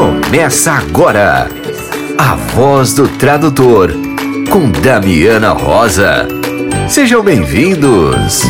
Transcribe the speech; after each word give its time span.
Começa 0.00 0.72
agora. 0.72 1.46
A 2.16 2.34
voz 2.34 2.94
do 2.94 3.06
tradutor 3.18 3.90
com 4.50 4.72
Damiana 4.80 5.52
Rosa. 5.52 6.26
Sejam 6.88 7.22
bem-vindos. 7.22 8.44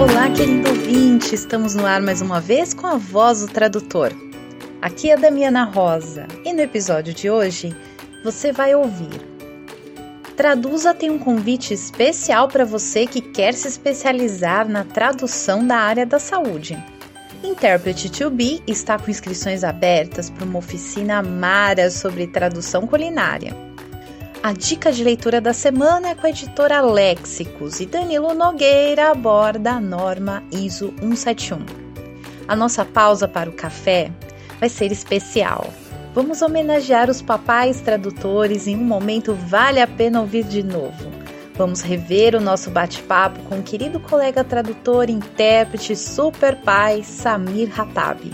Olá, 0.00 0.30
querido 0.30 0.70
ouvinte. 0.70 1.34
Estamos 1.34 1.74
no 1.74 1.84
ar 1.84 2.00
mais 2.00 2.22
uma 2.22 2.40
vez 2.40 2.72
com 2.72 2.86
a 2.86 2.96
voz 2.96 3.42
do 3.42 3.48
tradutor. 3.48 4.10
Aqui 4.80 5.10
é 5.10 5.12
a 5.12 5.16
Damiana 5.16 5.64
Rosa 5.64 6.26
e 6.46 6.54
no 6.54 6.62
episódio 6.62 7.12
de 7.12 7.28
hoje 7.28 7.76
você 8.24 8.52
vai 8.52 8.74
ouvir 8.74 9.31
Traduza 10.36 10.94
tem 10.94 11.10
um 11.10 11.18
convite 11.18 11.74
especial 11.74 12.48
para 12.48 12.64
você 12.64 13.06
que 13.06 13.20
quer 13.20 13.52
se 13.52 13.68
especializar 13.68 14.66
na 14.66 14.82
tradução 14.82 15.66
da 15.66 15.76
área 15.76 16.06
da 16.06 16.18
saúde. 16.18 16.82
Interpret 17.44 18.08
to 18.08 18.30
Be 18.30 18.62
está 18.66 18.98
com 18.98 19.10
inscrições 19.10 19.62
abertas 19.62 20.30
para 20.30 20.44
uma 20.44 20.58
oficina 20.58 21.22
Mara 21.22 21.90
sobre 21.90 22.26
tradução 22.26 22.86
culinária. 22.86 23.54
A 24.42 24.52
dica 24.52 24.90
de 24.90 25.04
leitura 25.04 25.40
da 25.40 25.52
semana 25.52 26.08
é 26.08 26.14
com 26.14 26.26
a 26.26 26.30
editora 26.30 26.80
Léxicos 26.80 27.80
e 27.80 27.86
Danilo 27.86 28.32
Nogueira 28.34 29.10
aborda 29.10 29.72
a 29.72 29.80
norma 29.80 30.42
ISO 30.50 30.94
171. 31.00 31.64
A 32.48 32.56
nossa 32.56 32.84
pausa 32.84 33.28
para 33.28 33.50
o 33.50 33.52
café 33.52 34.10
vai 34.58 34.68
ser 34.68 34.90
especial. 34.90 35.72
Vamos 36.14 36.42
homenagear 36.42 37.08
os 37.08 37.22
papais 37.22 37.80
tradutores 37.80 38.66
em 38.66 38.76
um 38.76 38.84
momento 38.84 39.34
vale 39.34 39.80
a 39.80 39.86
pena 39.86 40.20
ouvir 40.20 40.44
de 40.44 40.62
novo. 40.62 41.10
Vamos 41.54 41.80
rever 41.80 42.34
o 42.34 42.40
nosso 42.40 42.70
bate-papo 42.70 43.40
com 43.44 43.60
o 43.60 43.62
querido 43.62 43.98
colega 43.98 44.44
tradutor 44.44 45.08
intérprete 45.08 45.96
super 45.96 46.56
pai 46.56 47.02
Samir 47.02 47.70
Hatabi. 47.80 48.30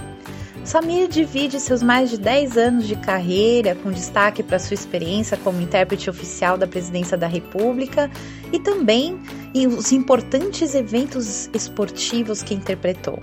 Samir 0.65 1.07
divide 1.07 1.61
seus 1.61 1.81
mais 1.81 2.11
de 2.11 2.19
10 2.19 2.59
anos 2.59 2.87
de 2.87 2.97
carreira, 2.97 3.77
com 3.77 3.93
destaque 3.93 4.43
para 4.43 4.59
sua 4.59 4.75
experiência 4.75 5.37
como 5.37 5.63
intérprete 5.63 6.11
oficial 6.11 6.59
da 6.59 6.67
Presidência 6.67 7.17
da 7.17 7.29
República 7.29 8.11
e 8.53 8.59
também 8.59 9.19
os 9.55 9.93
importantes 9.93 10.75
eventos 10.75 11.49
esportivos 11.55 12.43
que 12.43 12.55
interpretou. 12.55 13.21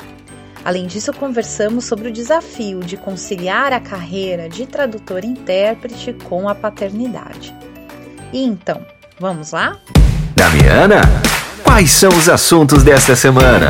Além 0.66 0.88
disso, 0.88 1.14
conversamos 1.14 1.86
sobre 1.86 2.10
o 2.10 2.12
desafio 2.12 2.80
de 2.80 2.98
conciliar 2.98 3.72
a 3.72 3.80
carreira 3.80 4.50
de 4.50 4.66
tradutor 4.66 5.24
e 5.24 5.28
intérprete 5.28 6.12
com 6.12 6.50
a 6.50 6.56
paternidade. 6.56 7.56
E 8.34 8.44
então, 8.44 8.84
vamos 9.20 9.52
lá? 9.52 9.78
Damiana, 10.36 11.02
quais 11.64 11.92
são 11.92 12.10
os 12.10 12.28
assuntos 12.28 12.82
desta 12.82 13.16
semana? 13.16 13.70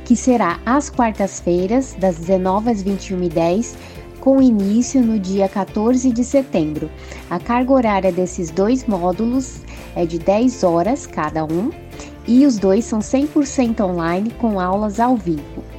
que 0.04 0.14
será 0.14 0.60
às 0.66 0.90
quartas-feiras, 0.90 1.96
das 1.98 2.16
19 2.16 2.70
às 2.70 2.84
21h10, 2.84 3.74
com 4.20 4.42
início 4.42 5.00
no 5.00 5.18
dia 5.18 5.48
14 5.48 6.12
de 6.12 6.22
setembro. 6.22 6.90
A 7.30 7.38
carga 7.38 7.72
horária 7.72 8.12
desses 8.12 8.50
dois 8.50 8.84
módulos 8.84 9.62
é 9.96 10.04
de 10.04 10.18
10 10.18 10.64
horas 10.64 11.06
cada 11.06 11.46
um 11.46 11.70
e 12.28 12.44
os 12.44 12.58
dois 12.58 12.84
são 12.84 12.98
100% 12.98 13.80
online 13.80 14.28
com 14.38 14.60
aulas 14.60 15.00
ao 15.00 15.16
vivo. 15.16 15.69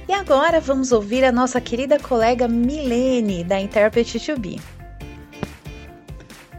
E 0.08 0.14
agora 0.14 0.60
vamos 0.60 0.92
ouvir 0.92 1.24
a 1.24 1.32
nossa 1.32 1.60
querida 1.60 1.98
colega 2.00 2.48
Milene, 2.48 3.44
da 3.44 3.60
Interpret 3.60 4.06
to 4.06 4.40
Be. 4.40 4.60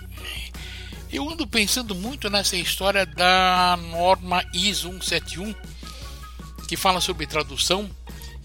eu 1.12 1.28
ando 1.28 1.48
pensando 1.48 1.92
muito 1.92 2.30
nessa 2.30 2.56
história 2.56 3.04
da 3.04 3.76
norma 3.90 4.44
ISO 4.54 4.90
171, 5.02 5.52
que 6.68 6.76
fala 6.76 7.00
sobre 7.00 7.26
tradução 7.26 7.90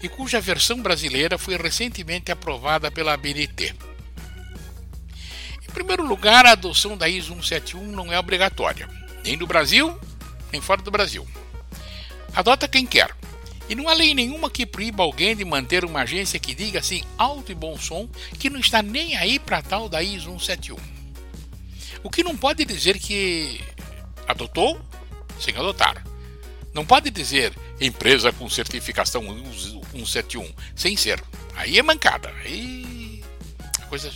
e 0.02 0.08
cuja 0.08 0.40
versão 0.40 0.82
brasileira 0.82 1.38
foi 1.38 1.56
recentemente 1.56 2.32
aprovada 2.32 2.90
pela 2.90 3.12
ABNT. 3.12 3.76
Em 5.62 5.72
primeiro 5.72 6.04
lugar, 6.04 6.46
a 6.46 6.52
adoção 6.52 6.96
da 6.96 7.08
ISO 7.08 7.34
171 7.34 7.92
não 7.92 8.12
é 8.12 8.18
obrigatória, 8.18 8.88
nem 9.24 9.36
no 9.36 9.46
Brasil, 9.46 9.96
nem 10.50 10.60
fora 10.60 10.82
do 10.82 10.90
Brasil. 10.90 11.24
Adota 12.34 12.66
quem 12.66 12.84
quer. 12.84 13.14
E 13.68 13.74
não 13.74 13.88
há 13.88 13.94
lei 13.94 14.14
nenhuma 14.14 14.50
que 14.50 14.66
proíba 14.66 15.02
alguém 15.02 15.36
de 15.36 15.44
manter 15.44 15.84
uma 15.84 16.02
agência 16.02 16.38
que 16.38 16.54
diga 16.54 16.80
assim 16.80 17.02
alto 17.16 17.52
e 17.52 17.54
bom 17.54 17.78
som 17.78 18.08
que 18.38 18.50
não 18.50 18.60
está 18.60 18.82
nem 18.82 19.16
aí 19.16 19.38
para 19.38 19.62
tal 19.62 19.88
da 19.88 20.02
ISO 20.02 20.38
171. 20.38 20.76
O 22.02 22.10
que 22.10 22.24
não 22.24 22.36
pode 22.36 22.64
dizer 22.64 22.98
que 22.98 23.60
adotou 24.26 24.80
sem 25.38 25.56
adotar. 25.56 26.04
Não 26.72 26.86
pode 26.86 27.10
dizer 27.10 27.52
empresa 27.80 28.32
com 28.32 28.48
certificação 28.48 29.22
171, 29.92 30.50
sem 30.74 30.96
ser. 30.96 31.22
Aí 31.54 31.78
é 31.78 31.82
mancada. 31.82 32.32
Aí 32.44 33.22
a 33.80 33.86
coisa 33.86 34.10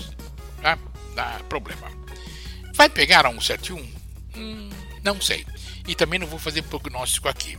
dá, 0.63 0.79
dá 1.15 1.41
problema. 1.49 1.91
Vai 2.75 2.89
pegar 2.89 3.27
a 3.27 3.31
171? 3.31 3.79
Hum, 4.37 4.71
não 5.03 5.21
sei. 5.21 5.45
E 5.87 5.95
também 5.95 6.19
não 6.19 6.27
vou 6.27 6.39
fazer 6.39 6.63
prognóstico 6.63 7.29
aqui. 7.29 7.59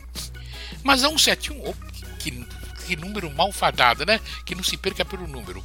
Mas 0.82 1.04
a 1.04 1.08
171, 1.08 1.62
oh, 1.64 1.74
que, 2.18 2.46
que 2.86 2.96
número 2.96 3.30
malfadado, 3.30 4.06
né? 4.06 4.20
Que 4.44 4.54
não 4.54 4.62
se 4.62 4.76
perca 4.76 5.04
pelo 5.04 5.26
número. 5.26 5.62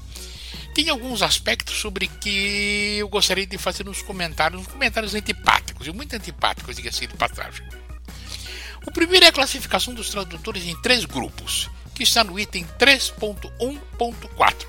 Tem 0.73 0.89
alguns 0.89 1.21
aspectos 1.21 1.75
sobre 1.75 2.07
que 2.07 2.97
eu 2.97 3.07
gostaria 3.07 3.45
de 3.45 3.57
fazer 3.57 3.85
nos 3.85 4.01
comentários, 4.01 4.61
uns 4.61 4.67
comentários 4.67 5.13
antipáticos, 5.13 5.85
e 5.85 5.91
muito 5.91 6.15
antipáticos, 6.15 6.75
diga-se 6.75 7.05
de 7.05 7.15
passagem. 7.15 7.63
O 8.85 8.91
primeiro 8.91 9.25
é 9.25 9.29
a 9.29 9.31
classificação 9.31 9.93
dos 9.93 10.09
tradutores 10.09 10.65
em 10.65 10.75
três 10.81 11.05
grupos, 11.05 11.69
que 11.93 12.03
está 12.03 12.23
no 12.23 12.39
item 12.39 12.65
3.1.4. 12.79 14.67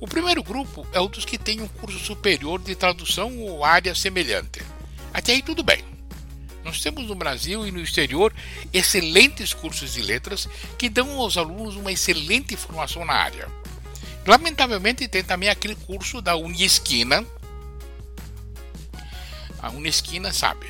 O 0.00 0.06
primeiro 0.06 0.42
grupo 0.42 0.86
é 0.92 1.00
o 1.00 1.08
dos 1.08 1.24
que 1.24 1.36
têm 1.36 1.60
um 1.60 1.68
curso 1.68 1.98
superior 1.98 2.60
de 2.60 2.76
tradução 2.76 3.36
ou 3.40 3.64
área 3.64 3.94
semelhante. 3.96 4.62
Até 5.12 5.32
aí 5.32 5.42
tudo 5.42 5.64
bem. 5.64 5.84
Nós 6.64 6.80
temos 6.80 7.06
no 7.06 7.14
Brasil 7.14 7.66
e 7.66 7.70
no 7.70 7.80
exterior 7.80 8.34
excelentes 8.72 9.54
cursos 9.54 9.94
de 9.94 10.02
letras 10.02 10.48
que 10.76 10.88
dão 10.88 11.18
aos 11.18 11.36
alunos 11.36 11.76
uma 11.76 11.92
excelente 11.92 12.56
formação 12.56 13.04
na 13.04 13.14
área. 13.14 13.48
Lamentavelmente 14.26 15.08
tem 15.08 15.24
também 15.24 15.48
aquele 15.48 15.74
curso 15.74 16.20
da 16.20 16.36
Unisquina. 16.36 17.24
A 19.60 19.70
Unisquina, 19.70 20.32
sabe, 20.32 20.66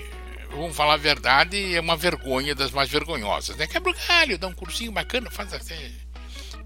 vamos 0.50 0.76
falar 0.76 0.94
a 0.94 0.98
verdade, 0.98 1.74
é 1.74 1.80
uma 1.80 1.96
vergonha 1.96 2.54
das 2.54 2.70
mais 2.70 2.88
vergonhosas. 2.88 3.56
Né? 3.56 3.66
Quebra 3.66 3.90
o 3.90 3.94
galho, 4.06 4.38
dá 4.38 4.46
um 4.46 4.54
cursinho 4.54 4.92
bacana, 4.92 5.30
faz 5.30 5.52
até 5.52 5.90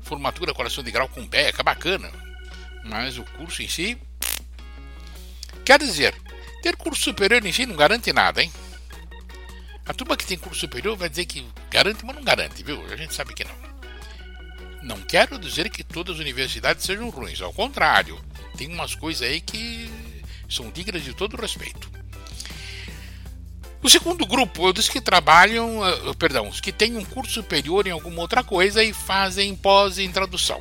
formatura 0.02 0.52
coração 0.52 0.84
de 0.84 0.90
grau 0.90 1.08
com 1.08 1.26
beca, 1.26 1.62
bacana. 1.62 2.10
Mas 2.84 3.16
o 3.16 3.24
curso 3.24 3.62
em 3.62 3.68
si. 3.68 3.96
Quer 5.64 5.78
dizer, 5.78 6.14
ter 6.62 6.76
curso 6.76 7.02
superior 7.02 7.44
em 7.46 7.52
si 7.52 7.64
não 7.64 7.76
garante 7.76 8.12
nada, 8.12 8.42
hein? 8.42 8.52
A 9.84 9.92
turma 9.92 10.16
que 10.16 10.26
tem 10.26 10.38
curso 10.38 10.60
superior 10.60 10.96
vai 10.96 11.08
dizer 11.08 11.26
que 11.26 11.44
garante, 11.70 12.04
mas 12.04 12.14
não 12.14 12.22
garante, 12.22 12.62
viu? 12.62 12.84
A 12.86 12.96
gente 12.96 13.14
sabe 13.14 13.34
que 13.34 13.44
não. 13.44 13.72
Não 14.82 15.00
quero 15.02 15.38
dizer 15.38 15.70
que 15.70 15.84
todas 15.84 16.16
as 16.16 16.20
universidades 16.20 16.84
sejam 16.84 17.08
ruins, 17.10 17.40
ao 17.40 17.52
contrário, 17.52 18.20
tem 18.56 18.68
umas 18.68 18.94
coisas 18.94 19.22
aí 19.22 19.40
que 19.40 19.90
são 20.48 20.70
dignas 20.70 21.02
de 21.02 21.14
todo 21.14 21.36
respeito. 21.36 21.90
O 23.82 23.90
segundo 23.90 24.24
grupo 24.24 24.68
é 24.68 24.72
os 24.78 24.88
que 24.88 25.00
trabalham, 25.00 25.80
uh, 25.80 26.14
perdão, 26.14 26.48
os 26.48 26.60
que 26.60 26.70
têm 26.70 26.96
um 26.96 27.04
curso 27.04 27.32
superior 27.32 27.86
em 27.86 27.90
alguma 27.90 28.20
outra 28.20 28.44
coisa 28.44 28.82
e 28.84 28.92
fazem 28.92 29.56
pós 29.56 29.98
em 29.98 30.10
tradução. 30.10 30.60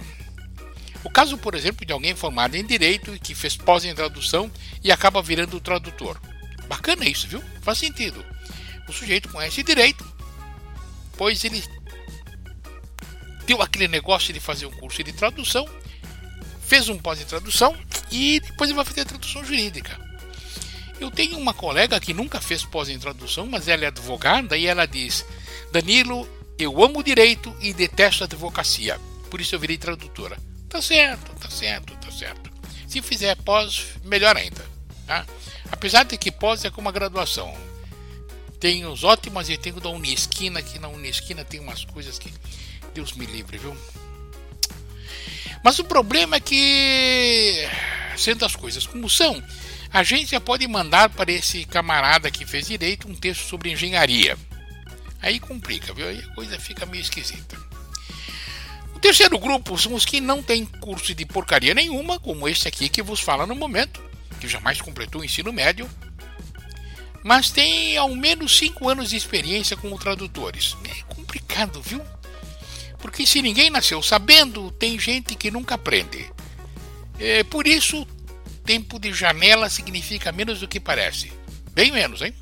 O 1.04 1.10
caso, 1.10 1.38
por 1.38 1.54
exemplo, 1.54 1.86
de 1.86 1.94
alguém 1.94 2.16
formado 2.16 2.56
em 2.56 2.66
direito 2.66 3.14
e 3.14 3.20
que 3.20 3.36
fez 3.36 3.56
pós 3.56 3.86
em 3.86 3.94
tradução 3.94 4.52
e 4.84 4.92
acaba 4.92 5.22
virando 5.22 5.60
tradutor. 5.60 6.20
Bacana 6.68 7.06
isso, 7.06 7.28
viu? 7.28 7.44
Faz 7.62 7.78
sentido. 7.78 8.26
O 8.88 8.94
sujeito 8.94 9.30
conhece 9.30 9.64
direito, 9.64 10.06
pois 11.18 11.44
ele 11.44 11.64
deu 13.46 13.62
aquele 13.62 13.88
negócio 13.88 14.34
de 14.34 14.40
fazer 14.40 14.66
um 14.66 14.72
curso 14.72 15.04
de 15.04 15.14
tradução, 15.14 15.68
fez 16.66 16.90
um 16.90 16.98
pós 16.98 17.20
em 17.20 17.26
tradução 17.26 17.78
e 18.12 18.40
depois 18.40 18.70
ele 18.70 18.78
vai 18.78 18.86
fazer 18.86 19.02
a 19.02 19.06
tradução 19.06 19.44
jurídica. 19.44 20.00
Eu 21.00 21.10
tenho 21.10 21.38
uma 21.38 21.54
colega 21.54 22.00
que 22.00 22.14
nunca 22.14 22.40
fez 22.40 22.64
pós 22.64 22.88
em 22.88 23.00
tradução, 23.00 23.48
mas 23.48 23.68
ela 23.68 23.86
é 23.86 23.88
advogada 23.88 24.56
e 24.56 24.68
ela 24.68 24.86
diz: 24.86 25.26
Danilo, 25.72 26.30
eu 26.60 26.84
amo 26.84 27.04
direito 27.04 27.56
e 27.60 27.74
detesto 27.74 28.24
advocacia, 28.24 29.00
por 29.30 29.42
isso 29.42 29.56
eu 29.56 29.60
virei 29.60 29.78
tradutora. 29.78 30.38
Tá 30.70 30.82
certo, 30.82 31.34
tá 31.40 31.50
certo, 31.50 31.94
tá 31.98 32.12
certo. 32.12 32.52
Se 32.88 33.02
fizer 33.02 33.36
pós, 33.38 33.88
melhor 34.04 34.38
ainda. 34.38 34.64
Tá? 35.08 35.26
Apesar 35.72 36.04
de 36.04 36.18
que 36.18 36.32
pós 36.32 36.64
é 36.64 36.70
como 36.70 36.88
uma 36.88 36.92
graduação. 36.92 37.54
Tem 38.62 38.86
os 38.86 39.04
ótimas 39.04 39.50
e 39.50 39.58
tem 39.58 39.74
o 39.74 39.80
da 39.80 39.90
Unesquina, 39.90 40.62
que 40.62 40.78
na 40.78 40.88
Unesquina 40.88 41.44
tem 41.44 41.60
umas 41.60 41.84
coisas 41.84 42.20
que 42.20 42.32
Deus 42.94 43.14
me 43.14 43.26
livre, 43.26 43.58
viu? 43.58 43.76
Mas 45.64 45.80
o 45.80 45.84
problema 45.84 46.36
é 46.36 46.40
que, 46.40 47.68
sendo 48.16 48.46
as 48.46 48.56
coisas 48.56 48.86
como 48.86 49.10
são, 49.10 49.44
a 49.92 50.00
agência 50.02 50.40
pode 50.40 50.68
mandar 50.68 51.10
para 51.10 51.32
esse 51.32 51.66
camarada 51.66 52.30
que 52.30 52.46
fez 52.46 52.68
direito 52.68 53.08
um 53.08 53.16
texto 53.16 53.50
sobre 53.50 53.72
engenharia. 53.72 54.38
Aí 55.20 55.40
complica, 55.40 55.92
viu? 55.92 56.08
Aí 56.08 56.20
a 56.20 56.36
coisa 56.36 56.60
fica 56.60 56.86
meio 56.86 57.02
esquisita. 57.02 57.58
O 58.94 59.00
terceiro 59.00 59.40
grupo 59.40 59.76
são 59.76 59.96
os 59.96 60.06
que 60.06 60.22
não 60.22 60.44
têm 60.44 60.66
curso 60.66 61.16
de 61.16 61.26
porcaria 61.26 61.74
nenhuma, 61.74 62.20
como 62.20 62.48
este 62.48 62.68
aqui 62.68 62.90
que 62.90 63.02
vos 63.02 63.22
fala 63.22 63.48
no 63.48 63.56
momento, 63.56 64.00
que 64.40 64.48
jamais 64.48 64.80
completou 64.80 65.22
o 65.22 65.26
ensino 65.26 65.52
médio, 65.52 65.90
mas 67.24 67.50
tem 67.50 67.98
ao 67.98 68.10
menos 68.16 68.58
5 68.58 68.90
anos 68.90 69.10
de 69.10 69.16
experiência 69.16 69.78
como 69.78 70.00
tradutores. 70.00 70.76
É 70.86 71.14
complicado, 71.14 71.82
viu? 71.82 72.02
Porque 72.98 73.26
se 73.26 73.42
ninguém 73.42 73.70
nasceu 73.70 74.02
sabendo, 74.02 74.72
tem 74.72 75.00
gente 75.00 75.36
que 75.36 75.52
nunca 75.52 75.76
aprende. 75.76 76.32
É, 77.20 77.44
por 77.44 77.68
isso, 77.68 78.08
tempo 78.66 79.00
de 79.00 79.14
janela 79.14 79.70
significa 79.70 80.32
menos 80.32 80.60
do 80.60 80.68
que 80.68 80.80
parece. 80.80 81.32
Bem 81.74 81.92
menos, 81.92 82.22
hein? 82.22 82.34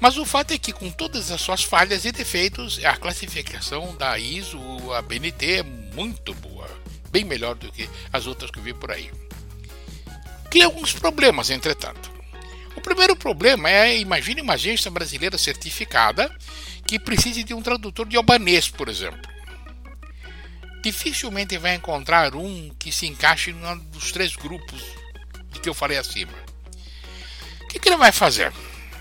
Mas 0.00 0.16
o 0.18 0.24
fato 0.24 0.52
é 0.52 0.58
que, 0.58 0.72
com 0.72 0.90
todas 0.90 1.30
as 1.30 1.40
suas 1.40 1.62
falhas 1.62 2.04
e 2.04 2.12
defeitos, 2.12 2.78
a 2.84 2.96
classificação 2.96 3.96
da 3.96 4.18
ISO, 4.18 4.60
a 4.92 5.00
BNT, 5.00 5.60
é 5.60 5.62
muito 5.62 6.34
boa. 6.34 6.68
Bem 7.10 7.24
melhor 7.24 7.54
do 7.54 7.70
que 7.72 7.88
as 8.12 8.26
outras 8.26 8.50
que 8.50 8.58
eu 8.58 8.62
vi 8.62 8.74
por 8.74 8.90
aí. 8.90 9.10
Cria 10.50 10.66
alguns 10.66 10.92
problemas, 10.92 11.48
entretanto. 11.50 12.13
O 12.76 12.80
primeiro 12.80 13.16
problema 13.16 13.70
é, 13.70 13.96
imagine 13.98 14.40
uma 14.40 14.54
agência 14.54 14.90
brasileira 14.90 15.38
certificada 15.38 16.30
que 16.86 16.98
precise 16.98 17.42
de 17.42 17.54
um 17.54 17.62
tradutor 17.62 18.06
de 18.06 18.16
albanês, 18.16 18.68
por 18.68 18.88
exemplo. 18.88 19.20
Dificilmente 20.82 21.56
vai 21.56 21.74
encontrar 21.74 22.34
um 22.34 22.70
que 22.78 22.92
se 22.92 23.06
encaixe 23.06 23.50
em 23.50 23.54
um 23.54 23.78
dos 23.90 24.12
três 24.12 24.36
grupos 24.36 24.82
de 25.50 25.60
que 25.60 25.68
eu 25.68 25.74
falei 25.74 25.96
acima. 25.96 26.32
O 27.62 27.68
que, 27.68 27.78
que 27.78 27.88
ele 27.88 27.96
vai 27.96 28.12
fazer? 28.12 28.52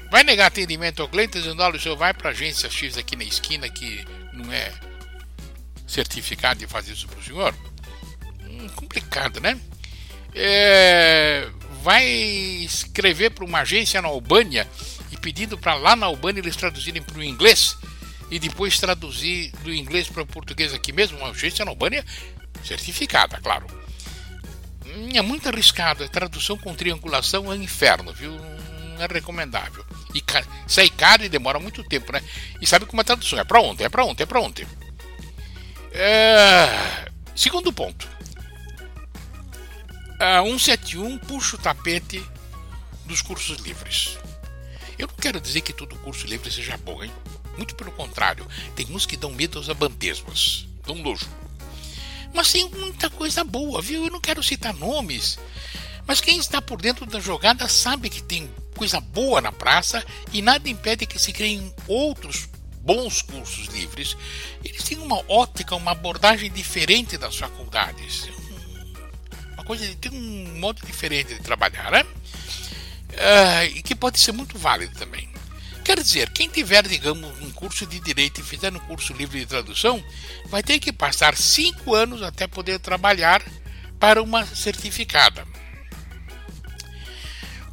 Vai 0.10 0.24
negar 0.24 0.48
atendimento 0.48 1.02
ao 1.02 1.10
cliente 1.10 1.40
dizendo, 1.40 1.62
olha, 1.62 1.76
o 1.76 1.80
senhor 1.80 1.98
vai 1.98 2.14
para 2.14 2.30
a 2.30 2.32
agência 2.32 2.70
X 2.70 2.98
aqui 2.98 3.16
na 3.16 3.24
esquina 3.24 3.68
que 3.68 4.06
não 4.32 4.52
é 4.54 4.72
certificado 5.88 6.60
de 6.60 6.68
fazer 6.68 6.94
isso 6.94 7.08
para 7.08 7.20
o 7.20 7.24
senhor? 7.24 7.56
Hum, 8.44 8.70
complicado, 8.76 9.40
né? 9.42 9.60
É, 10.34 11.50
vai 11.84 12.06
escrever 12.06 13.32
para 13.32 13.44
uma 13.44 13.60
agência 13.60 14.02
na 14.02 14.08
Albânia 14.08 14.66
e 15.12 15.18
pedindo 15.18 15.58
para 15.58 15.76
lá 15.76 15.98
na 15.98 16.06
Albânia 16.06 16.40
eles 16.40 16.56
traduzirem 16.56 17.02
para 17.02 17.18
o 17.18 17.24
inglês 17.24 17.78
e 18.32 18.40
depois 18.40 18.80
traduzir 18.80 19.52
do 19.64 19.74
inglês 19.74 20.08
para 20.08 20.24
o 20.24 20.26
português 20.26 20.74
aqui 20.74 20.94
mesmo, 20.94 21.18
uma 21.18 21.32
agência 21.32 21.66
na 21.66 21.72
Albânia 21.72 22.06
certificada, 22.64 23.38
claro. 23.42 23.68
Hum, 24.86 25.10
é 25.14 25.22
muito 25.22 25.50
arriscado, 25.50 26.06
a 26.06 26.08
tradução 26.08 26.58
com 26.58 26.74
triangulação 26.74 27.52
é 27.52 27.56
um 27.56 27.62
inferno, 27.62 28.14
viu? 28.14 28.32
Não 28.32 29.04
é 29.04 29.08
recomendável. 29.08 29.86
E 30.16 30.24
sai 30.66 30.90
caro 30.90 31.26
e 31.26 31.30
demora 31.30 31.60
muito 31.60 31.84
tempo, 31.84 32.14
né? 32.14 32.24
E 32.62 32.66
sabe 32.66 32.86
como 32.86 33.02
é 33.02 33.04
a 33.04 33.06
tradução? 33.06 33.40
É 33.40 33.44
para 33.44 33.60
ontem, 33.60 33.84
é 33.84 33.90
para 33.90 34.06
ontem, 34.06 34.24
é 34.24 34.26
para 34.26 34.40
ontem. 34.40 34.66
É... 35.92 37.12
Segundo 37.36 37.74
ponto. 37.74 38.08
A 40.20 40.42
171 40.44 41.18
puxa 41.20 41.56
o 41.56 41.60
tapete 41.60 42.24
dos 43.06 43.22
cursos 43.22 43.58
livres. 43.60 44.18
Eu 44.98 45.08
não 45.08 45.16
quero 45.16 45.42
dizer 45.42 45.62
que 45.62 45.74
todo 45.74 45.96
curso 45.98 46.28
livre 46.28 46.52
seja 46.52 46.78
bom, 46.78 47.04
hein? 47.04 47.12
Muito 47.58 47.76
pelo 47.76 47.92
contrário, 47.92 48.48
tem 48.76 48.86
uns 48.90 49.06
que 49.06 49.18
dão 49.18 49.32
medo 49.32 49.58
aos 49.58 49.70
abantesmas, 49.70 50.68
dão 50.86 50.96
nojo. 50.96 51.28
Mas 52.34 52.52
tem 52.52 52.70
muita 52.70 53.10
coisa 53.10 53.44
boa, 53.44 53.82
viu? 53.82 54.06
Eu 54.06 54.12
não 54.12 54.22
quero 54.22 54.42
citar 54.42 54.74
nomes, 54.74 55.38
mas 56.06 56.22
quem 56.22 56.38
está 56.38 56.62
por 56.62 56.82
dentro 56.82 57.06
da 57.06 57.20
jogada 57.20 57.68
sabe 57.68 58.10
que 58.10 58.24
tem 58.24 58.50
coisa 58.76 59.00
boa 59.00 59.42
na 59.42 59.52
praça 59.52 60.06
e 60.32 60.42
nada 60.42 60.70
impede 60.70 61.06
que 61.06 61.20
se 61.20 61.32
criem 61.32 61.74
outros 61.88 62.48
bons 62.82 63.22
cursos 63.22 63.68
livres. 63.68 64.18
Eles 64.64 64.84
têm 64.84 64.98
uma 65.00 65.24
ótica, 65.28 65.76
uma 65.76 65.92
abordagem 65.92 66.52
diferente 66.52 67.18
das 67.18 67.38
faculdades. 67.38 68.28
Uma 69.64 69.68
coisa, 69.68 69.96
tem 69.96 70.12
um 70.12 70.60
modo 70.60 70.86
diferente 70.86 71.34
de 71.34 71.40
trabalhar, 71.42 71.90
né? 71.90 72.04
Uh, 72.04 73.78
e 73.78 73.82
que 73.82 73.96
pode 73.96 74.20
ser 74.20 74.34
muito 74.34 74.58
válido 74.58 74.94
também. 75.00 75.30
Quer 75.86 76.02
dizer, 76.02 76.30
quem 76.32 76.50
tiver, 76.50 76.86
digamos, 76.86 77.40
um 77.42 77.50
curso 77.52 77.86
de 77.86 77.98
direito 78.02 78.42
e 78.42 78.44
fizer 78.44 78.74
um 78.74 78.80
curso 78.80 79.14
livre 79.14 79.40
de 79.40 79.46
tradução, 79.46 80.04
vai 80.48 80.62
ter 80.62 80.80
que 80.80 80.92
passar 80.92 81.38
cinco 81.38 81.96
anos 81.96 82.22
até 82.22 82.46
poder 82.46 82.78
trabalhar 82.80 83.42
para 83.98 84.22
uma 84.22 84.46
certificada. 84.46 85.48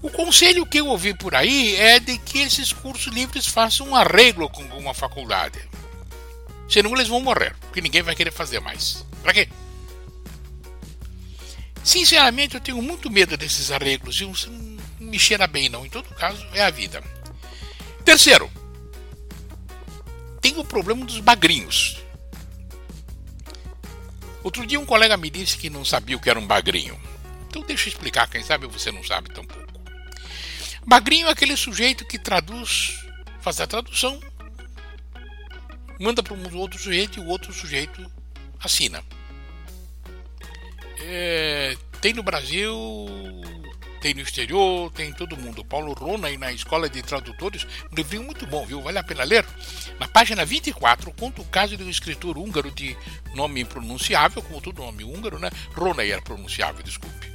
O 0.01 0.11
conselho 0.11 0.65
que 0.65 0.79
eu 0.79 0.87
ouvi 0.87 1.13
por 1.13 1.35
aí 1.35 1.75
é 1.75 1.99
de 1.99 2.19
que 2.19 2.39
esses 2.39 2.73
cursos 2.73 3.13
livres 3.13 3.49
façam 3.49 3.89
um 3.89 3.97
arreglo 3.97 4.49
com 4.49 4.63
uma 4.79 4.95
faculdade. 4.95 5.59
Senão 6.69 6.93
eles 6.93 7.09
vão 7.09 7.21
morrer, 7.21 7.57
porque 7.63 7.81
ninguém 7.81 8.03
vai 8.03 8.15
querer 8.15 8.31
fazer 8.31 8.61
mais. 8.61 9.05
Para 9.23 9.33
quê? 9.33 9.49
Sinceramente, 11.83 12.55
eu 12.55 12.61
tenho 12.61 12.81
muito 12.83 13.11
medo 13.11 13.37
desses 13.37 13.71
arreglos 13.71 14.21
e 14.21 14.25
não 14.25 14.79
me 15.01 15.19
cheira 15.19 15.47
bem, 15.47 15.69
não. 15.69 15.85
Em 15.85 15.91
todo 15.91 16.15
caso, 16.15 16.47
é 16.53 16.63
a 16.63 16.71
vida. 16.71 17.03
Terceiro, 18.05 18.51
tem 20.41 20.59
o 20.59 20.65
problema 20.65 21.05
dos 21.05 21.21
bagrinhos. 21.21 21.99
Outro 24.43 24.67
dia 24.67 24.81
um 24.81 24.87
colega 24.87 25.17
me 25.17 25.29
disse 25.29 25.59
que 25.59 25.69
não 25.69 25.85
sabia 25.85 26.17
o 26.17 26.21
que 26.21 26.31
era 26.31 26.39
um 26.39 26.47
bagrinho. 26.47 26.99
Então 27.49 27.63
deixa 27.63 27.89
eu 27.89 27.93
explicar, 27.93 28.29
quem 28.29 28.43
sabe 28.43 28.67
você 28.67 28.91
não 28.91 29.05
sabe 29.05 29.31
tampouco. 29.31 29.69
Magrinho 30.87 31.27
é 31.29 31.31
aquele 31.31 31.57
sujeito 31.57 32.07
que 32.07 32.19
traduz, 32.19 33.05
faz 33.41 33.61
a 33.61 33.67
tradução, 33.67 34.19
manda 36.01 36.23
para 36.23 36.35
um 36.35 36.57
outro 36.57 36.79
sujeito 36.79 37.19
e 37.19 37.23
o 37.23 37.27
outro 37.27 37.53
sujeito 37.53 38.11
assina. 38.59 39.05
É, 41.03 41.77
tem 42.01 42.13
no 42.13 42.23
Brasil, 42.23 42.71
tem 44.01 44.15
no 44.15 44.21
exterior, 44.21 44.91
tem 44.93 45.11
em 45.11 45.13
todo 45.13 45.37
mundo. 45.37 45.65
Paulo 45.65 45.93
Rona 45.93 46.31
na 46.39 46.53
Escola 46.53 46.89
de 46.89 47.03
Tradutores, 47.03 47.67
um 47.93 47.95
livrinho 47.95 48.25
muito 48.25 48.47
bom, 48.47 48.65
viu? 48.65 48.81
Vale 48.81 48.99
a 48.99 49.03
pena 49.03 49.25
ler. 49.25 49.47
Na 49.99 50.09
página 50.09 50.45
24, 50.45 51.13
conta 51.13 51.43
o 51.43 51.45
caso 51.45 51.77
de 51.77 51.83
um 51.83 51.91
escritor 51.91 52.39
húngaro 52.39 52.71
de 52.71 52.97
nome 53.35 53.61
impronunciável, 53.61 54.43
como 54.43 54.61
todo 54.61 54.83
nome 54.83 55.05
húngaro, 55.05 55.39
né? 55.39 55.51
Rona 55.75 56.05
era 56.05 56.23
pronunciável, 56.23 56.83
desculpe. 56.83 57.31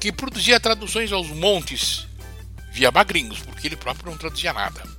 Que 0.00 0.12
produzia 0.12 0.60
traduções 0.60 1.12
aos 1.12 1.28
montes 1.28 2.06
via 2.72 2.90
magrinhos, 2.90 3.40
porque 3.40 3.66
ele 3.66 3.76
próprio 3.76 4.10
não 4.10 4.18
traduzia 4.18 4.52
nada. 4.52 4.97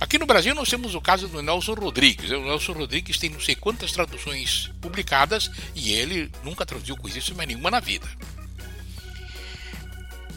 Aqui 0.00 0.18
no 0.18 0.24
Brasil 0.24 0.54
nós 0.54 0.70
temos 0.70 0.94
o 0.94 1.00
caso 1.00 1.28
do 1.28 1.42
Nelson 1.42 1.74
Rodrigues. 1.74 2.30
O 2.30 2.40
Nelson 2.40 2.72
Rodrigues 2.72 3.18
tem 3.18 3.28
não 3.28 3.38
sei 3.38 3.54
quantas 3.54 3.92
traduções 3.92 4.70
publicadas 4.80 5.50
e 5.74 5.92
ele 5.92 6.32
nunca 6.42 6.64
traduziu 6.64 6.96
coisíssima 6.96 7.44
nenhuma 7.44 7.70
na 7.70 7.80
vida. 7.80 8.08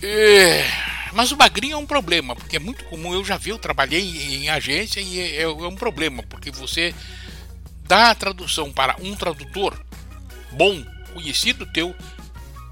É... 0.02 0.66
Mas 1.14 1.32
o 1.32 1.38
magrinho 1.38 1.76
é 1.76 1.78
um 1.78 1.86
problema, 1.86 2.36
porque 2.36 2.58
é 2.58 2.60
muito 2.60 2.84
comum. 2.86 3.14
Eu 3.14 3.24
já 3.24 3.38
vi, 3.38 3.52
eu 3.52 3.58
trabalhei 3.58 4.02
em 4.36 4.50
agência 4.50 5.00
e 5.00 5.20
é, 5.20 5.36
é, 5.38 5.42
é 5.44 5.48
um 5.48 5.76
problema, 5.76 6.24
porque 6.24 6.52
você 6.52 6.94
dá 7.84 8.10
a 8.10 8.16
tradução 8.16 8.70
para 8.70 8.98
um 9.00 9.16
tradutor 9.16 9.80
bom, 10.52 10.84
conhecido 11.14 11.66
teu, 11.68 11.96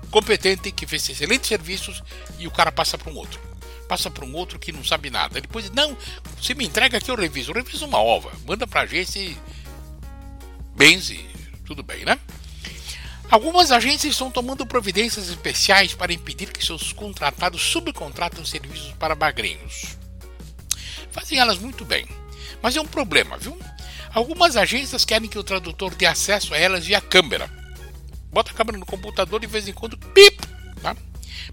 competente, 0.09 0.71
que 0.71 0.87
fez 0.87 1.07
excelentes 1.07 1.47
serviços, 1.47 2.03
e 2.37 2.47
o 2.47 2.51
cara 2.51 2.71
passa 2.71 2.97
para 2.97 3.11
um 3.11 3.15
outro 3.15 3.50
passa 3.91 4.09
para 4.09 4.23
um 4.23 4.33
outro 4.33 4.57
que 4.57 4.71
não 4.71 4.85
sabe 4.85 5.09
nada. 5.09 5.41
Depois, 5.41 5.69
não, 5.69 5.97
você 6.41 6.53
me 6.53 6.65
entrega 6.65 6.97
aqui, 6.97 7.11
eu 7.11 7.15
reviso. 7.15 7.51
Eu 7.51 7.55
reviso 7.55 7.85
uma 7.85 8.01
ova, 8.01 8.31
manda 8.47 8.65
para 8.65 8.79
a 8.79 8.83
agência 8.83 9.35
benze, 10.73 11.25
tudo 11.65 11.83
bem, 11.83 12.05
né? 12.05 12.17
Algumas 13.29 13.69
agências 13.69 14.13
estão 14.13 14.31
tomando 14.31 14.65
providências 14.65 15.27
especiais 15.27 15.93
para 15.93 16.13
impedir 16.13 16.53
que 16.53 16.65
seus 16.65 16.93
contratados 16.93 17.61
subcontratem 17.61 18.45
serviços 18.45 18.93
para 18.93 19.13
bagrinhos. 19.13 19.97
Fazem 21.11 21.37
elas 21.37 21.57
muito 21.57 21.83
bem, 21.83 22.07
mas 22.61 22.77
é 22.77 22.81
um 22.81 22.87
problema, 22.87 23.37
viu? 23.37 23.59
Algumas 24.13 24.55
agências 24.55 25.03
querem 25.03 25.27
que 25.27 25.37
o 25.37 25.43
tradutor 25.43 25.93
dê 25.95 26.05
acesso 26.05 26.53
a 26.53 26.57
elas 26.57 26.85
via 26.85 27.01
câmera. 27.01 27.51
Bota 28.31 28.51
a 28.51 28.53
câmera 28.53 28.77
no 28.77 28.85
computador 28.85 29.43
e 29.43 29.47
de 29.47 29.51
vez 29.51 29.67
em 29.67 29.73
quando, 29.73 29.97
pip, 29.97 30.39
tá? 30.81 30.95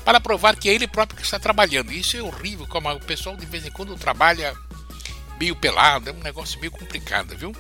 Para 0.05 0.21
provar 0.21 0.57
que 0.57 0.69
é 0.69 0.75
ele 0.75 0.87
próprio 0.87 1.19
que 1.19 1.25
está 1.25 1.39
trabalhando. 1.39 1.93
Isso 1.93 2.17
é 2.17 2.23
horrível, 2.23 2.67
como 2.67 2.91
o 2.91 3.01
pessoal 3.01 3.37
de 3.37 3.47
vez 3.47 3.65
em 3.67 3.71
quando 3.71 3.97
trabalha 3.97 4.55
meio 5.39 5.55
pelado, 5.55 6.11
é 6.11 6.13
um 6.13 6.21
negócio 6.21 6.59
meio 6.59 6.73
complicado, 6.73 7.37
viu? 7.37 7.55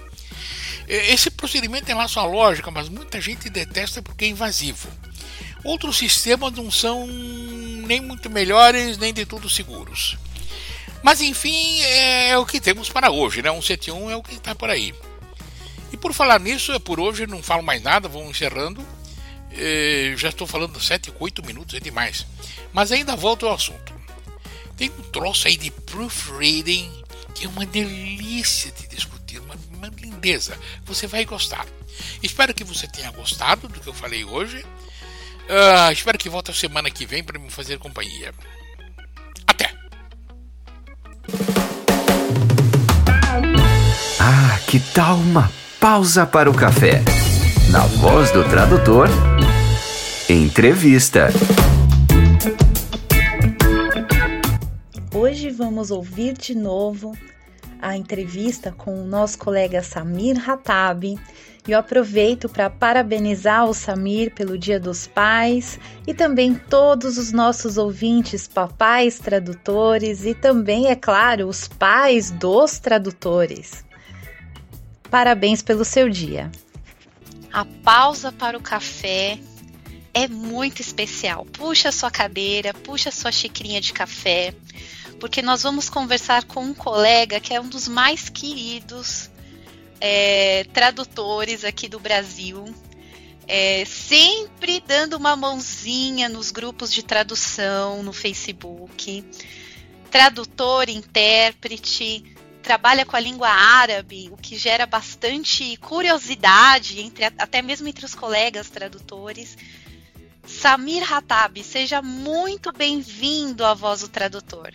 Esse 0.89 1.31
procedimento 1.31 1.85
tem 1.85 1.95
lá 1.95 2.09
sua 2.09 2.25
lógica, 2.25 2.71
mas 2.71 2.89
muita 2.89 3.21
gente 3.21 3.51
detesta 3.51 4.01
porque 4.01 4.25
é 4.25 4.29
invasivo. 4.29 4.89
Outros 5.63 5.99
sistemas 5.99 6.53
não 6.53 6.71
são 6.71 7.07
nem 7.07 8.01
muito 8.01 8.31
melhores, 8.31 8.97
nem 8.97 9.13
de 9.13 9.27
tudo 9.27 9.51
seguros. 9.51 10.17
Mas 11.03 11.21
enfim, 11.21 11.81
é 11.83 12.37
o 12.39 12.47
que 12.47 12.61
temos 12.61 12.89
para 12.89 13.11
hoje, 13.11 13.43
né? 13.43 13.51
Um 13.51 13.61
71 13.61 14.11
é 14.11 14.17
o 14.17 14.23
que 14.23 14.35
está 14.35 14.55
por 14.55 14.71
aí. 14.71 14.95
E 15.93 15.97
por 15.97 16.13
falar 16.13 16.41
nisso, 16.41 16.73
é 16.73 16.79
por 16.79 16.99
hoje, 16.99 17.27
não 17.27 17.43
falo 17.43 17.63
mais 17.63 17.83
nada, 17.83 18.09
vamos 18.09 18.31
encerrando. 18.31 18.85
Eh, 19.61 20.15
já 20.17 20.29
estou 20.29 20.47
falando 20.47 20.81
7, 20.81 21.13
8 21.19 21.45
minutos, 21.45 21.75
é 21.75 21.81
demais. 21.81 22.25
Mas 22.73 22.93
ainda 22.93 23.17
volto 23.17 23.47
ao 23.47 23.55
assunto. 23.55 23.93
Tem 24.77 24.89
um 24.91 25.03
troço 25.11 25.49
aí 25.49 25.57
de 25.57 25.71
proofreading 25.73 27.03
que 27.35 27.45
é 27.47 27.49
uma 27.49 27.67
delícia 27.67 28.71
de 28.73 28.89
discutir, 28.89 29.41
uma, 29.41 29.55
uma 29.73 29.89
lindeza. 29.89 30.57
Você 30.85 31.07
vai 31.07 31.25
gostar. 31.25 31.67
Espero 32.23 32.55
que 32.55 32.65
você 32.65 32.87
tenha 32.87 33.11
gostado 33.11 33.69
do 33.69 33.81
que 33.81 33.89
eu 33.89 33.95
falei 33.95 34.25
hoje. 34.25 34.65
Uh, 35.49 35.93
espero 35.93 36.19
que 36.19 36.29
volte 36.29 36.51
a 36.51 36.55
semana 36.55 36.91
que 36.91 37.07
vem 37.07 37.25
para 37.25 37.39
me 37.39 37.51
fazer 37.51 37.79
companhia. 37.79 38.35
Até! 39.47 39.73
Ah, 44.21 44.61
que 44.67 44.79
tal 44.79 45.17
uma 45.17 45.51
pausa 45.81 46.27
para 46.27 46.51
o 46.51 46.55
café? 46.55 47.03
Na 47.71 47.81
voz 48.01 48.31
do 48.33 48.49
tradutor, 48.49 49.09
entrevista. 50.29 51.29
vamos 55.59 55.91
ouvir 55.91 56.35
de 56.35 56.55
novo 56.55 57.17
a 57.81 57.97
entrevista 57.97 58.73
com 58.73 59.03
o 59.03 59.05
nosso 59.05 59.39
colega 59.39 59.83
Samir 59.83 60.49
Hatabi. 60.49 61.19
E 61.67 61.73
eu 61.73 61.79
aproveito 61.79 62.49
para 62.49 62.71
parabenizar 62.71 63.69
o 63.69 63.75
Samir 63.75 64.33
pelo 64.35 64.57
Dia 64.57 64.79
dos 64.79 65.07
Pais 65.07 65.79
e 66.07 66.15
também 66.15 66.55
todos 66.55 67.19
os 67.19 67.33
nossos 67.33 67.77
ouvintes, 67.77 68.47
papais 68.47 69.19
tradutores 69.19 70.25
e 70.25 70.33
também, 70.33 70.87
é 70.87 70.95
claro, 70.95 71.49
os 71.49 71.69
pais 71.69 72.31
dos 72.31 72.79
tradutores. 72.79 73.85
Parabéns 75.11 75.61
pelo 75.61 75.85
seu 75.85 76.09
dia. 76.09 76.51
A 77.53 77.65
pausa 77.65 78.31
para 78.31 78.57
o 78.57 78.63
café 78.63 79.39
é 80.13 80.29
muito 80.29 80.81
especial. 80.81 81.45
Puxa 81.47 81.93
sua 81.93 82.11
cadeira, 82.11 82.75
puxa 82.75 83.11
sua 83.11 83.33
xicrinha 83.33 83.81
de 83.81 83.93
café 83.93 84.55
porque 85.19 85.43
nós 85.43 85.63
vamos 85.63 85.91
conversar 85.91 86.45
com 86.45 86.63
um 86.63 86.75
colega 86.75 87.41
que 87.41 87.53
é 87.53 87.61
um 87.61 87.69
dos 87.69 87.89
mais 87.89 88.29
queridos 88.29 89.31
é, 90.01 90.65
tradutores 90.73 91.65
aqui 91.65 91.89
do 91.89 91.99
Brasil. 91.99 92.65
É, 93.47 93.85
sempre 93.87 94.83
dando 94.87 95.15
uma 95.15 95.35
mãozinha 95.35 96.29
nos 96.29 96.51
grupos 96.51 96.93
de 96.93 97.03
tradução 97.03 98.03
no 98.03 98.13
Facebook. 98.13 99.25
Tradutor, 100.11 100.89
intérprete, 100.89 102.25
trabalha 102.69 103.07
com 103.07 103.17
a 103.17 103.21
língua 103.21 103.49
árabe, 103.49 104.29
o 104.31 104.37
que 104.37 104.59
gera 104.59 104.85
bastante 104.85 105.75
curiosidade 105.79 107.01
entre 107.01 107.25
até 107.25 107.63
mesmo 107.63 107.89
entre 107.89 108.05
os 108.05 108.15
colegas 108.15 108.69
tradutores. 108.69 109.57
Samir 110.45 111.03
Hatab, 111.11 111.57
seja 111.63 112.03
muito 112.03 112.71
bem-vindo 112.71 113.65
à 113.65 113.73
Voz 113.73 114.03
do 114.03 114.09
Tradutor. 114.09 114.75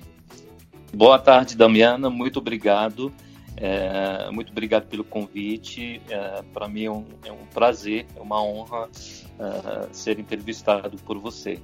Boa 0.91 1.19
tarde, 1.19 1.55
Damiana. 1.55 2.09
Muito 2.09 2.39
obrigado. 2.39 3.13
É, 3.55 4.27
muito 4.31 4.51
obrigado 4.51 4.87
pelo 4.87 5.03
convite. 5.03 6.01
É, 6.09 6.41
Para 6.51 6.67
mim 6.67 6.85
é 6.85 6.91
um, 6.91 7.05
é 7.23 7.31
um, 7.31 7.45
prazer, 7.53 8.07
é 8.15 8.19
uma 8.19 8.41
honra 8.43 8.89
é, 9.37 9.87
ser 9.91 10.17
entrevistado 10.17 10.97
por 10.97 11.19
você. 11.19 11.59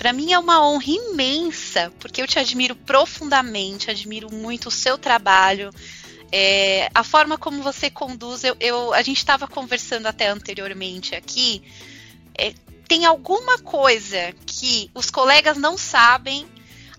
Para 0.00 0.14
mim 0.14 0.32
é 0.32 0.38
uma 0.38 0.66
honra 0.66 0.86
imensa, 0.86 1.92
porque 2.00 2.22
eu 2.22 2.26
te 2.26 2.38
admiro 2.38 2.74
profundamente, 2.74 3.90
admiro 3.90 4.32
muito 4.32 4.68
o 4.68 4.70
seu 4.70 4.96
trabalho, 4.96 5.70
é, 6.32 6.88
a 6.94 7.04
forma 7.04 7.36
como 7.36 7.62
você 7.62 7.90
conduz. 7.90 8.42
Eu, 8.42 8.56
eu 8.60 8.94
a 8.94 9.02
gente 9.02 9.18
estava 9.18 9.46
conversando 9.46 10.06
até 10.06 10.28
anteriormente 10.28 11.14
aqui. 11.14 11.62
É, 12.34 12.54
tem 12.88 13.04
alguma 13.04 13.58
coisa 13.58 14.32
que 14.46 14.90
os 14.94 15.10
colegas 15.10 15.58
não 15.58 15.76
sabem 15.76 16.48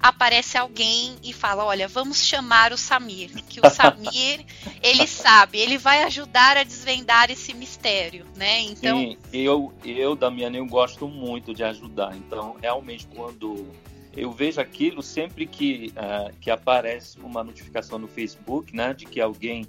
aparece 0.01 0.57
alguém 0.57 1.15
e 1.23 1.31
fala: 1.31 1.63
Olha, 1.63 1.87
vamos 1.87 2.25
chamar 2.25 2.73
o 2.73 2.77
Samir, 2.77 3.31
que 3.45 3.59
o 3.59 3.69
Samir 3.69 4.45
ele 4.81 5.05
sabe, 5.07 5.59
ele 5.59 5.77
vai 5.77 6.03
ajudar 6.03 6.57
a 6.57 6.63
desvendar 6.63 7.29
esse 7.29 7.53
mistério, 7.53 8.25
né? 8.35 8.61
Então, 8.61 8.97
Sim, 8.97 9.17
eu, 9.31 9.73
eu 9.85 10.15
Damiana, 10.15 10.57
eu 10.57 10.65
gosto 10.65 11.07
muito 11.07 11.53
de 11.53 11.63
ajudar. 11.63 12.15
Então, 12.15 12.55
realmente, 12.61 13.07
quando 13.13 13.67
eu 14.15 14.31
vejo 14.31 14.59
aquilo, 14.59 15.01
sempre 15.01 15.45
que, 15.45 15.93
uh, 15.95 16.35
que 16.39 16.49
aparece 16.49 17.17
uma 17.19 17.43
notificação 17.43 17.97
no 17.97 18.07
Facebook, 18.07 18.75
né, 18.75 18.93
de 18.93 19.05
que 19.05 19.21
alguém 19.21 19.65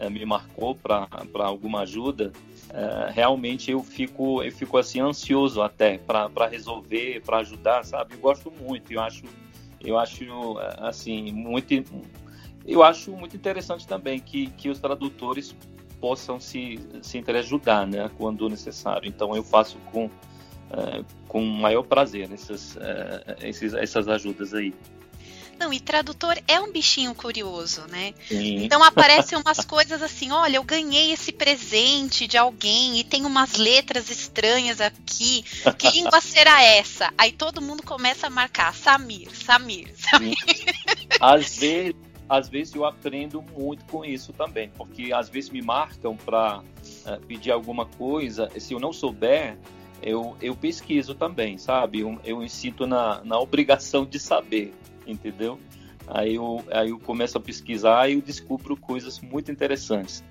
uh, 0.00 0.10
me 0.10 0.24
marcou 0.24 0.74
para 0.74 1.08
alguma 1.44 1.82
ajuda, 1.82 2.32
Uh, 2.64 3.12
realmente 3.12 3.70
eu 3.70 3.84
fico 3.84 4.42
eu 4.42 4.50
fico 4.50 4.76
assim 4.78 4.98
ansioso 4.98 5.62
até 5.62 5.98
para 5.98 6.48
resolver 6.48 7.22
para 7.24 7.36
ajudar 7.36 7.84
sabe 7.84 8.14
eu 8.14 8.18
gosto 8.18 8.50
muito 8.50 8.90
eu 8.90 9.00
acho 9.00 9.22
eu 9.84 9.98
acho 9.98 10.24
assim 10.78 11.32
muito 11.32 11.72
eu 12.66 12.82
acho 12.82 13.12
muito 13.12 13.36
interessante 13.36 13.86
também 13.86 14.18
que, 14.18 14.46
que 14.52 14.70
os 14.70 14.78
tradutores 14.78 15.54
possam 16.00 16.40
se, 16.40 16.78
se 17.02 17.22
ajudar, 17.28 17.86
né, 17.86 18.10
quando 18.16 18.48
necessário. 18.48 19.08
Então 19.08 19.34
eu 19.36 19.42
faço 19.42 19.78
com 19.92 20.06
uh, 20.06 21.04
com 21.28 21.40
maior 21.44 21.82
prazer 21.82 22.30
essas, 22.32 22.76
uh, 22.76 22.80
esses, 23.42 23.74
essas 23.74 24.08
ajudas 24.08 24.54
aí. 24.54 24.72
Não, 25.58 25.72
e 25.72 25.80
tradutor 25.80 26.36
é 26.46 26.60
um 26.60 26.72
bichinho 26.72 27.14
curioso, 27.14 27.82
né? 27.88 28.14
Sim. 28.28 28.64
Então 28.64 28.82
aparecem 28.82 29.38
umas 29.38 29.58
coisas 29.64 30.02
assim, 30.02 30.30
olha, 30.30 30.56
eu 30.56 30.64
ganhei 30.64 31.12
esse 31.12 31.32
presente 31.32 32.26
de 32.26 32.36
alguém 32.36 32.98
e 32.98 33.04
tem 33.04 33.24
umas 33.24 33.54
letras 33.54 34.10
estranhas 34.10 34.80
aqui. 34.80 35.44
Que 35.78 35.90
língua 35.90 36.20
será 36.22 36.62
essa? 36.62 37.12
Aí 37.16 37.32
todo 37.32 37.62
mundo 37.62 37.82
começa 37.82 38.26
a 38.26 38.30
marcar 38.30 38.74
Samir, 38.74 39.34
Samir, 39.34 39.92
Samir. 39.96 40.36
Às 41.20 41.56
vezes, 41.56 41.94
às 42.28 42.48
vezes 42.48 42.74
eu 42.74 42.84
aprendo 42.84 43.42
muito 43.42 43.84
com 43.84 44.04
isso 44.04 44.32
também, 44.32 44.70
porque 44.76 45.12
às 45.12 45.28
vezes 45.28 45.50
me 45.50 45.62
marcam 45.62 46.16
para 46.16 46.58
uh, 46.58 46.64
eh, 47.06 47.20
pedir 47.26 47.50
alguma 47.50 47.86
coisa, 47.86 48.48
se 48.58 48.72
eu 48.72 48.80
não 48.80 48.92
souber, 48.92 49.58
eu, 50.02 50.36
eu 50.40 50.54
pesquiso 50.54 51.14
também, 51.14 51.58
sabe? 51.58 52.00
Eu, 52.00 52.18
eu 52.24 52.38
me 52.38 52.48
sinto 52.48 52.86
na, 52.86 53.22
na 53.24 53.38
obrigação 53.38 54.04
de 54.04 54.18
saber 54.18 54.72
entendeu? 55.06 55.58
Aí 56.06 56.34
eu, 56.34 56.64
aí 56.70 56.90
eu 56.90 56.98
começo 56.98 57.38
a 57.38 57.40
pesquisar 57.40 58.08
e 58.08 58.14
eu 58.14 58.20
descubro 58.20 58.76
coisas 58.76 59.20
muito 59.20 59.50
interessantes. 59.50 60.22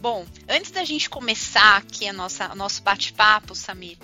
Bom, 0.00 0.26
antes 0.48 0.70
da 0.70 0.84
gente 0.84 1.08
começar 1.08 1.76
aqui 1.76 2.06
a 2.06 2.12
nossa, 2.12 2.52
o 2.52 2.54
nosso 2.54 2.82
bate-papo, 2.82 3.54
Samir, 3.54 3.96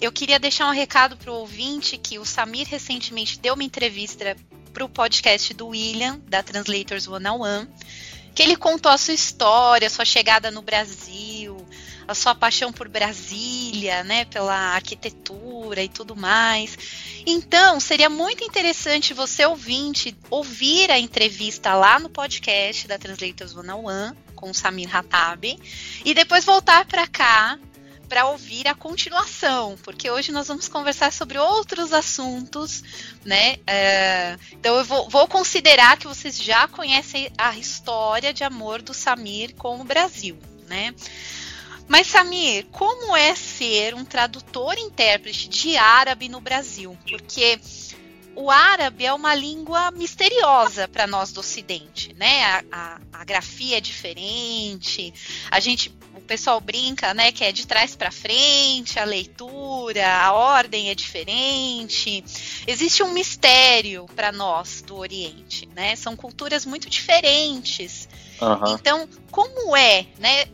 eu 0.00 0.12
queria 0.12 0.38
deixar 0.38 0.68
um 0.68 0.72
recado 0.72 1.16
para 1.16 1.30
o 1.30 1.34
ouvinte 1.34 1.98
que 1.98 2.18
o 2.18 2.24
Samir 2.24 2.66
recentemente 2.68 3.38
deu 3.38 3.54
uma 3.54 3.64
entrevista 3.64 4.36
para 4.72 4.84
o 4.84 4.88
podcast 4.88 5.52
do 5.54 5.68
William, 5.68 6.20
da 6.28 6.42
Translators 6.42 7.08
One 7.08 7.26
on 7.28 7.40
One, 7.40 7.68
que 8.34 8.42
ele 8.42 8.56
contou 8.56 8.90
a 8.90 8.96
sua 8.96 9.14
história, 9.14 9.88
a 9.88 9.90
sua 9.90 10.04
chegada 10.04 10.50
no 10.50 10.62
Brasil, 10.62 11.56
a 12.10 12.14
sua 12.14 12.34
paixão 12.34 12.72
por 12.72 12.88
Brasília, 12.88 14.02
né, 14.02 14.24
pela 14.24 14.74
arquitetura 14.74 15.82
e 15.82 15.88
tudo 15.88 16.16
mais. 16.16 16.76
Então, 17.24 17.78
seria 17.78 18.10
muito 18.10 18.42
interessante 18.42 19.14
você 19.14 19.46
ouvinte 19.46 20.16
ouvir 20.28 20.90
a 20.90 20.98
entrevista 20.98 21.74
lá 21.74 21.98
no 21.98 22.08
podcast 22.08 22.88
da 22.88 22.98
Translators 22.98 23.54
One 23.54 23.70
on 23.70 23.84
One 23.84 24.16
com 24.34 24.50
o 24.50 24.54
Samir 24.54 24.94
Hatab 24.94 25.44
e 26.04 26.14
depois 26.14 26.44
voltar 26.44 26.84
para 26.86 27.06
cá 27.06 27.58
para 28.08 28.26
ouvir 28.26 28.66
a 28.66 28.74
continuação, 28.74 29.78
porque 29.84 30.10
hoje 30.10 30.32
nós 30.32 30.48
vamos 30.48 30.66
conversar 30.66 31.12
sobre 31.12 31.38
outros 31.38 31.92
assuntos, 31.92 32.82
né? 33.24 33.58
É, 33.64 34.36
então 34.50 34.76
eu 34.78 34.84
vou, 34.84 35.08
vou, 35.08 35.28
considerar 35.28 35.96
que 35.96 36.08
vocês 36.08 36.36
já 36.36 36.66
conhecem 36.66 37.30
a 37.38 37.56
história 37.56 38.32
de 38.34 38.42
amor 38.42 38.82
do 38.82 38.92
Samir 38.92 39.54
com 39.54 39.80
o 39.80 39.84
Brasil, 39.84 40.36
né? 40.66 40.92
Mas, 41.90 42.06
Samir, 42.06 42.66
como 42.70 43.16
é 43.16 43.34
ser 43.34 43.96
um 43.96 44.04
tradutor 44.04 44.78
intérprete 44.78 45.48
de 45.48 45.76
árabe 45.76 46.28
no 46.28 46.40
Brasil? 46.40 46.96
Porque 47.08 47.58
o 48.36 48.48
árabe 48.48 49.04
é 49.04 49.12
uma 49.12 49.34
língua 49.34 49.90
misteriosa 49.90 50.86
para 50.86 51.08
nós 51.08 51.32
do 51.32 51.40
Ocidente, 51.40 52.14
né? 52.14 52.44
A, 52.44 52.64
a, 52.70 53.00
a, 53.14 53.24
grafia 53.24 53.78
é 53.78 53.80
diferente, 53.80 55.12
a 55.50 55.58
gente, 55.58 55.92
o 56.14 56.20
pessoal 56.20 56.60
brinca, 56.60 57.12
né, 57.12 57.32
que 57.32 57.42
é 57.42 57.50
de 57.50 57.66
trás 57.66 57.96
para 57.96 58.12
frente, 58.12 59.00
a 59.00 59.04
leitura, 59.04 60.06
a 60.06 60.32
ordem 60.32 60.90
é 60.90 60.94
diferente. 60.94 62.22
Existe 62.68 63.02
um 63.02 63.12
mistério 63.12 64.06
para 64.14 64.30
nós 64.30 64.80
do 64.80 64.96
Oriente, 64.96 65.68
né? 65.74 65.96
São 65.96 66.14
culturas 66.14 66.64
muito 66.64 66.88
diferentes. 66.88 68.08
Uhum. 68.40 68.74
Então, 68.74 69.08
como 69.30 69.76
é, 69.76 70.06
né? 70.18 70.46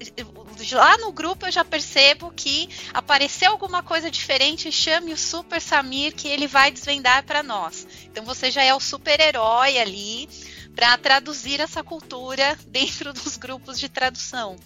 lá 0.72 0.96
no 0.98 1.12
grupo 1.12 1.46
eu 1.46 1.52
já 1.52 1.64
percebo 1.64 2.32
que 2.34 2.68
apareceu 2.92 3.50
alguma 3.50 3.82
coisa 3.82 4.10
diferente, 4.10 4.72
chame 4.72 5.12
o 5.12 5.16
Super 5.16 5.60
Samir 5.60 6.14
que 6.14 6.28
ele 6.28 6.46
vai 6.46 6.70
desvendar 6.70 7.24
para 7.24 7.42
nós. 7.42 7.86
Então 8.04 8.24
você 8.24 8.50
já 8.50 8.62
é 8.62 8.74
o 8.74 8.80
super-herói 8.80 9.78
ali 9.78 10.28
para 10.74 10.96
traduzir 10.98 11.60
essa 11.60 11.82
cultura 11.82 12.58
dentro 12.68 13.12
dos 13.12 13.36
grupos 13.36 13.78
de 13.78 13.88
tradução. 13.88 14.56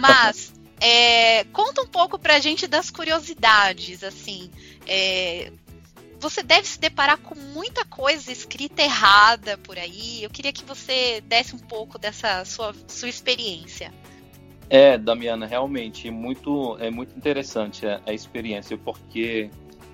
Mas 0.00 0.52
é, 0.80 1.44
conta 1.52 1.82
um 1.82 1.86
pouco 1.86 2.18
para 2.18 2.36
a 2.36 2.40
gente 2.40 2.66
das 2.66 2.90
curiosidades, 2.90 4.02
assim. 4.02 4.50
É, 4.86 5.52
você 6.20 6.42
deve 6.42 6.66
se 6.66 6.78
deparar 6.78 7.18
com 7.18 7.34
muita 7.34 7.84
coisa 7.84 8.32
escrita 8.32 8.82
errada 8.82 9.56
por 9.58 9.78
aí. 9.78 10.22
Eu 10.22 10.30
queria 10.30 10.52
que 10.52 10.64
você 10.64 11.20
desse 11.22 11.54
um 11.54 11.58
pouco 11.58 11.98
dessa 11.98 12.44
sua, 12.44 12.74
sua 12.86 13.08
experiência. 13.08 13.92
É, 14.70 14.98
Damiana, 14.98 15.46
realmente 15.46 16.10
muito 16.10 16.76
é 16.78 16.90
muito 16.90 17.16
interessante 17.16 17.86
a, 17.86 18.02
a 18.04 18.12
experiência, 18.12 18.76
porque 18.76 19.50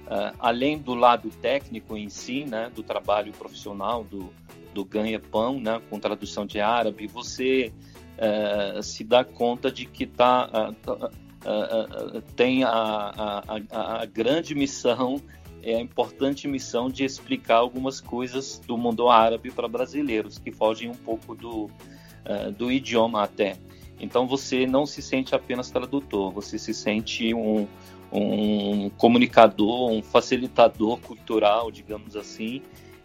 uh, 0.06 0.34
além 0.38 0.78
do 0.78 0.94
lado 0.94 1.30
técnico 1.30 1.96
em 1.96 2.08
si, 2.08 2.44
né, 2.44 2.70
do 2.74 2.82
trabalho 2.82 3.32
profissional, 3.32 4.02
do, 4.02 4.32
do 4.72 4.84
ganha-pão, 4.84 5.60
né, 5.60 5.80
com 5.88 6.00
tradução 6.00 6.44
de 6.44 6.60
árabe, 6.60 7.06
você 7.06 7.72
uh, 8.18 8.82
se 8.82 9.04
dá 9.04 9.24
conta 9.24 9.70
de 9.70 9.86
que 9.86 10.06
tá, 10.06 10.72
uh, 10.88 12.22
tem 12.34 12.64
a, 12.64 12.70
a, 12.70 14.02
a, 14.02 14.06
grande 14.06 14.54
missão 14.54 15.20
é 15.64 15.76
a 15.76 15.80
importante 15.80 16.46
missão 16.46 16.90
de 16.90 17.04
explicar 17.04 17.56
algumas 17.56 18.00
coisas 18.00 18.60
do 18.66 18.76
mundo 18.76 19.08
árabe 19.08 19.50
para 19.50 19.66
brasileiros 19.66 20.38
que 20.38 20.52
fogem 20.52 20.90
um 20.90 20.94
pouco 20.94 21.34
do, 21.34 21.64
uh, 21.64 22.52
do 22.56 22.70
idioma 22.70 23.22
até. 23.22 23.56
Então 23.98 24.26
você 24.26 24.66
não 24.66 24.84
se 24.84 25.00
sente 25.00 25.34
apenas 25.34 25.70
tradutor, 25.70 26.30
você 26.30 26.58
se 26.58 26.74
sente 26.74 27.32
um, 27.32 27.66
um 28.12 28.90
comunicador, 28.90 29.90
um 29.90 30.02
facilitador 30.02 30.98
cultural, 30.98 31.70
digamos 31.70 32.14
assim, 32.14 32.60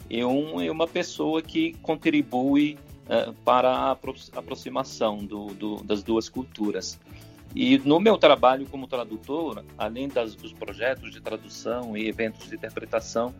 e, 0.10 0.24
um, 0.26 0.62
e 0.62 0.69
uma 0.69 0.88
pessoa 0.88 1.41
que 1.41 1.74
contribui 1.82 2.78
uh, 3.06 3.34
para 3.45 3.69
a 3.69 3.98
aproximação 4.36 5.17
do, 5.17 5.48
do, 5.48 5.84
das 5.84 6.04
duas 6.04 6.28
culturas. 6.28 7.00
E 7.55 7.77
no 7.79 7.99
meu 7.99 8.17
trabalho 8.17 8.67
como 8.67 8.88
tradutor, 8.88 9.63
além 9.77 10.07
das, 10.07 10.35
dos 10.35 10.53
projetos 10.53 11.12
de 11.12 11.19
tradução 11.19 11.97
e 11.97 12.07
eventos 12.07 12.47
de 12.47 12.55
interpretação, 12.55 13.33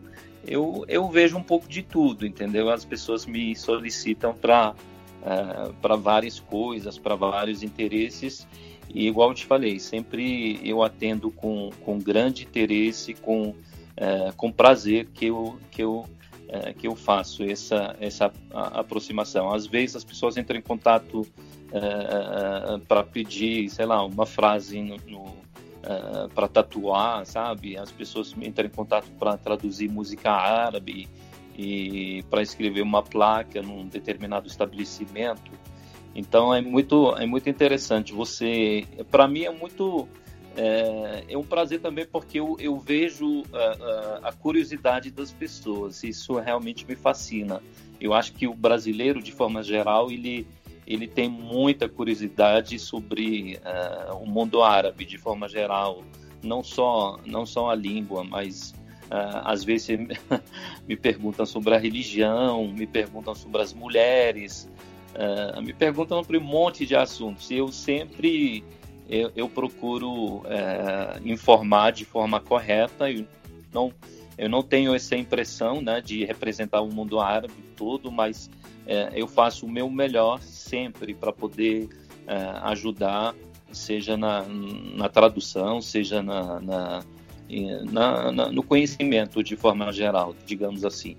eu, 0.46 0.84
eu 0.88 1.08
vejo 1.08 1.36
um 1.36 1.42
pouco 1.42 1.68
de 1.68 1.82
tudo, 1.82 2.26
entendeu? 2.26 2.70
As 2.70 2.84
pessoas 2.84 3.24
me 3.24 3.54
solicitam 3.54 4.34
para 4.34 4.74
uh, 5.20 5.72
para 5.74 5.96
várias 5.96 6.40
coisas, 6.40 6.98
para 6.98 7.14
vários 7.14 7.62
interesses, 7.62 8.46
e 8.92 9.06
igual 9.06 9.30
eu 9.30 9.34
te 9.34 9.46
falei, 9.46 9.78
sempre 9.78 10.60
eu 10.64 10.82
atendo 10.82 11.30
com, 11.30 11.70
com 11.84 11.98
grande 11.98 12.44
interesse, 12.44 13.14
com, 13.14 13.50
uh, 13.50 14.34
com 14.36 14.50
prazer 14.50 15.06
que 15.14 15.26
eu, 15.26 15.58
que 15.70 15.82
eu 15.82 16.06
uh, 16.50 16.74
que 16.74 16.86
eu 16.86 16.96
faço 16.96 17.42
essa, 17.44 17.96
essa 18.00 18.32
aproximação. 18.52 19.52
Às 19.52 19.66
vezes 19.66 19.96
as 19.96 20.04
pessoas 20.04 20.36
entram 20.36 20.58
em 20.58 20.62
contato 20.62 21.20
uh, 21.20 22.78
para 22.86 23.02
pedir, 23.04 23.68
sei 23.70 23.86
lá, 23.86 24.04
uma 24.04 24.26
frase 24.26 24.82
no, 24.82 24.96
no 25.06 25.22
uh, 25.24 26.28
para 26.34 26.48
tatuar, 26.48 27.24
sabe? 27.24 27.76
As 27.76 27.90
pessoas 27.90 28.34
entram 28.40 28.66
em 28.66 28.70
contato 28.70 29.10
para 29.18 29.36
traduzir 29.36 29.88
música 29.88 30.30
árabe 30.30 31.08
e 31.56 32.24
para 32.30 32.42
escrever 32.42 32.82
uma 32.82 33.02
placa 33.02 33.62
num 33.62 33.86
determinado 33.86 34.48
estabelecimento. 34.48 35.50
Então 36.14 36.52
é 36.52 36.60
muito 36.60 37.14
é 37.16 37.26
muito 37.26 37.48
interessante. 37.48 38.12
Você, 38.12 38.84
para 39.10 39.28
mim 39.28 39.44
é 39.44 39.50
muito 39.50 40.08
é, 40.56 41.24
é, 41.28 41.38
um 41.38 41.44
prazer 41.44 41.80
também 41.80 42.06
porque 42.06 42.40
eu, 42.40 42.56
eu 42.58 42.78
vejo 42.78 43.44
a, 43.52 43.58
a, 43.58 44.28
a, 44.28 44.32
curiosidade 44.32 45.10
das 45.10 45.32
pessoas. 45.32 46.02
Isso 46.02 46.38
realmente 46.38 46.86
me 46.86 46.96
fascina. 46.96 47.62
Eu 48.00 48.12
acho 48.12 48.32
que 48.32 48.46
o 48.46 48.54
brasileiro, 48.54 49.22
de 49.22 49.32
forma 49.32 49.62
geral, 49.62 50.10
ele 50.10 50.46
ele 50.86 51.06
tem 51.06 51.28
muita 51.28 51.88
curiosidade 51.88 52.76
sobre 52.80 53.58
uh, 53.58 54.16
o 54.16 54.26
mundo 54.26 54.60
árabe 54.60 55.04
de 55.04 55.16
forma 55.18 55.48
geral, 55.48 56.02
não 56.42 56.64
só 56.64 57.16
não 57.24 57.46
só 57.46 57.70
a 57.70 57.76
língua, 57.76 58.24
mas 58.24 58.72
uh, 59.04 59.38
às 59.44 59.62
vezes 59.62 59.96
me 60.88 60.96
perguntam 60.96 61.46
sobre 61.46 61.76
a 61.76 61.78
religião, 61.78 62.66
me 62.66 62.88
perguntam 62.88 63.36
sobre 63.36 63.62
as 63.62 63.72
mulheres, 63.72 64.68
uh, 65.14 65.62
me 65.62 65.72
perguntam 65.72 66.18
sobre 66.24 66.38
um 66.38 66.42
monte 66.42 66.84
de 66.84 66.96
assuntos. 66.96 67.48
E 67.52 67.58
eu 67.58 67.68
sempre 67.68 68.64
eu, 69.10 69.32
eu 69.34 69.48
procuro 69.48 70.42
informar 71.24 71.90
de 71.92 72.04
forma 72.04 72.40
correta. 72.40 73.10
Eu 73.10 73.26
não 73.72 73.92
eu 74.40 74.48
não 74.48 74.62
tenho 74.62 74.94
essa 74.94 75.14
impressão 75.14 75.82
né, 75.82 76.00
de 76.00 76.24
representar 76.24 76.80
o 76.80 76.88
mundo 76.88 77.20
árabe 77.20 77.52
todo, 77.76 78.10
mas 78.10 78.48
é, 78.86 79.10
eu 79.14 79.28
faço 79.28 79.66
o 79.66 79.70
meu 79.70 79.90
melhor 79.90 80.40
sempre 80.40 81.12
para 81.12 81.30
poder 81.30 81.90
é, 82.26 82.36
ajudar, 82.62 83.34
seja 83.70 84.16
na, 84.16 84.42
na 84.94 85.10
tradução, 85.10 85.82
seja 85.82 86.22
na, 86.22 86.58
na, 86.58 87.04
na, 88.32 88.50
no 88.50 88.62
conhecimento 88.62 89.44
de 89.44 89.56
forma 89.56 89.92
geral, 89.92 90.34
digamos 90.46 90.86
assim. 90.86 91.18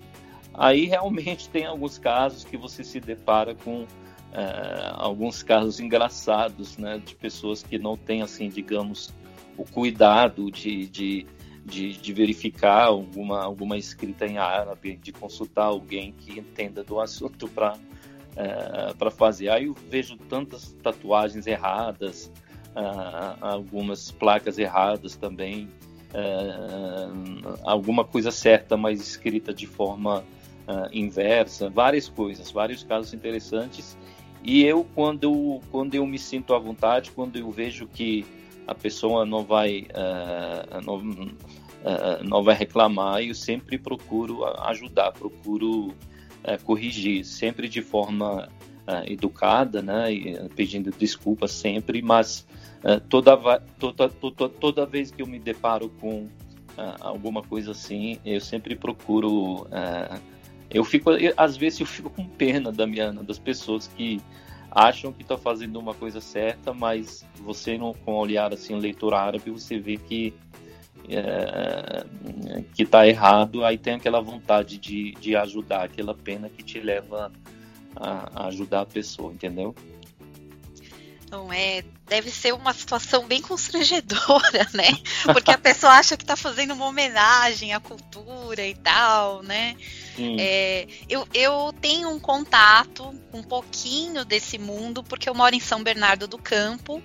Aí 0.51 0.85
realmente 0.85 1.47
tem 1.47 1.67
alguns 1.67 1.99
casos 1.99 2.43
que 2.43 2.57
você 2.57 2.83
se 2.83 2.99
depara 2.99 3.53
com 3.53 3.85
é, 4.33 4.91
alguns 4.93 5.43
casos 5.43 5.79
engraçados, 5.79 6.77
né, 6.77 7.01
de 7.03 7.15
pessoas 7.15 7.63
que 7.63 7.77
não 7.77 7.97
têm, 7.97 8.21
assim, 8.21 8.49
digamos, 8.49 9.13
o 9.57 9.65
cuidado 9.65 10.49
de, 10.51 10.87
de 10.87 11.27
de, 11.63 11.93
de, 11.93 12.11
verificar 12.11 12.85
alguma, 12.85 13.43
alguma 13.43 13.77
escrita 13.77 14.25
em 14.25 14.39
árabe, 14.39 14.97
de 14.97 15.11
consultar 15.11 15.65
alguém 15.65 16.11
que 16.11 16.39
entenda 16.39 16.83
do 16.83 16.99
assunto 16.99 17.47
para 17.47 17.77
é, 18.35 18.93
para 18.93 19.11
fazer. 19.11 19.49
Aí 19.49 19.65
eu 19.65 19.75
vejo 19.89 20.17
tantas 20.17 20.71
tatuagens 20.81 21.47
erradas, 21.47 22.31
uh, 22.75 23.37
algumas 23.41 24.11
placas 24.11 24.57
erradas 24.57 25.15
também, 25.15 25.67
uh, 26.13 27.59
alguma 27.63 28.03
coisa 28.03 28.31
certa, 28.31 28.77
mas 28.77 29.01
escrita 29.01 29.53
de 29.53 29.67
forma 29.67 30.19
uh, 30.19 30.89
inversa, 30.93 31.69
várias 31.69 32.07
coisas, 32.07 32.51
vários 32.51 32.83
casos 32.83 33.13
interessantes. 33.13 33.97
E 34.43 34.63
eu, 34.63 34.85
quando, 34.95 35.59
quando 35.69 35.93
eu 35.95 36.05
me 36.05 36.17
sinto 36.17 36.53
à 36.53 36.59
vontade, 36.59 37.11
quando 37.11 37.37
eu 37.37 37.49
vejo 37.51 37.87
que 37.87 38.25
a 38.67 38.73
pessoa 38.73 39.25
não 39.25 39.43
vai, 39.43 39.87
uh, 39.91 40.81
não, 40.83 40.97
uh, 40.97 42.23
não 42.23 42.43
vai 42.43 42.55
reclamar, 42.55 43.21
eu 43.21 43.35
sempre 43.35 43.77
procuro 43.77 44.45
ajudar, 44.63 45.11
procuro 45.11 45.87
uh, 45.89 46.63
corrigir, 46.63 47.23
sempre 47.25 47.67
de 47.67 47.81
forma 47.81 48.49
educada, 49.05 49.81
né, 49.81 50.11
e, 50.11 50.49
pedindo 50.49 50.91
desculpa 50.91 51.47
sempre, 51.47 52.01
mas 52.01 52.45
toda, 53.07 53.37
toda, 53.79 54.09
toda, 54.09 54.49
toda 54.49 54.85
vez 54.85 55.11
que 55.11 55.21
eu 55.21 55.27
me 55.27 55.39
deparo 55.39 55.87
com 56.01 56.27
alguma 56.99 57.41
coisa 57.41 57.71
assim, 57.71 58.17
eu 58.25 58.41
sempre 58.41 58.75
procuro 58.75 59.65
eu 60.73 60.83
fico 60.83 61.11
às 61.37 61.57
vezes 61.57 61.79
eu 61.79 61.85
fico 61.85 62.09
com 62.09 62.25
pena 62.25 62.71
da 62.71 62.87
minha 62.87 63.11
das 63.11 63.37
pessoas 63.39 63.87
que 63.87 64.21
acham 64.71 65.11
que 65.11 65.21
está 65.21 65.37
fazendo 65.37 65.77
uma 65.77 65.93
coisa 65.93 66.21
certa, 66.21 66.73
mas 66.73 67.25
você 67.39 67.77
não, 67.77 67.93
com 67.93 68.13
olhar 68.13 68.53
assim, 68.53 68.79
leitor 68.79 69.13
árabe, 69.13 69.51
você 69.51 69.77
vê 69.77 69.97
que 69.97 70.33
é, 71.09 72.05
que 72.73 72.83
está 72.83 73.05
errado, 73.07 73.65
aí 73.65 73.77
tem 73.77 73.95
aquela 73.95 74.21
vontade 74.21 74.77
de, 74.77 75.11
de 75.13 75.35
ajudar, 75.35 75.83
aquela 75.83 76.13
pena 76.13 76.49
que 76.49 76.63
te 76.63 76.79
leva 76.79 77.31
a, 77.95 78.43
a 78.43 78.47
ajudar 78.47 78.81
a 78.81 78.85
pessoa, 78.85 79.33
entendeu? 79.33 79.75
Não 81.29 81.51
é, 81.51 81.83
deve 82.07 82.29
ser 82.29 82.53
uma 82.53 82.73
situação 82.73 83.25
bem 83.25 83.41
constrangedora, 83.41 84.67
né? 84.73 84.89
Porque 85.23 85.51
a 85.51 85.57
pessoa 85.57 85.93
acha 85.93 86.15
que 86.15 86.23
está 86.23 86.35
fazendo 86.35 86.73
uma 86.73 86.85
homenagem 86.85 87.73
à 87.73 87.79
cultura 87.79 88.65
e 88.65 88.75
tal, 88.75 89.41
né? 89.41 89.75
É, 90.39 90.87
eu, 91.09 91.27
eu 91.33 91.73
tenho 91.79 92.09
um 92.09 92.19
contato 92.19 93.13
um 93.33 93.41
pouquinho 93.41 94.25
desse 94.25 94.57
mundo, 94.57 95.03
porque 95.03 95.29
eu 95.29 95.33
moro 95.33 95.55
em 95.55 95.59
São 95.59 95.83
Bernardo 95.83 96.27
do 96.27 96.37
Campo, 96.37 97.01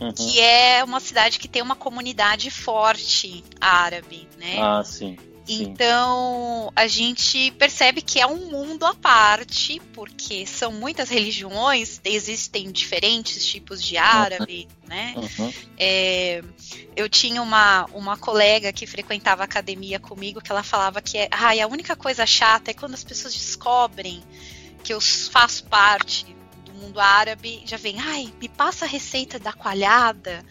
uhum. 0.00 0.12
que 0.12 0.40
é 0.40 0.82
uma 0.84 1.00
cidade 1.00 1.38
que 1.38 1.48
tem 1.48 1.62
uma 1.62 1.76
comunidade 1.76 2.50
forte 2.50 3.44
árabe, 3.60 4.28
né? 4.38 4.58
Ah, 4.60 4.82
sim. 4.84 5.16
Então 5.46 6.72
a 6.74 6.86
gente 6.86 7.50
percebe 7.52 8.00
que 8.00 8.18
é 8.18 8.26
um 8.26 8.50
mundo 8.50 8.86
à 8.86 8.94
parte, 8.94 9.80
porque 9.92 10.46
são 10.46 10.72
muitas 10.72 11.10
religiões, 11.10 12.00
existem 12.04 12.72
diferentes 12.72 13.44
tipos 13.44 13.82
de 13.82 13.96
árabe, 13.96 14.66
uhum. 14.82 14.88
né? 14.88 15.14
Uhum. 15.16 15.52
É, 15.78 16.42
eu 16.96 17.08
tinha 17.08 17.42
uma, 17.42 17.84
uma 17.92 18.16
colega 18.16 18.72
que 18.72 18.86
frequentava 18.86 19.44
academia 19.44 20.00
comigo 20.00 20.40
que 20.40 20.50
ela 20.50 20.62
falava 20.62 21.02
que 21.02 21.18
é, 21.18 21.28
ai, 21.30 21.60
a 21.60 21.66
única 21.66 21.94
coisa 21.94 22.24
chata 22.24 22.70
é 22.70 22.74
quando 22.74 22.94
as 22.94 23.04
pessoas 23.04 23.34
descobrem 23.34 24.22
que 24.82 24.92
eu 24.92 25.00
faço 25.00 25.64
parte 25.64 26.26
do 26.64 26.72
mundo 26.72 27.00
árabe, 27.00 27.62
já 27.66 27.76
vem, 27.76 27.98
ai, 27.98 28.32
me 28.40 28.48
passa 28.48 28.84
a 28.84 28.88
receita 28.88 29.38
da 29.38 29.52
coalhada, 29.52 30.44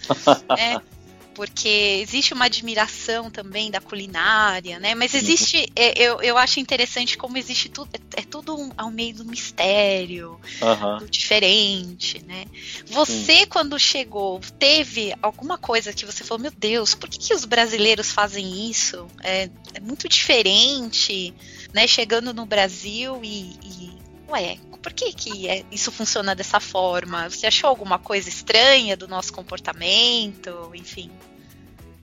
né? 0.56 0.82
porque 1.34 2.00
existe 2.02 2.34
uma 2.34 2.46
admiração 2.46 3.30
também 3.30 3.72
da 3.72 3.82
culinária, 3.82 4.80
né? 4.80 4.96
Mas 4.96 5.13
existe, 5.13 5.67
é, 5.76 6.02
eu, 6.02 6.22
eu 6.22 6.38
acho 6.38 6.60
interessante 6.60 7.17
como 7.17 7.38
existe 7.38 7.69
tudo, 7.69 7.89
é, 7.93 8.22
é 8.22 8.24
tudo 8.24 8.56
um, 8.56 8.72
ao 8.78 8.91
meio 8.91 9.15
do 9.15 9.26
mistério, 9.26 10.39
uhum. 10.62 11.00
do 11.00 11.10
diferente, 11.10 12.24
né? 12.26 12.46
Você, 12.88 13.39
Sim. 13.39 13.46
quando 13.48 13.80
chegou, 13.80 14.39
teve 14.60 15.13
alguma 15.22 15.58
coisa 15.58 15.93
que 15.93 16.06
você 16.06 16.24
falou, 16.24 16.41
meu 16.41 16.52
Deus, 16.52 16.93
por 16.96 17.10
que, 17.10 17.17
que 17.17 17.34
os 17.34 17.46
brasileiros 17.46 18.12
fazem 18.12 18.69
isso? 18.69 19.08
É, 19.22 19.50
é 19.74 19.80
muito 19.80 20.08
diferente, 20.08 21.34
né? 21.74 21.88
Chegando 21.88 22.34
no 22.34 22.46
Brasil 22.46 23.19
e, 23.24 23.58
e 23.63 24.02
ué, 24.34 24.58
por 24.82 24.91
que, 24.91 25.13
que 25.13 25.48
é, 25.48 25.63
isso 25.72 25.91
funciona 25.91 26.36
dessa 26.36 26.60
forma? 26.60 27.30
Você 27.30 27.48
achou 27.48 27.69
alguma 27.69 27.98
coisa 27.98 28.28
estranha 28.28 28.98
do 28.98 29.08
nosso 29.08 29.32
comportamento? 29.32 30.72
Enfim. 30.74 31.10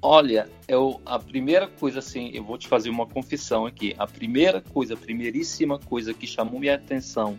Olha, 0.03 0.49
eu, 0.66 1.01
a 1.05 1.19
primeira 1.19 1.66
coisa, 1.66 1.99
assim, 1.99 2.31
eu 2.33 2.43
vou 2.43 2.57
te 2.57 2.66
fazer 2.66 2.88
uma 2.88 3.07
confissão 3.07 3.66
aqui. 3.66 3.95
A 3.99 4.07
primeira 4.07 4.61
coisa, 4.61 4.95
a 4.95 4.97
primeiríssima 4.97 5.79
coisa 5.79 6.14
que 6.14 6.27
chamou 6.27 6.59
minha 6.59 6.75
atenção 6.75 7.38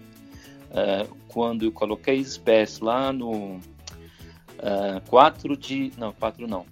uh, 0.69 1.15
quando 1.27 1.65
eu 1.65 1.71
coloquei 1.71 2.23
Space 2.23 2.83
lá 2.83 3.11
no 3.11 3.55
uh, 3.55 5.01
4 5.09 5.57
de. 5.57 5.91
Não, 5.97 6.13
4 6.13 6.47
não. 6.47 6.65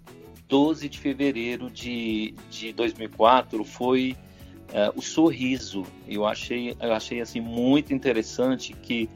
12 0.47 0.89
de 0.89 0.99
fevereiro 0.99 1.69
de, 1.69 2.33
de 2.49 2.73
2004 2.73 3.63
foi 3.63 4.15
uh, 4.69 4.97
o 4.97 5.01
sorriso. 5.01 5.83
Eu 6.07 6.25
achei, 6.25 6.75
eu 6.79 6.93
achei 6.93 7.21
assim 7.21 7.41
muito 7.41 7.93
interessante 7.93 8.73
que 8.73 9.09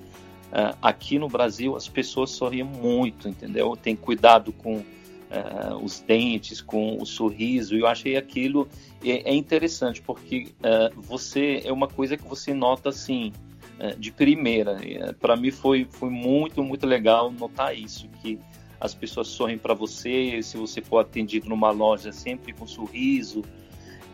uh, 0.52 0.78
aqui 0.82 1.20
no 1.20 1.28
Brasil 1.28 1.76
as 1.76 1.88
pessoas 1.88 2.32
sorriem 2.32 2.64
muito, 2.64 3.28
entendeu? 3.28 3.76
Tem 3.76 3.96
cuidado 3.96 4.52
com 4.52 4.78
uh, 4.78 5.76
os 5.82 6.00
dentes, 6.00 6.62
com 6.62 6.98
o 7.02 7.06
sorriso. 7.06 7.76
Eu 7.76 7.88
achei 7.88 8.18
aquilo 8.18 8.68
é, 9.04 9.32
é 9.32 9.36
interessante 9.36 10.02
porque 10.02 10.50
você 10.96 11.62
é 11.64 11.72
uma 11.72 11.88
coisa 11.88 12.18
que 12.18 12.24
você 12.24 12.54
nota 12.54 12.90
assim 12.90 13.32
de 13.98 14.12
primeira. 14.12 14.78
Para 15.20 15.36
mim 15.36 15.52
foi, 15.52 15.86
foi 15.90 16.10
muito 16.10 16.64
muito 16.64 16.86
legal 16.86 17.32
notar 17.32 17.78
isso 17.78 18.08
que 18.22 18.40
as 18.80 18.94
pessoas 18.94 19.28
sorriem 19.28 19.58
para 19.58 19.74
você, 19.74 20.42
se 20.42 20.58
você 20.58 20.82
for 20.82 21.00
atendido 21.00 21.50
numa 21.50 21.72
loja 21.72 22.12
sempre 22.12 22.54
com 22.54 22.68
sorriso. 22.68 23.42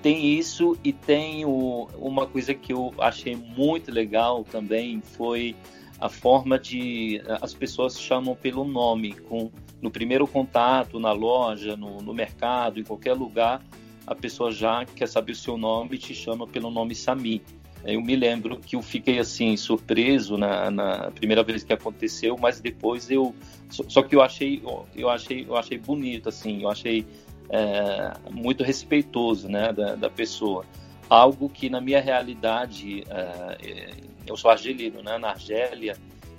Tem 0.01 0.25
isso 0.37 0.77
e 0.83 0.93
tem 0.93 1.45
o, 1.45 1.87
uma 1.97 2.25
coisa 2.25 2.53
que 2.53 2.71
eu 2.71 2.93
achei 2.99 3.35
muito 3.35 3.91
legal 3.91 4.43
também 4.43 5.01
foi 5.01 5.55
a 5.99 6.07
forma 6.07 6.57
de 6.57 7.21
as 7.41 7.53
pessoas 7.53 7.99
chamam 7.99 8.33
pelo 8.33 8.63
nome 8.63 9.13
com 9.13 9.51
no 9.81 9.91
primeiro 9.91 10.27
contato 10.27 10.99
na 10.99 11.11
loja, 11.11 11.75
no, 11.75 12.01
no 12.01 12.13
mercado, 12.13 12.79
em 12.79 12.83
qualquer 12.83 13.13
lugar, 13.13 13.61
a 14.05 14.15
pessoa 14.15 14.51
já 14.51 14.85
quer 14.85 15.07
saber 15.07 15.33
o 15.33 15.35
seu 15.35 15.57
nome 15.57 15.95
e 15.95 15.97
te 15.97 16.13
chama 16.13 16.47
pelo 16.47 16.69
nome 16.69 16.95
Sami. 16.95 17.41
Eu 17.85 18.01
me 18.01 18.15
lembro 18.15 18.59
que 18.59 18.75
eu 18.75 18.81
fiquei 18.81 19.19
assim 19.19 19.55
surpreso 19.55 20.37
na, 20.37 20.69
na 20.69 21.11
primeira 21.11 21.43
vez 21.43 21.63
que 21.63 21.71
aconteceu, 21.71 22.37
mas 22.37 22.59
depois 22.59 23.09
eu 23.09 23.33
só 23.69 24.01
que 24.01 24.15
eu 24.15 24.21
achei 24.21 24.61
eu 24.95 25.09
achei 25.09 25.45
eu 25.47 25.55
achei 25.55 25.77
bonito 25.77 26.27
assim, 26.27 26.63
eu 26.63 26.69
achei 26.69 27.05
é, 27.49 28.13
muito 28.31 28.63
respeitoso, 28.63 29.47
né, 29.47 29.73
da, 29.73 29.95
da, 29.95 30.09
pessoa. 30.09 30.65
Algo 31.09 31.49
que 31.49 31.69
na 31.69 31.81
minha 31.81 31.99
realidade 31.99 33.03
é, 33.09 33.91
eu 34.27 34.37
sou 34.37 34.51
argelino, 34.51 35.01
né, 35.01 35.17
na 35.17 35.29
Argélia 35.29 35.97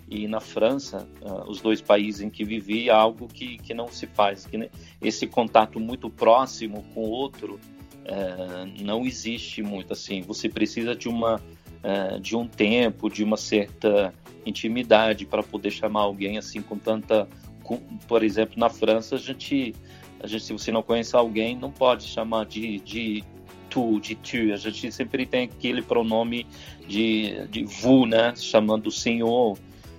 e 0.08 0.26
na 0.26 0.40
França, 0.40 1.08
uh, 1.22 1.48
os 1.48 1.60
dois 1.60 1.80
países 1.80 2.20
em 2.20 2.28
que 2.28 2.44
vivi, 2.44 2.90
algo 2.90 3.28
que, 3.28 3.58
que 3.58 3.72
não 3.72 3.86
se 3.88 4.08
faz. 4.08 4.44
Que 4.44 4.68
esse 5.00 5.26
contato 5.26 5.78
muito 5.78 6.10
próximo 6.10 6.84
com 6.92 7.04
o 7.04 7.10
outro 7.10 7.60
é, 8.04 8.82
não 8.82 9.04
existe 9.04 9.62
muito 9.62 9.92
assim. 9.92 10.22
Você 10.22 10.48
precisa 10.48 10.96
de 10.96 11.08
uma 11.08 11.40
é, 11.82 12.18
de 12.18 12.36
um 12.36 12.46
tempo, 12.46 13.08
de 13.08 13.24
uma 13.24 13.36
certa 13.36 14.12
intimidade 14.44 15.24
para 15.24 15.42
poder 15.42 15.70
chamar 15.70 16.02
alguém 16.02 16.36
assim 16.36 16.60
com 16.60 16.76
tanta, 16.76 17.28
com, 17.62 17.78
por 18.06 18.22
exemplo, 18.22 18.54
na 18.58 18.68
França 18.68 19.14
a 19.14 19.18
gente, 19.18 19.74
a 20.22 20.26
gente 20.26 20.44
se 20.44 20.52
você 20.52 20.70
não 20.70 20.82
conhece 20.82 21.16
alguém 21.16 21.56
não 21.56 21.70
pode 21.70 22.04
chamar 22.04 22.46
de, 22.46 22.78
de 22.80 23.24
tu, 23.70 23.98
de 24.00 24.14
tu. 24.14 24.52
A 24.52 24.56
gente 24.56 24.92
sempre 24.92 25.24
tem 25.24 25.44
aquele 25.44 25.80
pronome 25.80 26.46
de, 26.86 27.46
de 27.46 27.64
vous, 27.64 28.06
né? 28.06 28.34
Chamando 28.36 28.88
o 28.88 28.92
senhor. 28.92 29.56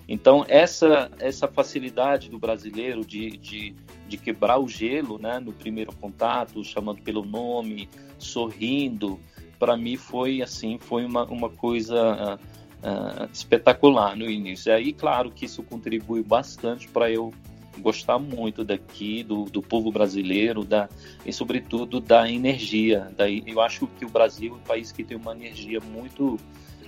Então, 0.07 0.45
essa, 0.49 1.09
essa 1.19 1.47
facilidade 1.47 2.29
do 2.29 2.37
brasileiro 2.37 3.05
de, 3.05 3.37
de, 3.37 3.73
de 4.07 4.17
quebrar 4.17 4.59
o 4.59 4.67
gelo 4.67 5.17
né, 5.17 5.39
no 5.39 5.53
primeiro 5.53 5.93
contato, 5.95 6.63
chamando 6.65 7.01
pelo 7.01 7.23
nome, 7.23 7.87
sorrindo, 8.19 9.17
para 9.57 9.77
mim 9.77 9.95
foi 9.95 10.41
assim, 10.41 10.77
foi 10.77 11.05
uma, 11.05 11.23
uma 11.23 11.49
coisa 11.49 12.37
uh, 12.83 13.29
espetacular 13.31 14.17
no 14.17 14.29
início. 14.29 14.69
E 14.69 14.73
aí, 14.73 14.91
claro 14.91 15.31
que 15.31 15.45
isso 15.45 15.63
contribui 15.63 16.21
bastante 16.21 16.89
para 16.89 17.09
eu 17.09 17.33
gostar 17.79 18.19
muito 18.19 18.63
daqui, 18.63 19.23
do, 19.23 19.45
do 19.45 19.61
povo 19.61 19.91
brasileiro, 19.91 20.63
da, 20.63 20.89
e 21.25 21.31
sobretudo 21.31 21.99
da 21.99 22.29
energia. 22.29 23.11
Daí, 23.15 23.43
eu 23.45 23.61
acho 23.61 23.87
que 23.87 24.05
o 24.05 24.09
Brasil 24.09 24.53
é 24.53 24.55
um 24.55 24.59
país 24.59 24.91
que 24.91 25.03
tem 25.03 25.17
uma 25.17 25.33
energia 25.33 25.79
muito 25.79 26.39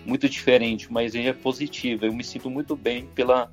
muito 0.05 0.27
diferente, 0.27 0.91
mas 0.91 1.15
é 1.15 1.31
positiva. 1.31 2.05
Eu 2.05 2.13
me 2.13 2.23
sinto 2.23 2.49
muito 2.49 2.75
bem 2.75 3.07
pela. 3.15 3.49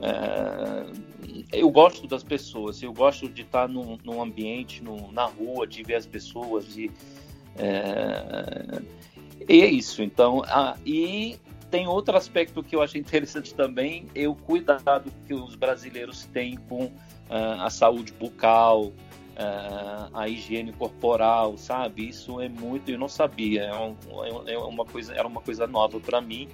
É, 0.00 1.58
eu 1.58 1.68
gosto 1.70 2.06
das 2.06 2.22
pessoas, 2.22 2.80
eu 2.82 2.92
gosto 2.92 3.28
de 3.28 3.42
estar 3.42 3.68
num, 3.68 3.98
num 4.04 4.22
ambiente, 4.22 4.82
na 5.12 5.24
rua, 5.24 5.66
de 5.66 5.82
ver 5.82 5.96
as 5.96 6.06
pessoas, 6.06 6.72
de, 6.72 6.88
é, 7.56 8.80
e 9.48 9.62
é 9.62 9.66
isso. 9.66 10.02
Então, 10.02 10.42
ah, 10.46 10.76
e 10.86 11.36
tem 11.70 11.86
outro 11.86 12.16
aspecto 12.16 12.62
que 12.62 12.74
eu 12.74 12.82
acho 12.82 12.98
interessante 12.98 13.54
também, 13.54 14.06
é 14.14 14.26
o 14.26 14.34
cuidado 14.34 15.12
que 15.26 15.34
os 15.34 15.54
brasileiros 15.54 16.24
têm 16.26 16.56
com 16.68 16.90
ah, 17.28 17.66
a 17.66 17.70
saúde 17.70 18.12
bucal, 18.12 18.92
uh, 19.38 20.10
a 20.12 20.28
higiene 20.28 20.72
corporal, 20.72 21.56
sabe? 21.56 22.08
Isso 22.08 22.40
é 22.40 22.48
muito, 22.48 22.90
eu 22.90 22.98
não 22.98 23.08
sabia, 23.08 23.64
é, 23.64 23.74
um, 23.74 23.96
é 24.46 24.58
uma 24.58 24.84
coisa, 24.84 25.14
era 25.14 25.26
uma 25.26 25.40
coisa 25.40 25.66
nova 25.66 26.00
para 26.00 26.20
mim 26.20 26.48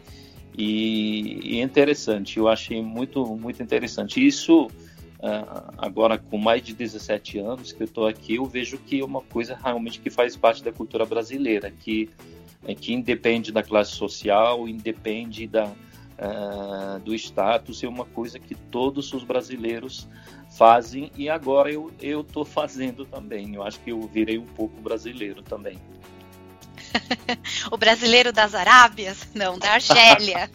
e, 0.56 1.54
e, 1.56 1.60
é 1.60 1.62
interessante. 1.62 2.38
Eu 2.38 2.48
achei 2.48 2.82
muito, 2.82 3.24
muito 3.24 3.62
interessante. 3.62 4.24
Isso 4.24 4.66
uh, 4.66 5.72
agora 5.78 6.18
com 6.18 6.38
mais 6.38 6.62
de 6.62 6.74
17 6.74 7.38
anos 7.38 7.72
que 7.72 7.82
eu 7.82 7.86
estou 7.86 8.06
aqui, 8.06 8.36
eu 8.36 8.44
vejo 8.44 8.78
que 8.78 9.00
é 9.00 9.04
uma 9.04 9.22
coisa 9.22 9.58
realmente 9.60 10.00
que 10.00 10.10
faz 10.10 10.36
parte 10.36 10.62
da 10.62 10.72
cultura 10.72 11.04
brasileira, 11.04 11.70
que 11.70 12.10
é 12.66 12.74
que 12.74 12.92
independe 12.92 13.52
da 13.52 13.62
classe 13.62 13.92
social, 13.92 14.68
independe 14.68 15.46
da 15.46 15.66
uh, 15.66 16.98
do 17.00 17.14
status, 17.14 17.82
é 17.82 17.88
uma 17.88 18.04
coisa 18.04 18.38
que 18.38 18.54
todos 18.54 19.12
os 19.12 19.24
brasileiros 19.24 20.08
fazem 20.56 21.10
e 21.16 21.28
agora 21.28 21.70
eu 21.70 21.92
eu 22.00 22.20
estou 22.20 22.44
fazendo 22.44 23.04
também. 23.04 23.54
Eu 23.54 23.62
acho 23.62 23.80
que 23.80 23.90
eu 23.90 24.00
virei 24.02 24.38
um 24.38 24.46
pouco 24.46 24.80
brasileiro 24.80 25.42
também. 25.42 25.78
o 27.70 27.76
brasileiro 27.76 28.32
das 28.32 28.54
Arábias? 28.54 29.28
Não, 29.34 29.58
da 29.58 29.72
Argélia. 29.72 30.50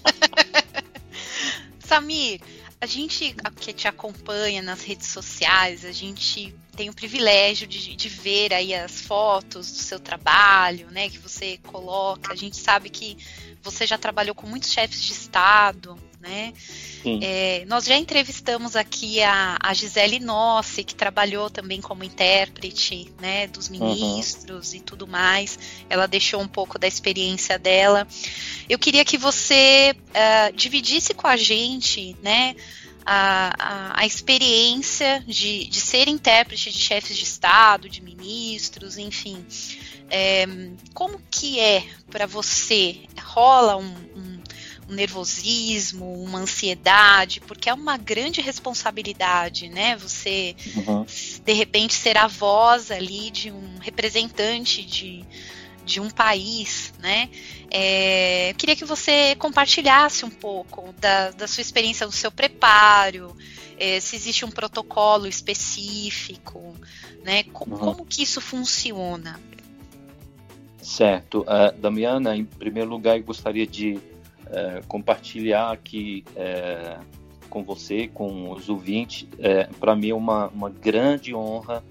Samir, 1.79 2.39
a 2.81 2.85
gente 2.85 3.35
que 3.59 3.73
te 3.73 3.87
acompanha 3.87 4.61
nas 4.61 4.81
redes 4.81 5.07
sociais, 5.07 5.83
a 5.83 5.91
gente 5.91 6.55
tem 6.75 6.89
o 6.89 6.93
privilégio 6.93 7.67
de, 7.67 7.93
de, 7.93 8.09
ver 8.09 8.53
aí 8.53 8.73
as 8.73 9.01
fotos 9.01 9.69
do 9.69 9.77
seu 9.79 9.99
trabalho, 9.99 10.89
né, 10.89 11.09
que 11.09 11.17
você 11.17 11.57
coloca. 11.57 12.31
A 12.31 12.35
gente 12.35 12.55
sabe 12.55 12.89
que 12.89 13.17
você 13.61 13.85
já 13.85 13.97
trabalhou 13.97 14.33
com 14.33 14.47
muitos 14.47 14.71
chefes 14.71 15.01
de 15.01 15.11
Estado, 15.11 15.99
né? 16.19 16.53
É, 17.21 17.63
nós 17.65 17.85
já 17.85 17.97
entrevistamos 17.97 18.75
aqui 18.75 19.21
a, 19.21 19.57
a 19.61 19.73
Gisele 19.73 20.19
Nossi, 20.19 20.83
que 20.83 20.93
trabalhou 20.93 21.49
também 21.49 21.79
como 21.79 22.03
intérprete 22.03 23.11
né, 23.19 23.47
dos 23.47 23.69
ministros 23.69 24.71
uhum. 24.71 24.77
e 24.77 24.81
tudo 24.81 25.07
mais. 25.07 25.57
Ela 25.89 26.07
deixou 26.07 26.41
um 26.41 26.47
pouco 26.47 26.77
da 26.77 26.87
experiência 26.87 27.57
dela. 27.57 28.07
Eu 28.67 28.77
queria 28.77 29.05
que 29.05 29.17
você 29.17 29.95
uh, 29.95 30.55
dividisse 30.55 31.13
com 31.13 31.27
a 31.27 31.37
gente 31.37 32.15
né, 32.21 32.55
a, 33.05 33.53
a, 33.57 34.01
a 34.01 34.05
experiência 34.05 35.23
de, 35.25 35.65
de 35.65 35.79
ser 35.79 36.07
intérprete 36.07 36.69
de 36.69 36.77
chefes 36.77 37.17
de 37.17 37.23
Estado, 37.23 37.89
de 37.89 38.01
ministros, 38.01 38.97
enfim. 38.97 39.45
É, 40.11 40.45
como 40.93 41.21
que 41.29 41.59
é 41.59 41.85
para 42.09 42.25
você? 42.25 43.01
Rola 43.21 43.77
um, 43.77 43.95
um 44.15 44.38
um 44.89 44.93
nervosismo, 44.93 46.21
uma 46.23 46.39
ansiedade, 46.39 47.39
porque 47.41 47.69
é 47.69 47.73
uma 47.73 47.95
grande 47.95 48.41
responsabilidade, 48.41 49.69
né? 49.69 49.95
Você, 49.97 50.55
uhum. 50.75 51.05
de 51.45 51.53
repente, 51.53 51.93
ser 51.93 52.17
a 52.17 52.27
voz 52.27 52.89
ali 52.89 53.29
de 53.29 53.51
um 53.51 53.77
representante 53.79 54.83
de, 54.83 55.23
de 55.85 56.01
um 56.01 56.09
país, 56.09 56.91
né? 56.99 57.29
É, 57.69 58.53
queria 58.57 58.75
que 58.75 58.85
você 58.85 59.35
compartilhasse 59.35 60.25
um 60.25 60.31
pouco 60.31 60.91
da, 60.93 61.29
da 61.31 61.47
sua 61.47 61.61
experiência, 61.61 62.07
do 62.07 62.11
seu 62.11 62.31
preparo, 62.31 63.37
é, 63.77 63.99
se 63.99 64.15
existe 64.15 64.43
um 64.43 64.51
protocolo 64.51 65.27
específico, 65.27 66.75
né? 67.23 67.43
Como, 67.43 67.75
uhum. 67.75 67.79
como 67.79 68.05
que 68.05 68.23
isso 68.23 68.41
funciona? 68.41 69.39
Certo. 70.81 71.41
Uh, 71.41 71.77
Damiana, 71.79 72.35
em 72.35 72.43
primeiro 72.43 72.89
lugar, 72.89 73.17
eu 73.17 73.23
gostaria 73.23 73.67
de 73.67 73.99
é, 74.51 74.81
compartilhar 74.87 75.71
aqui 75.71 76.23
é, 76.35 76.97
com 77.49 77.63
você, 77.63 78.07
com 78.07 78.51
os 78.51 78.69
ouvintes. 78.69 79.27
É, 79.39 79.65
Para 79.79 79.95
mim 79.95 80.09
é 80.09 80.15
uma, 80.15 80.47
uma 80.47 80.69
grande 80.69 81.33
honra 81.33 81.83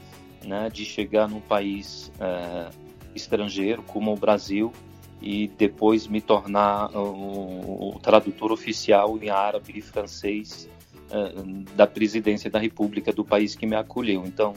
né, 0.45 0.69
de 0.73 0.85
chegar 0.85 1.29
num 1.29 1.41
país 1.41 2.13
é, 2.21 2.71
estrangeiro 3.15 3.83
como 3.83 4.13
o 4.13 4.17
Brasil 4.17 4.73
e 5.21 5.49
depois 5.49 6.07
me 6.07 6.21
tornar 6.21 6.91
o, 6.97 7.95
o 7.95 7.99
tradutor 8.01 8.53
oficial 8.53 9.19
em 9.21 9.31
árabe 9.31 9.73
e 9.77 9.81
francês 9.81 10.69
é, 11.11 11.75
da 11.75 11.87
presidência 11.87 12.49
da 12.49 12.59
República 12.59 13.13
do 13.13 13.25
país 13.25 13.55
que 13.55 13.67
me 13.67 13.75
acolheu. 13.75 14.25
Então, 14.25 14.55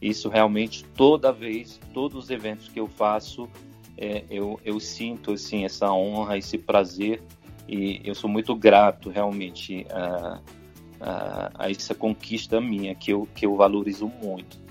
isso 0.00 0.28
realmente 0.28 0.84
toda 0.94 1.32
vez, 1.32 1.80
todos 1.92 2.24
os 2.24 2.30
eventos 2.30 2.68
que 2.68 2.78
eu 2.78 2.86
faço, 2.86 3.48
é, 3.96 4.24
eu, 4.30 4.60
eu, 4.64 4.78
sinto 4.78 5.32
assim 5.32 5.64
essa 5.64 5.90
honra, 5.92 6.36
esse 6.36 6.58
prazer 6.58 7.22
e 7.68 8.00
eu 8.04 8.14
sou 8.14 8.28
muito 8.28 8.54
grato 8.54 9.10
realmente 9.10 9.86
a, 9.90 10.40
a, 11.00 11.50
a 11.54 11.70
essa 11.70 11.94
conquista 11.94 12.60
minha, 12.60 12.94
que 12.94 13.12
eu, 13.12 13.28
que 13.34 13.46
eu 13.46 13.56
valorizo 13.56 14.06
muito. 14.06 14.62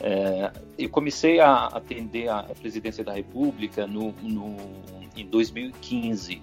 É, 0.00 0.50
eu 0.78 0.88
comecei 0.88 1.38
a 1.38 1.66
atender 1.66 2.28
a 2.28 2.42
presidência 2.42 3.04
da 3.04 3.12
República 3.12 3.86
no, 3.86 4.12
no 4.22 4.56
em 5.16 5.26
2015. 5.26 6.42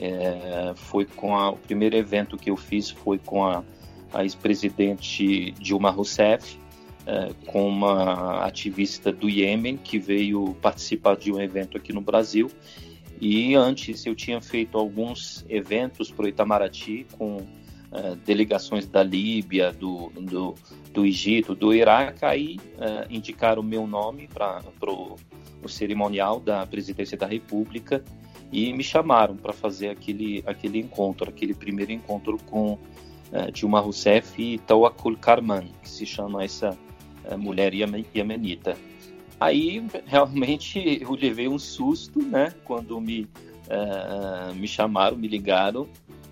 É, 0.00 0.72
foi 0.76 1.04
com 1.04 1.34
a, 1.34 1.50
o 1.50 1.56
primeiro 1.56 1.96
evento 1.96 2.36
que 2.36 2.50
eu 2.50 2.56
fiz 2.56 2.90
foi 2.90 3.18
com 3.18 3.44
a, 3.44 3.64
a 4.12 4.22
ex-presidente 4.22 5.52
Dilma 5.52 5.90
Rousseff, 5.90 6.58
é, 7.06 7.30
com 7.46 7.66
uma 7.66 8.44
ativista 8.44 9.10
do 9.10 9.28
Iêmen 9.28 9.76
que 9.76 9.98
veio 9.98 10.54
participar 10.60 11.16
de 11.16 11.32
um 11.32 11.40
evento 11.40 11.76
aqui 11.76 11.92
no 11.92 12.00
Brasil. 12.00 12.50
E 13.20 13.54
antes 13.54 14.06
eu 14.06 14.14
tinha 14.14 14.40
feito 14.40 14.78
alguns 14.78 15.44
eventos 15.48 16.10
para 16.10 16.26
o 16.26 16.28
Itamaraty 16.28 17.06
com 17.16 17.38
uh, 17.38 18.16
delegações 18.24 18.86
da 18.86 19.02
Líbia, 19.02 19.72
do, 19.72 20.10
do, 20.10 20.54
do, 20.92 21.06
Egito, 21.06 21.54
do 21.54 21.74
Iraque, 21.74 22.24
aí 22.24 22.56
uh, 22.76 23.06
indicaram 23.10 23.60
o 23.60 23.64
meu 23.64 23.86
nome 23.86 24.28
para 24.28 24.62
o 24.90 25.16
cerimonial 25.68 26.38
da 26.38 26.64
presidência 26.66 27.16
da 27.16 27.26
República 27.26 28.04
e 28.52 28.72
me 28.72 28.84
chamaram 28.84 29.36
para 29.36 29.52
fazer 29.52 29.88
aquele, 29.88 30.42
aquele 30.46 30.78
encontro, 30.78 31.28
aquele 31.28 31.54
primeiro 31.54 31.90
encontro 31.90 32.38
com 32.46 32.74
uh, 32.74 33.52
Dilma 33.52 33.80
Rousseff 33.80 34.40
e 34.40 34.58
Tawakkul 34.58 35.16
Karman, 35.16 35.68
que 35.82 35.90
se 35.90 36.06
chama 36.06 36.44
essa 36.44 36.76
mulher 37.36 37.74
iemenita. 37.74 38.74
Aí 39.40 39.84
realmente 40.06 40.98
eu 41.02 41.12
levei 41.14 41.48
um 41.48 41.58
susto, 41.58 42.20
né? 42.20 42.52
Quando 42.64 43.00
me, 43.00 43.28
uh, 43.66 44.54
me 44.54 44.66
chamaram, 44.66 45.16
me 45.16 45.28
ligaram, 45.28 45.88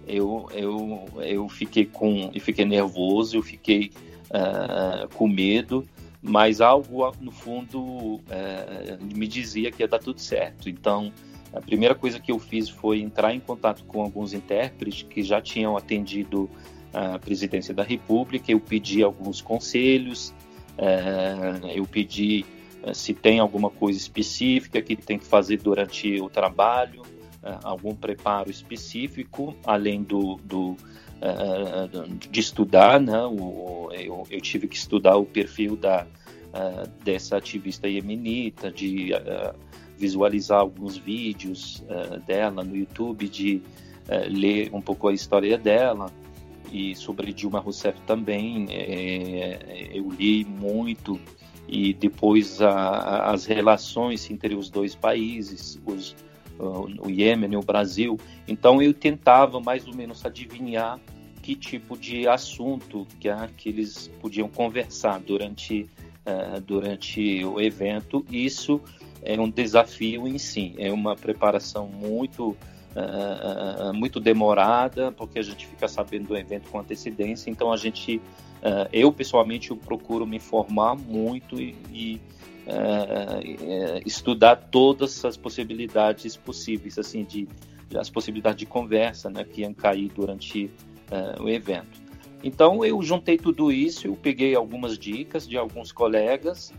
eu, 0.06 0.48
eu, 0.52 1.04
eu 1.22 1.48
fiquei 1.48 1.84
com, 1.84 2.30
eu 2.32 2.40
fiquei 2.40 2.64
nervoso, 2.64 3.36
eu 3.36 3.42
fiquei 3.42 3.90
uh, 4.30 5.08
com 5.14 5.28
medo, 5.28 5.86
mas 6.22 6.60
algo 6.60 7.12
no 7.20 7.30
fundo 7.30 7.80
uh, 7.80 8.20
me 9.14 9.26
dizia 9.26 9.70
que 9.70 9.82
ia 9.82 9.88
dar 9.88 9.98
tudo 9.98 10.20
certo. 10.20 10.68
Então 10.68 11.12
a 11.52 11.60
primeira 11.60 11.94
coisa 11.94 12.20
que 12.20 12.30
eu 12.30 12.38
fiz 12.38 12.68
foi 12.68 13.00
entrar 13.00 13.34
em 13.34 13.40
contato 13.40 13.84
com 13.84 14.02
alguns 14.02 14.32
intérpretes 14.32 15.02
que 15.02 15.22
já 15.22 15.40
tinham 15.40 15.76
atendido 15.76 16.50
a 16.92 17.18
presidência 17.18 17.72
da 17.72 17.82
República. 17.82 18.50
Eu 18.50 18.60
pedi 18.60 19.02
alguns 19.02 19.40
conselhos, 19.40 20.34
eu 21.74 21.86
pedi 21.86 22.44
se 22.94 23.12
tem 23.14 23.38
alguma 23.38 23.70
coisa 23.70 23.98
específica 23.98 24.80
que 24.80 24.96
tem 24.96 25.18
que 25.18 25.24
fazer 25.24 25.58
durante 25.58 26.20
o 26.20 26.28
trabalho, 26.28 27.02
eh, 27.42 27.58
algum 27.62 27.94
preparo 27.94 28.50
específico, 28.50 29.54
além 29.64 30.02
do, 30.02 30.36
do 30.44 30.76
eh, 31.20 31.88
de 32.30 32.40
estudar, 32.40 33.00
né? 33.00 33.18
eu, 33.18 34.26
eu, 34.30 34.40
tive 34.40 34.68
que 34.68 34.76
estudar 34.76 35.16
o 35.16 35.24
perfil 35.24 35.76
da, 35.76 36.06
dessa 37.04 37.36
ativista 37.36 37.88
iemenita, 37.88 38.70
de 38.70 39.10
visualizar 39.98 40.60
alguns 40.60 40.96
vídeos 40.96 41.84
dela 42.26 42.64
no 42.64 42.74
YouTube, 42.74 43.28
de 43.28 43.62
ler 44.28 44.70
um 44.72 44.80
pouco 44.80 45.08
a 45.08 45.12
história 45.12 45.58
dela 45.58 46.10
e 46.72 46.94
sobre 46.94 47.32
Dilma 47.32 47.60
Rousseff 47.60 48.00
também. 48.02 48.66
eu 49.92 50.10
li 50.10 50.44
muito 50.44 51.20
e 51.68 51.92
depois 51.92 52.60
a, 52.62 53.30
as 53.30 53.44
relações 53.44 54.30
entre 54.30 54.54
os 54.54 54.70
dois 54.70 54.94
países, 54.94 55.80
os, 55.84 56.14
o 56.58 57.10
Iêmen 57.10 57.52
e 57.52 57.56
o 57.56 57.62
Brasil. 57.62 58.18
Então 58.46 58.80
eu 58.80 58.94
tentava 58.94 59.60
mais 59.60 59.86
ou 59.86 59.94
menos 59.94 60.24
adivinhar 60.24 61.00
que 61.42 61.54
tipo 61.54 61.96
de 61.96 62.26
assunto 62.26 63.06
que, 63.20 63.28
ah, 63.28 63.48
que 63.56 63.68
eles 63.68 64.10
podiam 64.20 64.48
conversar 64.48 65.20
durante, 65.20 65.86
uh, 66.26 66.60
durante 66.60 67.44
o 67.44 67.60
evento. 67.60 68.24
Isso 68.28 68.80
é 69.22 69.40
um 69.40 69.48
desafio 69.48 70.26
em 70.26 70.38
si, 70.38 70.74
é 70.76 70.92
uma 70.92 71.14
preparação 71.14 71.86
muito 71.86 72.56
Uh, 72.96 73.92
muito 73.92 74.18
demorada, 74.18 75.12
porque 75.12 75.38
a 75.38 75.42
gente 75.42 75.66
fica 75.66 75.86
sabendo 75.86 76.28
do 76.28 76.36
evento 76.36 76.70
com 76.70 76.80
antecedência, 76.80 77.50
então 77.50 77.70
a 77.70 77.76
gente 77.76 78.20
Uh, 78.56 78.88
eu, 78.92 79.12
pessoalmente, 79.12 79.70
eu 79.70 79.76
procuro 79.76 80.26
me 80.26 80.38
informar 80.38 80.96
muito 80.96 81.60
e, 81.60 81.76
e 81.92 82.20
estudar 84.04 84.56
todas 84.56 85.24
as 85.24 85.36
possibilidades 85.36 86.36
possíveis, 86.36 86.98
assim, 86.98 87.22
de, 87.22 87.46
as 87.94 88.10
possibilidades 88.10 88.58
de 88.58 88.66
conversa 88.66 89.30
né, 89.30 89.44
que 89.44 89.60
iam 89.60 89.72
cair 89.72 90.10
durante 90.12 90.68
o 91.38 91.48
evento. 91.48 92.00
Então, 92.42 92.84
eu 92.84 93.00
juntei 93.02 93.38
tudo 93.38 93.70
isso, 93.70 94.08
eu 94.08 94.16
peguei 94.16 94.56
algumas 94.56 94.98
dicas 94.98 95.46
de 95.46 95.56
alguns 95.56 95.92
colegas, 95.92 96.72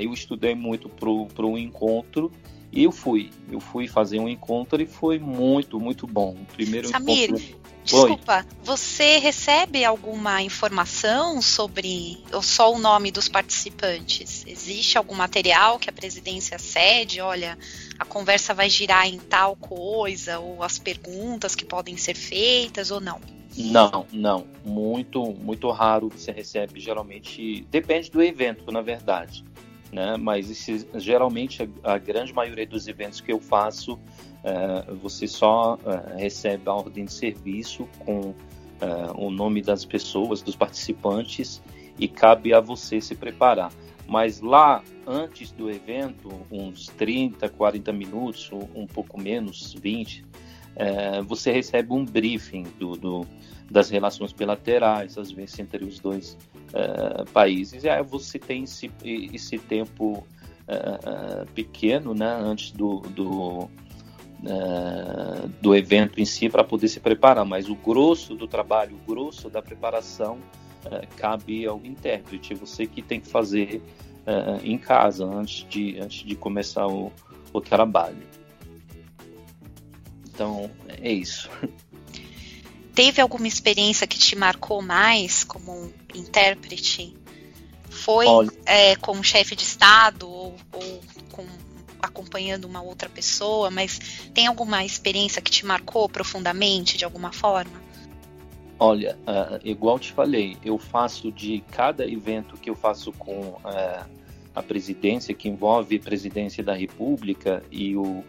eu 0.00 0.14
estudei 0.14 0.54
muito 0.54 0.88
para 0.88 1.44
o 1.44 1.58
encontro 1.58 2.32
e 2.72 2.84
eu 2.84 2.92
fui. 2.92 3.30
Eu 3.50 3.60
fui 3.60 3.88
fazer 3.88 4.18
um 4.18 4.28
encontro 4.28 4.80
e 4.80 4.86
foi 4.86 5.18
muito, 5.18 5.80
muito 5.80 6.06
bom. 6.06 6.36
O 6.40 6.44
primeiro 6.54 6.88
Samir, 6.88 7.30
encontro... 7.30 7.60
Desculpa, 7.82 8.46
Oi. 8.46 8.56
você 8.62 9.16
recebe 9.16 9.84
alguma 9.84 10.42
informação 10.42 11.40
sobre 11.40 12.22
ou 12.30 12.42
só 12.42 12.72
o 12.72 12.78
nome 12.78 13.10
dos 13.10 13.26
participantes? 13.26 14.44
Existe 14.46 14.98
algum 14.98 15.14
material 15.14 15.78
que 15.78 15.88
a 15.88 15.92
presidência 15.92 16.58
cede? 16.58 17.20
Olha, 17.20 17.58
a 17.98 18.04
conversa 18.04 18.52
vai 18.52 18.68
girar 18.68 19.08
em 19.08 19.18
tal 19.18 19.56
coisa, 19.56 20.38
ou 20.38 20.62
as 20.62 20.78
perguntas 20.78 21.54
que 21.54 21.64
podem 21.64 21.96
ser 21.96 22.14
feitas, 22.14 22.90
ou 22.90 23.00
não? 23.00 23.18
Não, 23.56 24.06
não. 24.12 24.46
Muito, 24.64 25.34
muito 25.40 25.70
raro 25.70 26.10
você 26.10 26.30
recebe. 26.30 26.78
Geralmente, 26.78 27.66
depende 27.70 28.10
do 28.10 28.22
evento, 28.22 28.70
na 28.70 28.82
verdade. 28.82 29.42
Né? 29.92 30.16
Mas 30.16 30.50
esse, 30.50 30.86
geralmente 30.96 31.68
a, 31.82 31.94
a 31.94 31.98
grande 31.98 32.32
maioria 32.32 32.66
dos 32.66 32.86
eventos 32.86 33.20
que 33.20 33.32
eu 33.32 33.40
faço 33.40 33.94
uh, 33.94 34.94
você 34.96 35.26
só 35.26 35.74
uh, 35.74 36.16
recebe 36.16 36.62
a 36.66 36.74
ordem 36.74 37.04
de 37.04 37.12
serviço 37.12 37.88
com 37.98 38.20
uh, 38.20 38.34
o 39.16 39.30
nome 39.30 39.62
das 39.62 39.84
pessoas, 39.84 40.42
dos 40.42 40.56
participantes, 40.56 41.62
e 41.98 42.08
cabe 42.08 42.54
a 42.54 42.60
você 42.60 43.00
se 43.00 43.14
preparar. 43.14 43.72
Mas 44.06 44.40
lá, 44.40 44.82
antes 45.06 45.52
do 45.52 45.70
evento, 45.70 46.30
uns 46.50 46.86
30, 46.86 47.48
40 47.48 47.92
minutos, 47.92 48.50
um 48.74 48.86
pouco 48.86 49.20
menos, 49.20 49.74
20, 49.74 50.24
você 51.28 51.52
recebe 51.52 51.92
um 51.92 52.04
briefing 52.04 52.64
do, 52.76 52.96
do, 52.96 53.26
das 53.70 53.88
relações 53.88 54.32
bilaterais, 54.32 55.16
às 55.16 55.30
vezes 55.30 55.58
entre 55.58 55.84
os 55.84 55.98
dois 55.98 56.36
países. 57.32 57.84
E 57.84 57.88
aí 57.88 58.02
você 58.02 58.38
tem 58.38 58.64
esse, 58.64 58.90
esse 59.04 59.58
tempo 59.58 60.26
pequeno, 61.54 62.14
né, 62.14 62.26
antes 62.26 62.72
do, 62.72 63.00
do 63.00 63.68
uh, 64.44 65.48
do 65.60 65.74
evento 65.74 66.20
em 66.20 66.24
si 66.24 66.48
para 66.48 66.64
poder 66.64 66.88
se 66.88 67.00
preparar, 67.00 67.44
mas 67.44 67.68
o 67.68 67.74
grosso 67.74 68.34
do 68.34 68.46
trabalho, 68.46 68.96
o 68.96 69.10
grosso 69.10 69.50
da 69.50 69.62
preparação 69.62 70.38
uh, 70.86 71.16
cabe 71.16 71.66
ao 71.66 71.80
intérprete, 71.84 72.54
você 72.54 72.86
que 72.86 73.02
tem 73.02 73.20
que 73.20 73.28
fazer 73.28 73.82
uh, 74.26 74.64
em 74.64 74.78
casa 74.78 75.24
antes 75.24 75.66
de, 75.68 75.98
antes 75.98 76.24
de 76.26 76.34
começar 76.34 76.86
o, 76.86 77.12
o 77.52 77.60
trabalho. 77.60 78.26
Então, 80.28 80.70
é 80.88 81.12
isso. 81.12 81.50
Teve 83.00 83.22
alguma 83.22 83.48
experiência 83.48 84.06
que 84.06 84.18
te 84.18 84.36
marcou 84.36 84.82
mais 84.82 85.42
como 85.42 85.90
intérprete? 86.14 87.16
Foi 87.88 88.26
é, 88.66 88.94
como 88.96 89.24
chefe 89.24 89.56
de 89.56 89.62
Estado 89.62 90.28
ou, 90.28 90.54
ou 90.70 91.00
com 91.32 91.46
acompanhando 92.02 92.66
uma 92.66 92.82
outra 92.82 93.08
pessoa, 93.08 93.70
mas 93.70 93.98
tem 94.34 94.46
alguma 94.46 94.84
experiência 94.84 95.40
que 95.40 95.50
te 95.50 95.64
marcou 95.64 96.10
profundamente 96.10 96.98
de 96.98 97.06
alguma 97.06 97.32
forma? 97.32 97.72
Olha, 98.78 99.18
uh, 99.22 99.58
igual 99.64 99.98
te 99.98 100.12
falei, 100.12 100.58
eu 100.62 100.76
faço 100.76 101.32
de 101.32 101.64
cada 101.70 102.06
evento 102.06 102.58
que 102.58 102.68
eu 102.68 102.76
faço 102.76 103.12
com 103.12 103.40
uh, 103.64 104.06
a 104.54 104.62
presidência, 104.62 105.32
que 105.32 105.48
envolve 105.48 105.96
a 105.96 106.00
presidência 106.00 106.62
da 106.62 106.74
República 106.74 107.62
e 107.70 107.96
o, 107.96 108.22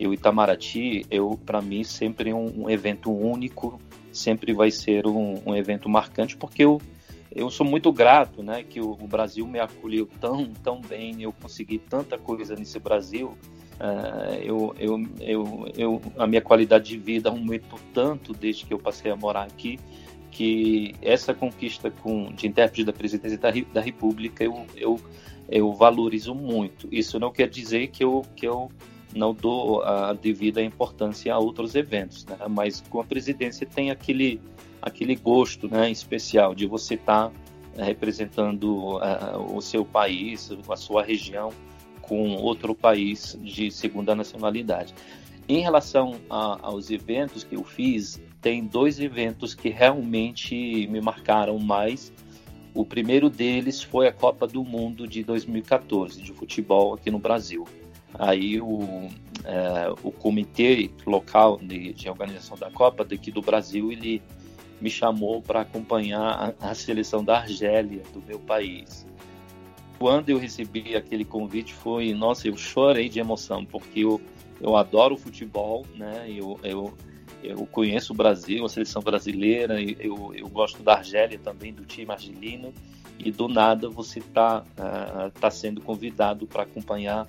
e 0.00 0.04
o 0.04 0.12
Itamaraty, 0.12 1.06
eu 1.12 1.38
para 1.46 1.62
mim 1.62 1.84
sempre 1.84 2.30
é 2.30 2.34
um, 2.34 2.64
um, 2.64 2.68
evento 2.68 3.12
único, 3.12 3.80
sempre 4.16 4.52
vai 4.52 4.70
ser 4.70 5.06
um, 5.06 5.40
um 5.46 5.54
evento 5.54 5.88
marcante, 5.88 6.36
porque 6.36 6.64
eu 6.64 6.80
eu 7.36 7.50
sou 7.50 7.66
muito 7.66 7.92
grato, 7.92 8.42
né, 8.42 8.62
que 8.62 8.80
o, 8.80 8.92
o, 8.92 9.06
Brasil 9.06 9.46
me 9.46 9.60
acolheu 9.60 10.08
tão, 10.18 10.46
tão 10.64 10.80
bem, 10.80 11.22
eu 11.22 11.30
consegui 11.32 11.78
tanta 11.78 12.16
coisa 12.16 12.56
nesse 12.56 12.78
Brasil, 12.78 13.36
uh, 13.78 14.34
eu, 14.42 14.74
eu, 14.78 15.02
eu, 15.20 15.68
eu, 15.76 16.02
a 16.16 16.26
minha 16.26 16.40
qualidade 16.40 16.88
de 16.88 16.96
vida 16.96 17.28
aumentou 17.28 17.78
tanto 17.92 18.32
desde 18.32 18.64
que 18.64 18.72
eu 18.72 18.78
passei 18.78 19.10
a 19.10 19.16
morar 19.16 19.42
aqui, 19.42 19.78
que 20.30 20.94
essa 21.02 21.34
conquista 21.34 21.90
com, 21.90 22.32
de 22.32 22.46
intérprete 22.46 22.84
da 22.84 22.92
presidência 22.92 23.38
da, 23.38 23.50
da 23.72 23.80
República 23.82 24.42
eu, 24.42 24.66
eu, 24.74 25.00
eu 25.48 25.72
valorizo 25.72 26.34
muito. 26.34 26.88
Isso 26.90 27.18
não 27.18 27.30
quer 27.30 27.48
dizer 27.48 27.88
que 27.88 28.04
eu, 28.04 28.22
que 28.34 28.46
eu 28.46 28.70
não 29.16 29.34
dou 29.34 29.82
a 29.82 30.12
devida 30.12 30.62
importância 30.62 31.34
a 31.34 31.38
outros 31.38 31.74
eventos, 31.74 32.24
né? 32.26 32.36
mas 32.48 32.82
com 32.88 33.00
a 33.00 33.04
presidência 33.04 33.66
tem 33.66 33.90
aquele 33.90 34.40
aquele 34.80 35.16
gosto 35.16 35.68
né, 35.68 35.90
especial 35.90 36.54
de 36.54 36.64
você 36.66 36.94
estar 36.94 37.30
tá, 37.30 37.84
representando 37.84 39.00
o 39.52 39.60
seu 39.60 39.84
país, 39.84 40.50
a 40.68 40.76
sua 40.76 41.02
região, 41.02 41.52
com 42.00 42.36
outro 42.36 42.72
país 42.72 43.36
de 43.42 43.70
segunda 43.70 44.14
nacionalidade. 44.14 44.94
Em 45.48 45.60
relação 45.60 46.16
a, 46.30 46.58
aos 46.62 46.90
eventos 46.90 47.42
que 47.42 47.56
eu 47.56 47.64
fiz, 47.64 48.20
tem 48.40 48.64
dois 48.64 49.00
eventos 49.00 49.54
que 49.54 49.68
realmente 49.68 50.86
me 50.86 51.00
marcaram 51.00 51.58
mais. 51.58 52.12
O 52.72 52.84
primeiro 52.84 53.28
deles 53.28 53.82
foi 53.82 54.06
a 54.06 54.12
Copa 54.12 54.46
do 54.46 54.62
Mundo 54.62 55.06
de 55.06 55.24
2014 55.24 56.22
de 56.22 56.32
futebol 56.32 56.94
aqui 56.94 57.10
no 57.10 57.18
Brasil. 57.18 57.66
Aí 58.18 58.60
o, 58.60 59.08
é, 59.44 59.92
o 60.02 60.10
comitê 60.10 60.90
local 61.06 61.58
de, 61.58 61.92
de, 61.92 62.08
organização 62.08 62.56
da 62.56 62.70
Copa 62.70 63.04
daqui 63.04 63.30
do 63.30 63.42
Brasil 63.42 63.92
ele 63.92 64.22
me 64.80 64.90
chamou 64.90 65.40
para 65.40 65.60
acompanhar 65.62 66.54
a, 66.60 66.70
a, 66.70 66.74
seleção 66.74 67.24
da 67.24 67.38
Argélia 67.38 68.02
do 68.12 68.22
meu 68.26 68.38
país. 68.38 69.06
Quando 69.98 70.28
eu 70.28 70.38
recebi 70.38 70.94
aquele 70.94 71.24
convite 71.24 71.72
foi, 71.72 72.12
nossa, 72.12 72.48
eu 72.48 72.56
chorei 72.56 73.08
de 73.08 73.18
emoção 73.18 73.64
porque 73.64 74.00
eu, 74.00 74.20
eu 74.60 74.76
adoro 74.76 75.16
futebol, 75.16 75.86
né? 75.94 76.26
Eu, 76.28 76.58
eu, 76.62 76.94
eu 77.42 77.66
conheço 77.66 78.12
o 78.12 78.16
Brasil, 78.16 78.64
a 78.64 78.68
seleção 78.68 79.00
brasileira, 79.00 79.80
eu, 79.80 80.34
eu 80.34 80.48
gosto 80.48 80.82
da 80.82 80.94
Argélia 80.94 81.38
também, 81.38 81.72
do 81.72 81.84
time 81.84 82.12
argelino 82.12 82.74
e 83.18 83.30
do 83.30 83.48
nada 83.48 83.88
você 83.88 84.18
está 84.18 84.62
uh, 84.62 85.30
tá 85.40 85.50
sendo 85.50 85.80
convidado 85.80 86.46
para 86.46 86.64
acompanhar 86.64 87.26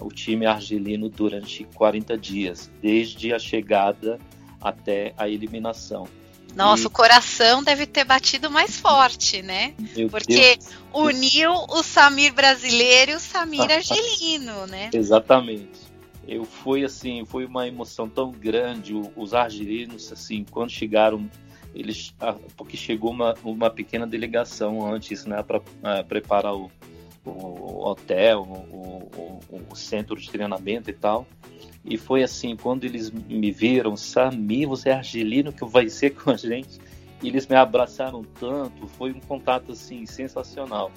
o 0.00 0.08
time 0.08 0.46
argelino 0.46 1.08
durante 1.08 1.64
40 1.74 2.16
dias, 2.18 2.70
desde 2.80 3.32
a 3.32 3.38
chegada 3.38 4.18
até 4.60 5.12
a 5.16 5.28
eliminação. 5.28 6.06
Nossa, 6.54 6.84
e... 6.84 6.86
o 6.86 6.90
coração 6.90 7.62
deve 7.62 7.86
ter 7.86 8.04
batido 8.04 8.50
mais 8.50 8.78
forte, 8.78 9.42
né? 9.42 9.74
Meu 9.96 10.08
Porque 10.08 10.56
Deus. 10.56 10.70
uniu 10.92 11.52
o 11.52 11.82
Samir 11.82 12.32
brasileiro 12.32 13.12
e 13.12 13.14
o 13.14 13.20
Samir 13.20 13.68
argelino, 13.70 14.66
né? 14.66 14.90
Exatamente. 14.92 15.80
Eu 16.26 16.44
fui 16.44 16.84
assim, 16.84 17.24
foi 17.24 17.44
uma 17.44 17.66
emoção 17.66 18.08
tão 18.08 18.30
grande. 18.30 18.94
Os 19.16 19.34
argelinos, 19.34 20.12
assim, 20.12 20.44
quando 20.48 20.70
chegaram, 20.70 21.28
eles, 21.74 22.14
ah, 22.20 22.36
porque 22.56 22.76
chegou 22.76 23.10
uma, 23.10 23.34
uma 23.42 23.70
pequena 23.70 24.06
delegação 24.06 24.86
antes, 24.92 25.24
né, 25.24 25.42
para 25.42 25.60
ah, 25.82 26.04
preparar 26.04 26.54
o, 26.54 26.70
o 27.24 27.86
hotel, 27.86 28.42
o, 28.42 29.08
o, 29.16 29.62
o, 29.70 29.76
centro 29.76 30.16
de 30.16 30.30
treinamento 30.30 30.90
e 30.90 30.92
tal. 30.92 31.26
E 31.84 31.96
foi 31.96 32.22
assim, 32.22 32.56
quando 32.56 32.84
eles 32.84 33.10
me 33.10 33.50
viram, 33.50 33.96
Sami, 33.96 34.66
você 34.66 34.90
é 34.90 34.94
argelino 34.94 35.52
que 35.52 35.64
vai 35.64 35.88
ser 35.88 36.10
com 36.10 36.30
a 36.30 36.36
gente? 36.36 36.80
E 37.22 37.28
eles 37.28 37.46
me 37.46 37.56
abraçaram 37.56 38.24
tanto, 38.40 38.88
foi 38.88 39.12
um 39.12 39.20
contato 39.20 39.72
assim 39.72 40.04
sensacional. 40.06 40.90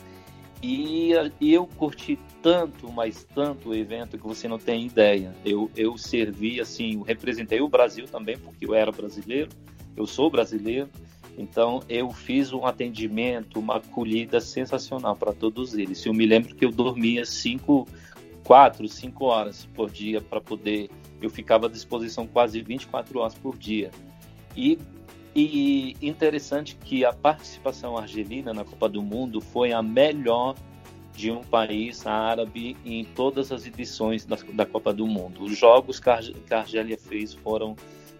E, 0.61 1.11
eu 1.41 1.67
curti 1.67 2.17
tanto, 2.41 2.91
mas 2.91 3.23
tanto 3.35 3.69
o 3.69 3.75
evento 3.75 4.17
que 4.17 4.23
você 4.25 4.47
não 4.47 4.57
tem 4.57 4.87
ideia. 4.87 5.35
Eu, 5.45 5.69
eu 5.75 5.95
servi 5.97 6.59
assim, 6.59 7.03
representei 7.05 7.61
o 7.61 7.67
Brasil 7.67 8.07
também, 8.07 8.37
porque 8.37 8.65
eu 8.65 8.73
era 8.73 8.91
brasileiro, 8.91 9.49
eu 9.95 10.07
sou 10.07 10.29
brasileiro, 10.29 10.89
então 11.37 11.83
eu 11.89 12.09
fiz 12.11 12.53
um 12.53 12.65
atendimento, 12.65 13.59
uma 13.59 13.77
acolhida 13.77 14.39
sensacional 14.39 15.15
para 15.15 15.33
todos 15.33 15.73
eles. 15.73 16.05
Eu 16.05 16.13
me 16.13 16.25
lembro 16.25 16.55
que 16.55 16.63
eu 16.63 16.71
dormia 16.71 17.25
cinco, 17.25 17.87
quatro, 18.43 18.87
cinco 18.87 19.25
horas 19.25 19.67
por 19.73 19.89
dia 19.89 20.21
para 20.21 20.39
poder. 20.39 20.89
Eu 21.21 21.29
ficava 21.29 21.67
à 21.67 21.69
disposição 21.69 22.25
quase 22.27 22.61
24 22.61 23.19
horas 23.19 23.35
por 23.35 23.57
dia. 23.57 23.91
E, 24.55 24.79
e 25.35 25.97
interessante 26.01 26.75
que 26.75 27.03
a 27.03 27.11
participação 27.11 27.97
argelina 27.97 28.53
na 28.53 28.63
Copa 28.63 28.87
do 28.87 29.01
Mundo 29.01 29.41
foi 29.41 29.73
a 29.73 29.81
melhor 29.81 30.55
de 31.15 31.31
um 31.31 31.41
país 31.41 32.05
árabe 32.05 32.75
em 32.85 33.03
todas 33.03 33.51
as 33.51 33.65
edições 33.65 34.25
da, 34.25 34.37
da 34.53 34.65
Copa 34.65 34.93
do 34.93 35.07
Mundo. 35.07 35.43
Os 35.43 35.57
jogos 35.57 35.99
que 35.99 36.09
a, 36.09 36.19
Argélia 36.51 36.97
fez 36.97 37.33
foram 37.33 37.75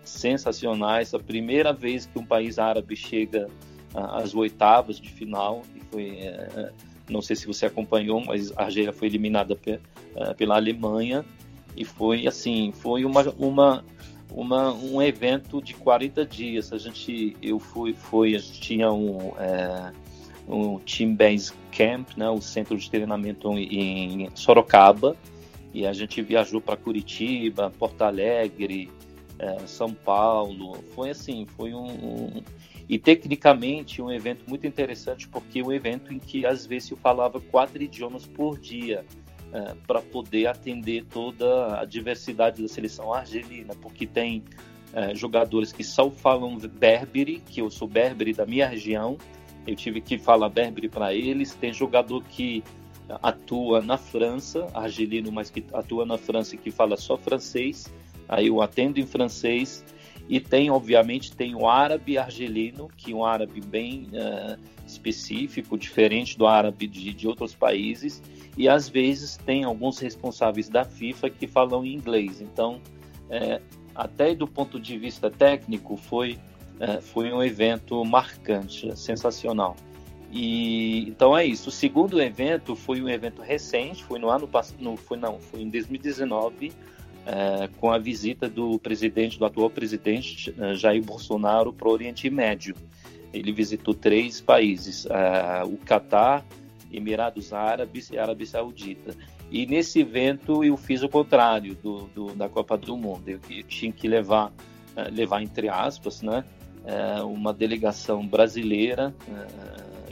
sensacionais. 0.05 1.13
A 1.13 1.19
primeira 1.19 1.73
vez 1.73 2.05
que 2.05 2.17
um 2.17 2.25
país 2.25 2.59
árabe 2.59 2.95
chega 2.95 3.47
às 3.93 4.33
oitavas 4.33 4.99
de 4.99 5.09
final, 5.09 5.63
e 5.75 5.79
foi, 5.91 6.09
é, 6.19 6.71
não 7.09 7.21
sei 7.21 7.35
se 7.35 7.47
você 7.47 7.65
acompanhou, 7.65 8.23
mas 8.23 8.51
a 8.57 8.63
Argélia 8.63 8.91
foi 8.91 9.07
eliminada 9.07 9.57
é, 9.65 10.33
pela 10.33 10.55
Alemanha 10.55 11.25
e 11.75 11.83
foi 11.83 12.27
assim, 12.27 12.71
foi 12.71 13.05
uma, 13.05 13.21
uma, 13.37 13.85
uma, 14.31 14.73
um 14.73 15.01
evento 15.01 15.61
de 15.61 15.73
40 15.73 16.25
dias. 16.25 16.71
A 16.71 16.77
gente, 16.77 17.35
eu 17.41 17.59
fui, 17.59 17.93
foi, 17.93 18.35
a 18.35 18.39
gente 18.39 18.59
tinha 18.59 18.91
um, 18.91 19.33
é, 19.37 19.91
um 20.47 20.79
team 20.79 21.15
base 21.15 21.51
camp, 21.71 22.09
né, 22.15 22.29
o 22.29 22.41
centro 22.41 22.77
de 22.77 22.89
treinamento 22.89 23.51
em 23.57 24.29
Sorocaba, 24.33 25.15
e 25.73 25.85
a 25.85 25.91
gente 25.91 26.21
viajou 26.21 26.61
para 26.61 26.77
Curitiba, 26.77 27.71
Porto 27.77 28.01
Alegre, 28.03 28.89
é, 29.39 29.59
São 29.67 29.93
Paulo. 29.93 30.83
Foi 30.93 31.09
assim, 31.09 31.45
foi 31.57 31.73
um, 31.73 31.87
um, 31.87 32.43
e 32.87 32.97
tecnicamente 32.97 34.01
um 34.01 34.11
evento 34.11 34.47
muito 34.47 34.65
interessante 34.67 35.27
porque 35.27 35.61
um 35.61 35.71
evento 35.71 36.13
em 36.13 36.19
que 36.19 36.45
às 36.45 36.65
vezes 36.65 36.91
eu 36.91 36.97
falava 36.97 37.39
quatro 37.39 37.81
idiomas 37.81 38.25
por 38.25 38.59
dia 38.59 39.03
é, 39.51 39.75
para 39.87 40.01
poder 40.01 40.47
atender 40.47 41.05
toda 41.05 41.79
a 41.79 41.85
diversidade 41.85 42.61
da 42.61 42.67
seleção 42.67 43.13
argelina, 43.13 43.73
porque 43.81 44.05
tem 44.05 44.43
é, 44.93 45.13
jogadores 45.15 45.71
que 45.71 45.83
só 45.83 46.09
falam 46.09 46.57
berbere, 46.57 47.41
que 47.45 47.61
eu 47.61 47.69
sou 47.69 47.87
berbere 47.87 48.33
da 48.33 48.45
minha 48.45 48.67
região, 48.67 49.17
eu 49.65 49.75
tive 49.75 49.99
que 49.99 50.17
falar 50.17 50.49
berbere 50.49 50.87
para 50.87 51.13
eles. 51.13 51.53
Tem 51.55 51.73
jogador 51.73 52.23
que 52.23 52.63
atua 53.21 53.81
na 53.81 53.97
França, 53.97 54.67
argelino, 54.73 55.31
mas 55.31 55.49
que 55.49 55.63
atua 55.73 56.05
na 56.05 56.17
França 56.17 56.55
e 56.55 56.57
que 56.57 56.71
fala 56.71 56.97
só 56.97 57.17
francês 57.17 57.91
aí 58.27 58.47
eu 58.47 58.61
atendo 58.61 58.99
em 58.99 59.05
francês 59.05 59.83
e 60.27 60.39
tem 60.39 60.71
obviamente 60.71 61.31
tem 61.31 61.55
o 61.55 61.67
árabe 61.67 62.17
argelino 62.17 62.89
que 62.97 63.11
é 63.11 63.15
um 63.15 63.23
árabe 63.23 63.61
bem 63.61 64.09
uh, 64.13 64.59
específico 64.85 65.77
diferente 65.77 66.37
do 66.37 66.47
árabe 66.47 66.87
de, 66.87 67.13
de 67.13 67.27
outros 67.27 67.53
países. 67.53 68.21
E 68.57 68.67
às 68.67 68.87
vezes 68.89 69.37
tem 69.37 69.63
alguns 69.63 69.99
responsáveis 69.99 70.69
da 70.69 70.85
FIFA 70.85 71.29
que 71.29 71.45
falam 71.45 71.85
inglês. 71.85 72.41
Então 72.41 72.81
é, 73.29 73.61
até 73.93 74.33
do 74.33 74.47
ponto 74.47 74.79
de 74.79 74.97
vista 74.97 75.29
técnico 75.29 75.97
foi 75.97 76.37
é, 76.79 76.99
foi 77.01 77.31
um 77.31 77.41
evento 77.43 78.03
marcante 78.03 78.97
sensacional. 78.97 79.75
E 80.31 81.07
então 81.07 81.37
é 81.37 81.45
isso. 81.45 81.69
O 81.69 81.71
segundo 81.71 82.19
evento 82.19 82.75
foi 82.75 82.99
um 83.01 83.07
evento 83.07 83.41
recente 83.43 84.03
foi 84.03 84.17
no 84.17 84.29
ano 84.29 84.47
passado 84.47 84.97
foi 84.97 85.17
não 85.17 85.39
foi 85.39 85.61
em 85.61 85.69
2019 85.69 86.73
é, 87.25 87.67
com 87.79 87.91
a 87.91 87.97
visita 87.97 88.47
do 88.47 88.77
presidente, 88.77 89.39
do 89.39 89.45
atual 89.45 89.69
presidente 89.69 90.53
é, 90.59 90.75
Jair 90.75 91.03
Bolsonaro 91.03 91.73
para 91.73 91.87
o 91.87 91.91
Oriente 91.91 92.29
Médio. 92.29 92.75
Ele 93.33 93.51
visitou 93.51 93.95
três 93.95 94.39
países: 94.39 95.07
é, 95.07 95.63
o 95.63 95.75
Catar, 95.77 96.45
Emirados 96.91 97.51
Árabes 97.51 98.11
e 98.11 98.19
Arábia 98.19 98.45
Saudita. 98.45 99.15
E 99.51 99.65
nesse 99.65 100.01
evento 100.01 100.63
eu 100.63 100.77
fiz 100.77 101.01
o 101.01 101.09
contrário 101.09 101.75
do, 101.75 102.07
do 102.13 102.35
da 102.35 102.47
Copa 102.47 102.77
do 102.77 102.95
Mundo. 102.95 103.27
Eu, 103.27 103.39
eu, 103.49 103.63
tinha 103.63 103.91
que 103.91 104.07
levar, 104.07 104.51
levar 105.11 105.41
entre 105.41 105.69
aspas, 105.69 106.21
né, 106.23 106.43
uma 107.23 107.53
delegação 107.53 108.25
brasileira 108.25 109.13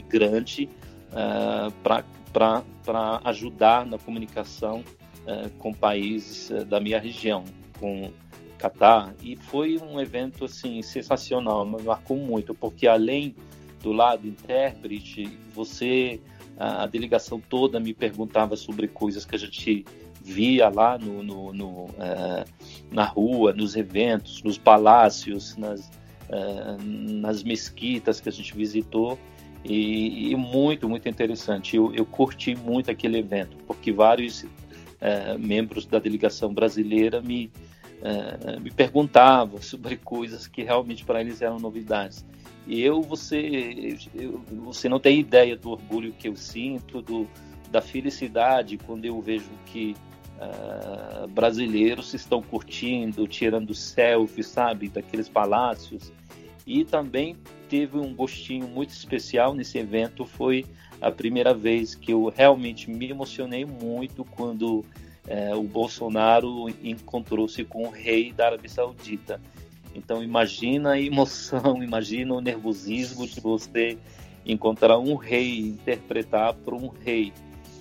grande 0.08 0.68
para 2.32 3.20
ajudar 3.24 3.84
na 3.84 3.98
comunicação 3.98 4.84
é, 5.26 5.48
com 5.58 5.72
países 5.72 6.50
é, 6.50 6.64
da 6.64 6.80
minha 6.80 6.98
região, 6.98 7.44
com 7.78 8.10
Catar, 8.58 9.14
e 9.22 9.36
foi 9.36 9.78
um 9.78 10.00
evento 10.00 10.46
assim 10.46 10.80
sensacional, 10.80 11.66
me 11.66 11.82
marcou 11.82 12.16
muito, 12.16 12.54
porque 12.54 12.86
além 12.86 13.34
do 13.82 13.92
lado 13.92 14.26
intérprete, 14.26 15.38
você 15.54 16.20
a, 16.58 16.84
a 16.84 16.86
delegação 16.86 17.40
toda 17.40 17.78
me 17.80 17.92
perguntava 17.92 18.56
sobre 18.56 18.88
coisas 18.88 19.24
que 19.24 19.34
a 19.34 19.38
gente 19.38 19.84
via 20.22 20.68
lá 20.70 20.96
no, 20.96 21.22
no, 21.22 21.52
no 21.52 21.68
uh, 21.84 22.44
na 22.90 23.04
rua, 23.04 23.52
nos 23.52 23.76
eventos, 23.76 24.42
nos 24.42 24.56
palácios, 24.56 25.56
nas, 25.56 25.90
uh, 26.30 26.82
nas 26.82 27.42
mesquitas 27.42 28.20
que 28.20 28.28
a 28.28 28.32
gente 28.32 28.56
visitou. 28.56 29.18
E, 29.62 30.30
e 30.30 30.36
muito, 30.36 30.88
muito 30.88 31.08
interessante. 31.08 31.76
Eu, 31.76 31.94
eu 31.94 32.04
curti 32.04 32.54
muito 32.54 32.90
aquele 32.90 33.18
evento, 33.18 33.56
porque 33.66 33.92
vários 33.92 34.44
é, 35.04 35.36
membros 35.36 35.84
da 35.84 35.98
delegação 35.98 36.54
brasileira 36.54 37.20
me, 37.20 37.50
é, 38.02 38.58
me 38.58 38.70
perguntavam 38.70 39.60
sobre 39.60 39.98
coisas 39.98 40.46
que 40.46 40.62
realmente 40.62 41.04
para 41.04 41.20
eles 41.20 41.42
eram 41.42 41.58
novidades. 41.58 42.24
E 42.66 42.80
eu, 42.80 43.02
você, 43.02 43.98
eu, 44.14 44.42
você 44.64 44.88
não 44.88 44.98
tem 44.98 45.20
ideia 45.20 45.54
do 45.54 45.70
orgulho 45.70 46.14
que 46.14 46.26
eu 46.26 46.34
sinto, 46.34 47.02
do, 47.02 47.28
da 47.70 47.82
felicidade 47.82 48.78
quando 48.78 49.04
eu 49.04 49.20
vejo 49.20 49.50
que 49.66 49.94
uh, 50.38 51.28
brasileiros 51.28 52.14
estão 52.14 52.40
curtindo, 52.40 53.28
tirando 53.28 53.74
selfies, 53.74 54.46
sabe, 54.46 54.88
daqueles 54.88 55.28
palácios. 55.28 56.10
E 56.66 56.82
também 56.82 57.36
teve 57.68 57.98
um 57.98 58.14
gostinho 58.14 58.66
muito 58.66 58.88
especial 58.88 59.52
nesse 59.52 59.76
evento, 59.76 60.24
foi 60.24 60.64
a 61.00 61.10
primeira 61.10 61.52
vez 61.52 61.94
que 61.94 62.12
eu 62.12 62.32
realmente 62.34 62.90
me 62.90 63.10
emocionei 63.10 63.64
muito 63.64 64.24
quando 64.24 64.84
é, 65.26 65.54
o 65.54 65.62
Bolsonaro 65.62 66.68
encontrou-se 66.82 67.64
com 67.64 67.84
o 67.86 67.90
rei 67.90 68.32
da 68.32 68.46
Arábia 68.46 68.68
Saudita. 68.68 69.40
Então 69.94 70.22
imagina 70.22 70.92
a 70.92 71.00
emoção, 71.00 71.80
imagina 71.82 72.34
o 72.34 72.40
nervosismo 72.40 73.26
de 73.26 73.40
você 73.40 73.98
encontrar 74.44 74.98
um 74.98 75.14
rei, 75.14 75.60
interpretar 75.60 76.54
para 76.54 76.74
um 76.74 76.88
rei. 76.88 77.32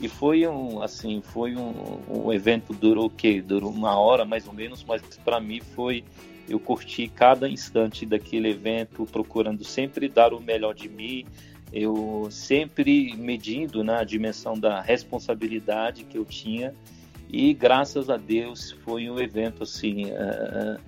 E 0.02 0.08
foi 0.08 0.46
um, 0.48 0.82
assim, 0.82 1.22
foi 1.22 1.56
um, 1.56 1.74
um 2.10 2.34
evento 2.34 2.74
durou 2.74 3.06
o 3.06 3.10
quê? 3.10 3.42
Durou 3.42 3.72
uma 3.72 3.98
hora 3.98 4.26
mais 4.26 4.48
ou 4.48 4.54
menos, 4.54 4.84
mas 4.84 5.02
para 5.24 5.40
mim 5.40 5.62
foi 5.62 6.04
eu 6.48 6.60
curti 6.60 7.08
cada 7.08 7.48
instante 7.48 8.06
daquele 8.06 8.50
evento, 8.50 9.06
procurando 9.06 9.64
sempre 9.64 10.10
dar 10.10 10.34
o 10.34 10.42
melhor 10.42 10.74
de 10.74 10.90
mim, 10.90 11.26
eu 11.74 12.28
sempre 12.30 13.16
medindo 13.18 13.84
na 13.84 14.00
né, 14.00 14.06
dimensão 14.06 14.54
da 14.54 14.80
responsabilidade 14.80 16.04
que 16.04 16.18
eu 16.20 16.24
tinha 16.24 16.74
e 17.28 17.52
graças 17.52 18.12
a 18.12 18.18
Deus 18.18 18.72
foi 18.86 19.10
um 19.10 19.20
evento 19.20 19.64
assim 19.64 20.06
uh, 20.06 20.80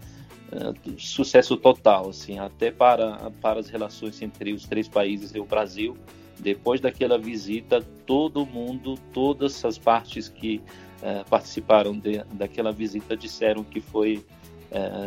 uh, 0.54 1.00
sucesso 1.00 1.58
total 1.58 2.10
assim 2.10 2.38
até 2.38 2.70
para 2.70 3.32
para 3.42 3.60
as 3.60 3.68
relações 3.68 4.22
entre 4.22 4.54
os 4.54 4.66
três 4.66 4.88
países 4.88 5.34
e 5.34 5.40
o 5.40 5.46
Brasil. 5.46 5.98
Depois 6.38 6.80
daquela 6.80 7.18
visita 7.18 7.82
todo 8.06 8.46
mundo 8.46 8.96
todas 9.12 9.66
as 9.66 9.80
partes 9.80 10.30
que 10.30 10.62
uh, 11.02 11.28
participaram 11.28 11.98
de, 11.98 12.24
daquela 12.34 12.72
visita 12.72 13.18
disseram 13.18 13.64
que 13.64 13.82
foi 13.82 14.24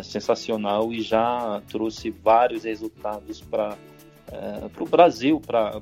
sensacional 0.03 0.95
e 0.95 1.03
já 1.03 1.61
trouxe 1.69 2.09
vários 2.09 2.65
resultados 2.65 3.43
para 3.43 3.77
para 4.73 4.83
o 4.83 4.87
Brasil, 4.87 5.41
para 5.41 5.81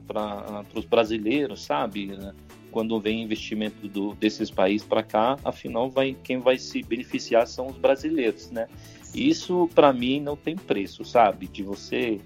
os 0.75 0.85
brasileiros, 0.85 1.65
sabe? 1.65 2.17
Quando 2.71 3.01
vem 3.01 3.23
investimento 3.23 3.89
do, 3.89 4.15
desses 4.15 4.51
países 4.51 4.87
para 4.87 5.03
cá, 5.03 5.39
afinal, 5.45 5.91
vai, 5.91 6.17
quem 6.23 6.39
vai 6.39 6.59
se 6.59 6.83
beneficiar 6.83 7.47
são 7.47 7.69
os 7.69 7.77
brasileiros, 7.77 8.51
né? 8.51 8.69
Isso, 9.15 9.69
para 9.75 9.93
mim, 9.93 10.21
não 10.21 10.37
tem 10.37 10.55
preço, 10.55 11.05
sabe? 11.05 11.49
De 11.49 11.63
você 11.63 12.21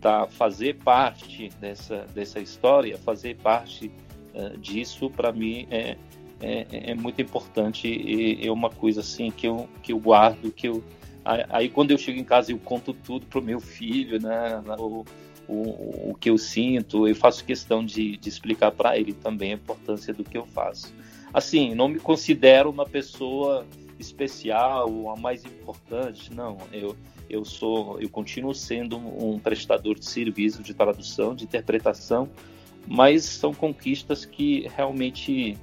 tá, 0.00 0.26
fazer 0.26 0.76
parte 0.76 1.48
dessa, 1.60 2.04
dessa 2.14 2.40
história, 2.40 2.98
fazer 2.98 3.36
parte 3.36 3.90
uh, 4.34 4.58
disso, 4.58 5.08
para 5.08 5.32
mim, 5.32 5.66
é, 5.70 5.96
é, 6.42 6.90
é, 6.90 6.94
muito 6.94 7.22
importante 7.22 7.88
e 7.88 8.46
é 8.46 8.50
uma 8.50 8.68
coisa 8.68 9.00
assim 9.00 9.30
que 9.30 9.46
eu, 9.46 9.68
que 9.82 9.92
eu 9.92 9.98
guardo, 9.98 10.50
que 10.52 10.68
eu... 10.68 10.82
Aí, 11.24 11.70
quando 11.70 11.90
eu 11.90 11.96
chego 11.96 12.18
em 12.18 12.24
casa, 12.24 12.52
eu 12.52 12.58
conto 12.58 12.92
tudo 12.92 13.24
pro 13.26 13.40
meu 13.40 13.58
filho, 13.58 14.20
né? 14.20 14.62
O, 15.48 16.10
o 16.10 16.16
que 16.18 16.30
eu 16.30 16.38
sinto, 16.38 17.08
eu 17.08 17.14
faço 17.14 17.44
questão 17.44 17.84
de, 17.84 18.16
de 18.16 18.28
explicar 18.28 18.70
para 18.70 18.98
ele 18.98 19.12
também 19.12 19.52
a 19.52 19.54
importância 19.54 20.12
do 20.12 20.24
que 20.24 20.36
eu 20.36 20.46
faço. 20.46 20.92
Assim, 21.32 21.74
não 21.74 21.88
me 21.88 21.98
considero 21.98 22.70
uma 22.70 22.86
pessoa 22.86 23.66
especial, 23.98 25.10
a 25.10 25.16
mais 25.16 25.44
importante, 25.44 26.32
não. 26.32 26.58
Eu, 26.72 26.96
eu 27.28 27.44
sou, 27.44 28.00
eu 28.00 28.08
continuo 28.08 28.54
sendo 28.54 28.96
um 28.96 29.38
prestador 29.38 29.98
de 29.98 30.06
serviço 30.06 30.62
de 30.62 30.74
tradução, 30.74 31.34
de 31.34 31.44
interpretação, 31.44 32.28
mas 32.86 33.24
são 33.24 33.52
conquistas 33.54 34.24
que 34.24 34.68
realmente 34.76 35.56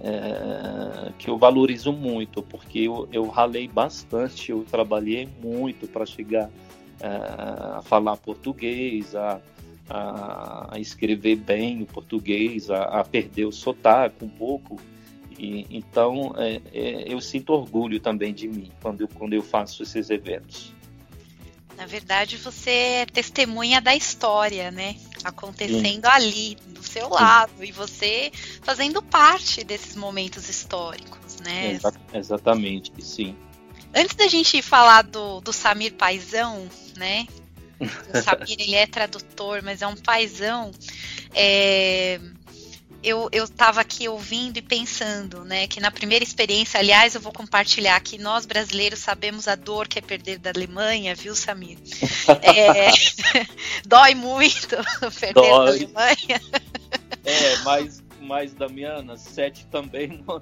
é, 0.00 1.12
que 1.18 1.28
eu 1.28 1.36
valorizo 1.36 1.92
muito, 1.92 2.42
porque 2.42 2.80
eu, 2.80 3.08
eu 3.12 3.26
ralei 3.28 3.66
bastante, 3.66 4.50
eu 4.50 4.64
trabalhei 4.70 5.28
muito 5.42 5.88
para 5.88 6.06
chegar 6.06 6.50
a 7.02 7.82
falar 7.82 8.16
português, 8.16 9.14
a, 9.14 9.40
a, 9.88 10.78
escrever 10.78 11.36
bem 11.36 11.82
o 11.82 11.86
português, 11.86 12.70
a, 12.70 12.82
a, 13.00 13.04
perder 13.04 13.46
o 13.46 13.52
sotaque 13.52 14.24
um 14.24 14.28
pouco. 14.28 14.80
E, 15.38 15.66
então, 15.70 16.34
é, 16.36 16.60
é, 16.72 17.12
eu 17.12 17.20
sinto 17.20 17.52
orgulho 17.52 18.00
também 18.00 18.34
de 18.34 18.48
mim 18.48 18.70
quando 18.82 19.02
eu, 19.02 19.08
quando 19.08 19.32
eu 19.32 19.42
faço 19.42 19.82
esses 19.82 20.10
eventos. 20.10 20.74
Na 21.76 21.86
verdade, 21.86 22.36
você 22.36 22.70
é 22.70 23.06
testemunha 23.06 23.80
da 23.80 23.94
história, 23.94 24.68
né? 24.68 24.96
Acontecendo 25.22 26.06
sim. 26.06 26.12
ali, 26.12 26.56
do 26.66 26.82
seu 26.82 27.08
lado, 27.08 27.64
e 27.64 27.70
você 27.70 28.32
fazendo 28.62 29.00
parte 29.00 29.62
desses 29.62 29.94
momentos 29.94 30.48
históricos, 30.48 31.36
né? 31.36 31.74
Exa 31.74 31.92
exatamente, 32.12 32.92
sim. 33.00 33.36
Antes 33.98 34.14
da 34.14 34.28
gente 34.28 34.62
falar 34.62 35.02
do, 35.02 35.40
do 35.40 35.52
Samir 35.52 35.92
Paizão, 35.94 36.68
né? 36.96 37.26
O 37.80 38.18
Samir 38.22 38.60
ele 38.60 38.76
é 38.76 38.86
tradutor, 38.86 39.60
mas 39.60 39.82
é 39.82 39.88
um 39.88 39.96
paizão. 39.96 40.70
É, 41.34 42.20
eu, 43.02 43.28
eu 43.32 43.48
tava 43.48 43.80
aqui 43.80 44.08
ouvindo 44.08 44.58
e 44.58 44.62
pensando, 44.62 45.44
né, 45.44 45.66
que 45.66 45.80
na 45.80 45.90
primeira 45.90 46.24
experiência, 46.24 46.78
aliás, 46.78 47.14
eu 47.14 47.20
vou 47.20 47.32
compartilhar 47.32 47.98
que 48.00 48.18
nós 48.18 48.46
brasileiros 48.46 49.00
sabemos 49.00 49.48
a 49.48 49.56
dor 49.56 49.88
que 49.88 49.98
é 49.98 50.02
perder 50.02 50.38
da 50.38 50.50
Alemanha, 50.50 51.14
viu, 51.14 51.34
Samir? 51.34 51.78
É, 52.42 52.90
dói 53.84 54.14
muito 54.14 54.76
perder 55.18 55.34
dói. 55.34 55.64
da 55.64 55.72
Alemanha. 55.72 56.42
É, 57.24 57.56
mas 57.58 57.97
mais, 58.28 58.52
Damiana, 58.52 59.16
sete 59.16 59.66
também 59.66 60.22
não. 60.28 60.40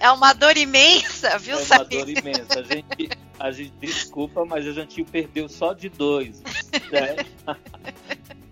é 0.00 0.10
uma 0.10 0.32
dor 0.32 0.56
imensa, 0.56 1.38
viu, 1.38 1.58
É 1.58 1.62
uma 1.62 1.84
dor 1.84 2.08
imensa. 2.08 2.60
A 2.60 2.62
gente, 2.62 3.10
a 3.38 3.50
gente 3.50 3.74
desculpa, 3.78 4.44
mas 4.44 4.66
a 4.66 4.72
gente 4.72 5.04
perdeu 5.04 5.48
só 5.48 5.74
de 5.74 5.90
dois. 5.90 6.40
Né? 6.90 7.16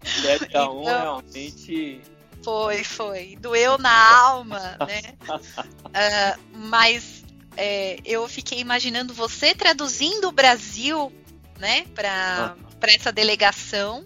Sete 0.04 0.56
a 0.56 0.70
um 0.70 0.82
então, 0.82 0.84
realmente. 0.84 2.00
Foi, 2.44 2.84
foi. 2.84 3.36
Doeu 3.40 3.78
na 3.78 4.20
alma, 4.20 4.76
né? 4.86 5.00
Uh, 5.28 6.40
mas 6.68 7.24
é, 7.56 7.98
eu 8.04 8.28
fiquei 8.28 8.58
imaginando 8.58 9.14
você 9.14 9.54
traduzindo 9.54 10.28
o 10.28 10.32
Brasil, 10.32 11.12
né, 11.58 11.84
para 11.94 12.56
ah. 12.56 12.86
essa 12.88 13.12
delegação, 13.12 14.04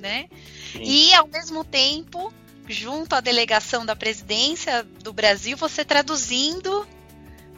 né? 0.00 0.28
E, 0.82 1.14
ao 1.14 1.26
mesmo 1.26 1.64
tempo, 1.64 2.32
junto 2.68 3.14
à 3.14 3.20
delegação 3.20 3.84
da 3.84 3.94
presidência 3.94 4.82
do 5.02 5.12
Brasil, 5.12 5.56
você 5.56 5.84
traduzindo 5.84 6.86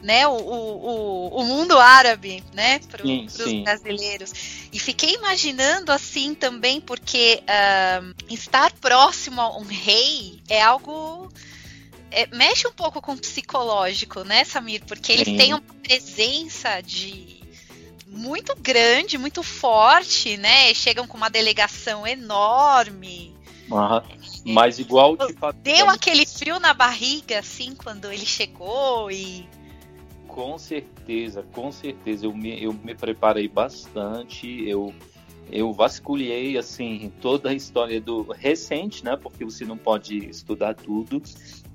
né, 0.01 0.27
o, 0.27 0.31
o, 0.31 1.27
o 1.39 1.43
mundo 1.43 1.77
árabe 1.77 2.43
né, 2.53 2.79
para 2.89 3.05
os 3.05 3.63
brasileiros. 3.63 4.31
E 4.71 4.79
fiquei 4.79 5.15
imaginando 5.15 5.91
assim 5.91 6.33
também, 6.33 6.79
porque 6.79 7.41
uh, 7.43 8.33
estar 8.33 8.71
próximo 8.73 9.41
a 9.41 9.57
um 9.57 9.65
rei 9.65 10.41
é 10.47 10.61
algo. 10.61 11.31
É, 12.11 12.25
mexe 12.35 12.67
um 12.67 12.71
pouco 12.71 12.99
com 13.01 13.13
o 13.13 13.17
psicológico, 13.17 14.23
né, 14.23 14.43
Samir? 14.43 14.83
Porque 14.85 15.11
eles 15.11 15.37
têm 15.37 15.53
uma 15.53 15.61
presença 15.83 16.81
de 16.81 17.38
muito 18.09 18.55
grande, 18.59 19.17
muito 19.17 19.43
forte, 19.43 20.37
né? 20.37 20.73
Chegam 20.73 21.07
com 21.07 21.17
uma 21.17 21.29
delegação 21.29 22.05
enorme. 22.05 23.35
Mas 24.43 24.79
igual 24.79 25.15
tipo, 25.15 25.53
deu 25.53 25.89
aquele 25.89 26.25
frio 26.25 26.59
na 26.59 26.73
barriga 26.73 27.39
assim 27.39 27.75
quando 27.75 28.11
ele 28.11 28.25
chegou 28.25 29.11
e 29.11 29.47
com 30.27 30.57
certeza, 30.57 31.43
com 31.51 31.71
certeza 31.71 32.25
eu 32.25 32.33
me, 32.33 32.63
eu 32.63 32.71
me 32.71 32.95
preparei 32.95 33.47
bastante, 33.47 34.47
eu 34.67 34.93
eu 35.51 35.73
vasculhei 35.73 36.57
assim 36.57 37.11
toda 37.19 37.49
a 37.49 37.53
história 37.53 37.99
do 37.99 38.21
recente, 38.31 39.03
né? 39.03 39.17
Porque 39.17 39.43
você 39.43 39.65
não 39.65 39.77
pode 39.77 40.17
estudar 40.29 40.75
tudo. 40.75 41.21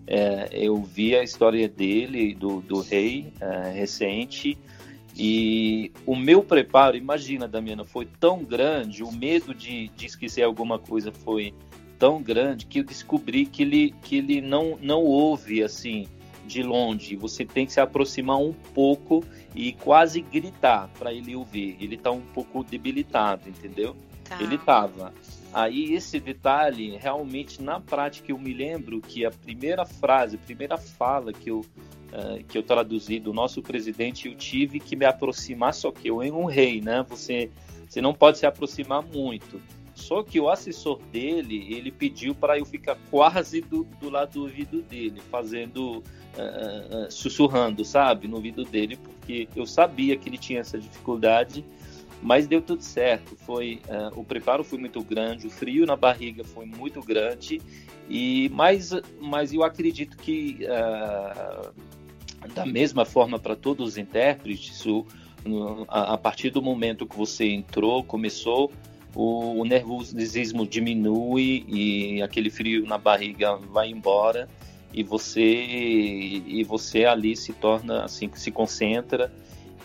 É, 0.07 0.49
eu 0.53 0.81
vi 0.83 1.17
a 1.17 1.25
história 1.25 1.69
dele, 1.69 2.35
do, 2.35 2.61
do 2.61 2.81
rei 2.81 3.33
é, 3.41 3.71
recente, 3.73 4.57
e 5.17 5.93
o 6.05 6.17
meu 6.17 6.43
preparo, 6.43 6.97
imagina, 6.97 7.47
Damiana, 7.47 7.85
foi 7.85 8.07
tão 8.19 8.43
grande, 8.43 9.03
o 9.03 9.13
medo 9.13 9.55
de, 9.55 9.89
de 9.89 10.07
esquecer 10.07 10.43
alguma 10.43 10.79
coisa 10.79 11.13
foi 11.13 11.55
tão 11.99 12.21
grande 12.21 12.67
que 12.67 12.81
eu 12.81 12.85
descobri 12.85 13.47
que 13.47 13.63
ele, 13.63 13.95
que 14.03 14.17
ele 14.17 14.41
não, 14.41 14.77
não 14.83 15.03
ouve 15.03 15.63
assim 15.63 16.09
de 16.47 16.63
longe. 16.63 17.17
Você 17.17 17.45
tem 17.45 17.65
que 17.65 17.73
se 17.73 17.81
aproximar 17.81 18.39
um 18.39 18.53
pouco 18.53 19.25
e 19.55 19.73
quase 19.73 20.21
gritar 20.21 20.91
para 20.99 21.13
ele 21.13 21.35
ouvir. 21.37 21.77
Ele 21.81 21.95
está 21.95 22.11
um 22.11 22.21
pouco 22.21 22.65
debilitado, 22.65 23.49
entendeu? 23.49 23.97
Tá. 24.25 24.43
Ele 24.43 24.57
estava. 24.57 25.13
Aí 25.53 25.95
esse 25.95 26.19
detalhe, 26.19 26.97
realmente 26.97 27.63
na 27.63 27.79
prática 27.79 28.33
eu 28.33 28.39
me 28.39 28.53
lembro 28.53 29.01
que 29.01 29.25
a 29.25 29.31
primeira 29.31 29.87
frase, 29.87 30.35
a 30.35 30.39
primeira 30.39 30.77
fala 30.77 31.33
que 31.33 31.51
eu 31.51 31.65
uh, 32.15 32.43
que 32.45 32.57
eu 32.57 32.63
traduzi 32.63 33.19
do 33.19 33.33
nosso 33.33 33.61
presidente, 33.61 34.29
eu 34.29 34.35
tive 34.35 34.79
que 34.79 34.95
me 34.95 35.05
aproximar, 35.05 35.75
só 35.75 35.91
que 35.91 36.09
eu 36.09 36.23
em 36.23 36.31
um 36.31 36.45
rei, 36.45 36.81
né? 36.81 37.05
Você, 37.09 37.51
você 37.89 38.01
não 38.01 38.15
pode 38.15 38.39
se 38.39 38.47
aproximar 38.47 39.03
muito. 39.03 39.61
Só 39.95 40.23
que 40.23 40.41
o 40.41 40.49
assessor 40.49 40.99
dele, 41.13 41.73
ele 41.73 41.91
pediu 41.91 42.35
para 42.35 42.59
eu 42.59 42.65
ficar 42.65 42.99
quase 43.11 43.61
do, 43.61 43.85
do 44.01 44.11
lado 44.11 44.33
do 44.33 44.43
ouvido 44.43 44.83
dele, 44.83 45.21
fazendo, 45.31 45.99
uh, 45.99 47.11
sussurrando, 47.11 47.85
sabe, 47.85 48.27
no 48.27 48.37
ouvido 48.37 48.65
dele, 48.65 48.97
porque 48.97 49.49
eu 49.55 49.67
sabia 49.67 50.17
que 50.17 50.29
ele 50.29 50.39
tinha 50.39 50.61
essa 50.61 50.79
dificuldade, 50.79 51.65
mas 52.21 52.47
deu 52.49 52.61
tudo 52.61 52.83
certo. 52.83 53.37
Foi 53.37 53.81
uh, 53.89 54.19
o 54.19 54.25
preparo 54.25 54.65
foi 54.65 54.79
muito 54.79 55.01
grande, 55.03 55.47
o 55.47 55.51
frio 55.51 55.87
na 55.87 55.95
barriga 55.95 56.43
foi 56.43 56.67
muito 56.67 57.01
grande 57.01 57.61
e 58.09 58.51
mas 58.53 58.91
mas 59.21 59.53
eu 59.53 59.63
acredito 59.63 60.17
que 60.17 60.59
uh, 60.65 61.73
da 62.55 62.67
mesma 62.67 63.05
forma 63.05 63.39
para 63.39 63.55
todos 63.57 63.91
os 63.91 63.99
intérpretes, 63.99 64.85
o, 64.87 65.07
a, 65.89 66.15
a, 66.15 66.19
partir 66.19 66.51
do 66.51 66.63
momento 66.63 67.07
que 67.07 67.17
você 67.17 67.47
entrou, 67.47 68.03
começou 68.03 68.73
o, 69.15 69.61
o 69.61 69.65
nervosismo 69.65 70.67
diminui 70.67 71.65
e 71.69 72.23
aquele 72.23 72.51
frio 72.51 72.87
na 72.87 72.99
barriga 72.99 73.57
vai 73.57 73.89
embora 73.89 74.49
e 74.93 75.03
você 75.03 75.45
e 75.45 76.65
você 76.65 77.05
ali 77.05 77.37
se 77.37 77.53
torna 77.53 78.05
assim 78.05 78.31
se 78.35 78.51
concentra 78.51 79.33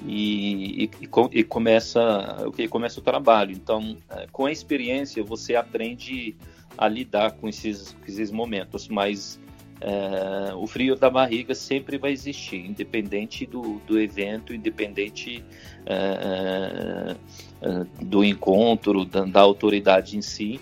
e, 0.05 0.85
e, 0.85 0.91
e 1.33 1.43
começa 1.43 2.43
o 2.47 2.51
que? 2.51 2.67
Começa 2.69 3.01
o 3.01 3.03
trabalho. 3.03 3.51
Então 3.51 3.97
é, 4.09 4.27
com 4.31 4.45
a 4.45 4.51
experiência 4.51 5.23
você 5.23 5.55
aprende 5.55 6.35
a 6.77 6.87
lidar 6.87 7.31
com 7.33 7.47
esses, 7.47 7.95
esses 8.07 8.31
momentos 8.31 8.87
mas 8.87 9.39
é, 9.81 10.53
o 10.55 10.67
frio 10.67 10.95
da 10.95 11.09
barriga 11.09 11.55
sempre 11.55 11.97
vai 11.97 12.11
existir 12.11 12.65
independente 12.65 13.45
do, 13.45 13.79
do 13.87 13.97
evento 13.97 14.53
independente 14.53 15.43
é, 15.85 17.15
é, 17.61 17.85
do 18.01 18.23
encontro 18.23 19.05
da, 19.05 19.23
da, 19.23 19.39
autoridade 19.39 20.17
em 20.17 20.21
si 20.21 20.59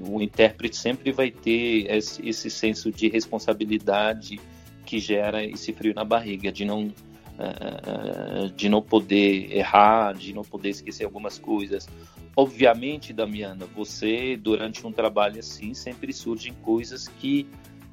o 0.00 0.20
intérprete 0.20 0.76
sempre 0.76 1.12
vai 1.12 1.30
ter 1.30 1.88
esse, 1.88 2.26
esse 2.26 2.50
senso 2.50 2.90
de 2.90 3.08
responsabilidade 3.08 4.40
que 4.84 4.98
gera 4.98 5.44
esse 5.44 5.72
frio 5.72 5.94
na 5.94 6.04
barriga 6.04 6.50
de 6.50 6.64
não 6.64 6.92
de 8.54 8.68
não 8.68 8.80
poder 8.80 9.52
errar, 9.52 10.14
de 10.14 10.32
não 10.32 10.42
poder 10.42 10.68
esquecer 10.70 11.04
algumas 11.04 11.36
coisas. 11.36 11.88
Obviamente, 12.36 13.12
Damiana, 13.12 13.66
você 13.66 14.36
durante 14.36 14.86
um 14.86 14.92
trabalho 14.92 15.40
assim 15.40 15.74
sempre 15.74 16.12
surgem 16.12 16.52
coisas 16.62 17.08
que 17.08 17.44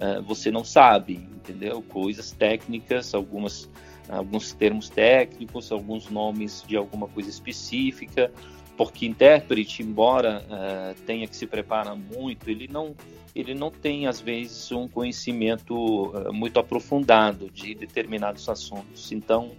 uh, 0.01 0.21
você 0.23 0.51
não 0.51 0.63
sabe, 0.63 1.13
entendeu? 1.13 1.81
Coisas 1.81 2.31
técnicas, 2.31 3.13
algumas 3.13 3.69
alguns 4.09 4.51
termos 4.51 4.89
técnicos, 4.89 5.71
alguns 5.71 6.09
nomes 6.09 6.65
de 6.67 6.75
alguma 6.75 7.07
coisa 7.07 7.29
específica, 7.29 8.31
porque 8.75 9.05
intérprete, 9.05 9.83
embora 9.83 10.43
uh, 10.49 11.01
tenha 11.05 11.27
que 11.27 11.35
se 11.35 11.45
preparar 11.45 11.95
muito, 11.95 12.49
ele 12.49 12.67
não 12.67 12.95
ele 13.33 13.53
não 13.53 13.71
tem 13.71 14.07
às 14.07 14.19
vezes 14.19 14.71
um 14.73 14.87
conhecimento 14.87 16.07
uh, 16.07 16.33
muito 16.33 16.59
aprofundado 16.59 17.49
de 17.49 17.73
determinados 17.73 18.49
assuntos. 18.49 19.11
Então, 19.11 19.51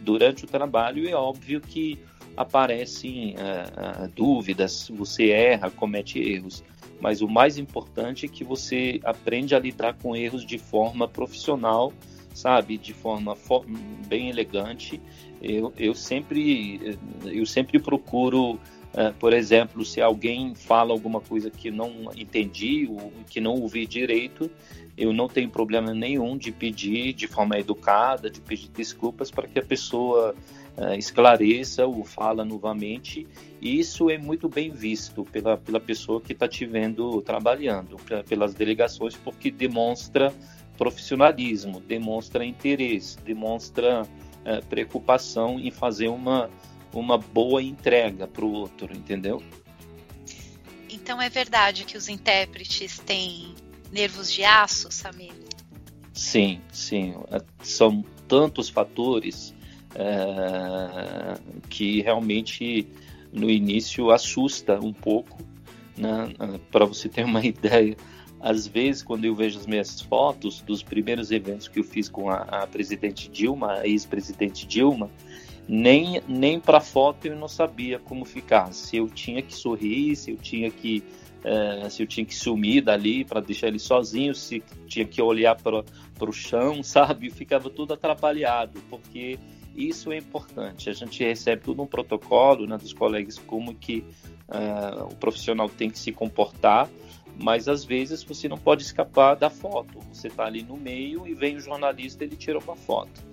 durante 0.00 0.44
o 0.44 0.48
trabalho 0.48 1.08
é 1.08 1.14
óbvio 1.14 1.60
que 1.60 1.98
aparecem 2.36 3.34
uh, 3.34 4.08
dúvidas, 4.14 4.90
você 4.94 5.30
erra, 5.30 5.70
comete 5.70 6.18
erros, 6.18 6.62
mas 7.00 7.22
o 7.22 7.28
mais 7.28 7.58
importante 7.58 8.26
é 8.26 8.28
que 8.28 8.44
você 8.44 9.00
aprende 9.04 9.54
a 9.54 9.58
lidar 9.58 9.94
com 9.94 10.14
erros 10.14 10.44
de 10.44 10.58
forma 10.58 11.08
profissional, 11.08 11.92
sabe, 12.34 12.76
de 12.76 12.92
forma 12.92 13.36
bem 14.06 14.28
elegante. 14.28 15.00
Eu, 15.42 15.72
eu 15.76 15.94
sempre 15.94 16.98
eu 17.24 17.46
sempre 17.46 17.78
procuro 17.78 18.58
Uh, 18.90 19.14
por 19.20 19.32
exemplo, 19.32 19.84
se 19.84 20.00
alguém 20.00 20.52
fala 20.52 20.92
alguma 20.92 21.20
coisa 21.20 21.48
que 21.48 21.70
não 21.70 22.10
entendi 22.16 22.88
ou 22.90 23.12
que 23.30 23.40
não 23.40 23.54
ouvi 23.54 23.86
direito, 23.86 24.50
eu 24.98 25.12
não 25.12 25.28
tenho 25.28 25.48
problema 25.48 25.94
nenhum 25.94 26.36
de 26.36 26.50
pedir 26.50 27.12
de 27.12 27.28
forma 27.28 27.56
educada, 27.56 28.28
de 28.28 28.40
pedir 28.40 28.68
desculpas 28.70 29.30
para 29.30 29.46
que 29.46 29.60
a 29.60 29.62
pessoa 29.62 30.34
uh, 30.80 30.94
esclareça 30.94 31.86
ou 31.86 32.02
fala 32.04 32.44
novamente. 32.44 33.26
E 33.60 33.78
isso 33.78 34.10
é 34.10 34.18
muito 34.18 34.48
bem 34.48 34.70
visto 34.70 35.22
pela, 35.24 35.56
pela 35.56 35.78
pessoa 35.78 36.20
que 36.20 36.32
está 36.32 36.48
te 36.48 36.64
vendo 36.64 37.20
trabalhando, 37.22 37.96
pra, 37.96 38.24
pelas 38.24 38.54
delegações, 38.54 39.14
porque 39.14 39.50
demonstra 39.50 40.34
profissionalismo, 40.76 41.80
demonstra 41.80 42.44
interesse, 42.44 43.18
demonstra 43.20 44.02
uh, 44.02 44.66
preocupação 44.66 45.60
em 45.60 45.70
fazer 45.70 46.08
uma 46.08 46.48
uma 46.92 47.16
boa 47.16 47.62
entrega 47.62 48.26
para 48.26 48.44
o 48.44 48.52
outro, 48.52 48.92
entendeu? 48.96 49.42
Então 50.88 51.20
é 51.20 51.28
verdade 51.28 51.84
que 51.84 51.96
os 51.96 52.08
intérpretes 52.08 52.98
têm 52.98 53.54
nervos 53.92 54.32
de 54.32 54.44
aço, 54.44 54.90
Samir? 54.90 55.32
Sim, 56.12 56.60
sim. 56.72 57.14
É, 57.30 57.40
são 57.62 58.04
tantos 58.26 58.68
fatores 58.68 59.54
é, 59.94 61.38
que 61.68 62.00
realmente 62.02 62.86
no 63.32 63.50
início 63.50 64.10
assusta 64.10 64.78
um 64.80 64.92
pouco. 64.92 65.38
Né? 65.96 66.32
Para 66.70 66.84
você 66.84 67.08
ter 67.08 67.24
uma 67.24 67.44
ideia, 67.44 67.96
às 68.40 68.66
vezes 68.66 69.02
quando 69.02 69.24
eu 69.24 69.34
vejo 69.34 69.58
as 69.58 69.66
minhas 69.66 70.00
fotos 70.00 70.60
dos 70.62 70.82
primeiros 70.82 71.30
eventos 71.30 71.68
que 71.68 71.78
eu 71.80 71.84
fiz 71.84 72.08
com 72.08 72.30
a, 72.30 72.36
a 72.36 72.66
presidente 72.66 73.28
Dilma, 73.28 73.74
a 73.74 73.86
ex-presidente 73.86 74.66
Dilma, 74.66 75.10
nem, 75.68 76.20
nem 76.26 76.58
para 76.58 76.80
foto 76.80 77.26
eu 77.26 77.36
não 77.36 77.46
sabia 77.46 77.98
como 77.98 78.24
ficar. 78.24 78.72
Se 78.72 78.96
eu 78.96 79.08
tinha 79.08 79.42
que 79.42 79.54
sorrir, 79.54 80.16
se 80.16 80.32
eu 80.32 80.36
tinha 80.36 80.70
que 80.70 81.02
é, 81.44 81.88
se 81.88 82.02
eu 82.02 82.06
tinha 82.06 82.24
que 82.24 82.34
sumir 82.34 82.82
dali 82.82 83.24
para 83.24 83.40
deixar 83.40 83.68
ele 83.68 83.78
sozinho, 83.78 84.34
se 84.34 84.62
tinha 84.86 85.06
que 85.06 85.22
olhar 85.22 85.56
para 85.56 85.84
o 86.20 86.32
chão, 86.32 86.82
sabe? 86.84 87.30
Ficava 87.30 87.70
tudo 87.70 87.94
atrapalhado, 87.94 88.80
porque 88.90 89.38
isso 89.74 90.12
é 90.12 90.18
importante. 90.18 90.90
A 90.90 90.92
gente 90.92 91.22
recebe 91.22 91.62
tudo 91.62 91.82
um 91.82 91.86
protocolo 91.86 92.66
né, 92.66 92.76
dos 92.76 92.92
colegas 92.92 93.38
como 93.38 93.74
que 93.74 94.04
uh, 94.48 95.04
o 95.04 95.16
profissional 95.16 95.68
tem 95.68 95.90
que 95.90 95.98
se 95.98 96.12
comportar, 96.12 96.88
mas 97.36 97.68
às 97.68 97.84
vezes 97.84 98.22
você 98.22 98.48
não 98.48 98.58
pode 98.58 98.82
escapar 98.82 99.34
da 99.34 99.48
foto. 99.48 99.98
Você 100.12 100.28
está 100.28 100.44
ali 100.44 100.62
no 100.62 100.76
meio 100.76 101.26
e 101.26 101.34
vem 101.34 101.56
o 101.56 101.60
jornalista 101.60 102.24
ele 102.24 102.36
tira 102.36 102.58
uma 102.58 102.76
foto. 102.76 103.28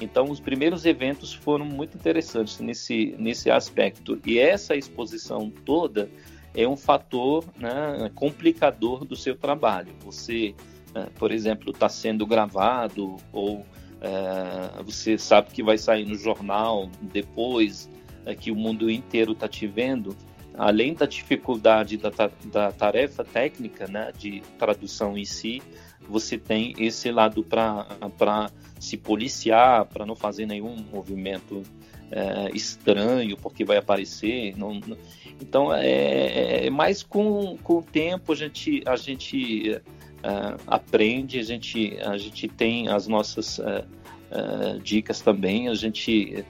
Então, 0.00 0.30
os 0.30 0.40
primeiros 0.40 0.84
eventos 0.84 1.32
foram 1.32 1.64
muito 1.64 1.96
interessantes 1.96 2.58
nesse, 2.58 3.14
nesse 3.18 3.50
aspecto. 3.50 4.20
E 4.26 4.38
essa 4.38 4.74
exposição 4.74 5.50
toda 5.64 6.10
é 6.54 6.66
um 6.66 6.76
fator 6.76 7.44
né, 7.56 8.10
complicador 8.14 9.04
do 9.04 9.14
seu 9.14 9.36
trabalho. 9.36 9.92
Você, 10.04 10.54
né, 10.94 11.08
por 11.14 11.30
exemplo, 11.30 11.70
está 11.70 11.88
sendo 11.88 12.26
gravado 12.26 13.16
ou 13.32 13.64
é, 14.02 14.82
você 14.82 15.16
sabe 15.16 15.50
que 15.52 15.62
vai 15.62 15.78
sair 15.78 16.04
no 16.04 16.16
jornal 16.16 16.90
depois 17.00 17.88
é, 18.26 18.34
que 18.34 18.50
o 18.50 18.56
mundo 18.56 18.90
inteiro 18.90 19.32
está 19.32 19.46
te 19.46 19.66
vendo. 19.66 20.16
Além 20.54 20.92
da 20.92 21.06
dificuldade 21.06 21.96
da, 21.96 22.10
da 22.46 22.72
tarefa 22.72 23.24
técnica 23.24 23.86
né, 23.86 24.12
de 24.18 24.42
tradução 24.58 25.16
em 25.16 25.24
si, 25.24 25.62
você 26.08 26.36
tem 26.36 26.74
esse 26.78 27.10
lado 27.12 27.44
para 27.44 28.50
se 28.78 28.96
policiar, 28.96 29.86
para 29.86 30.04
não 30.04 30.16
fazer 30.16 30.46
nenhum 30.46 30.76
movimento 30.92 31.62
é, 32.10 32.50
estranho, 32.52 33.36
porque 33.36 33.64
vai 33.64 33.76
aparecer. 33.76 34.56
Não, 34.58 34.74
não. 34.74 34.98
Então, 35.40 35.72
é, 35.72 35.86
é, 35.86 36.66
é 36.66 36.70
mais 36.70 37.04
com, 37.04 37.56
com 37.62 37.78
o 37.78 37.82
tempo 37.82 38.32
a 38.32 38.36
gente, 38.36 38.82
a 38.84 38.96
gente 38.96 39.80
é, 40.22 40.56
aprende, 40.66 41.38
a 41.38 41.42
gente, 41.42 41.98
a 42.00 42.16
gente 42.16 42.48
tem 42.48 42.88
as 42.88 43.06
nossas 43.06 43.58
é, 43.58 43.84
é, 44.30 44.78
dicas 44.78 45.20
também, 45.20 45.68
a 45.68 45.74
gente 45.74 46.44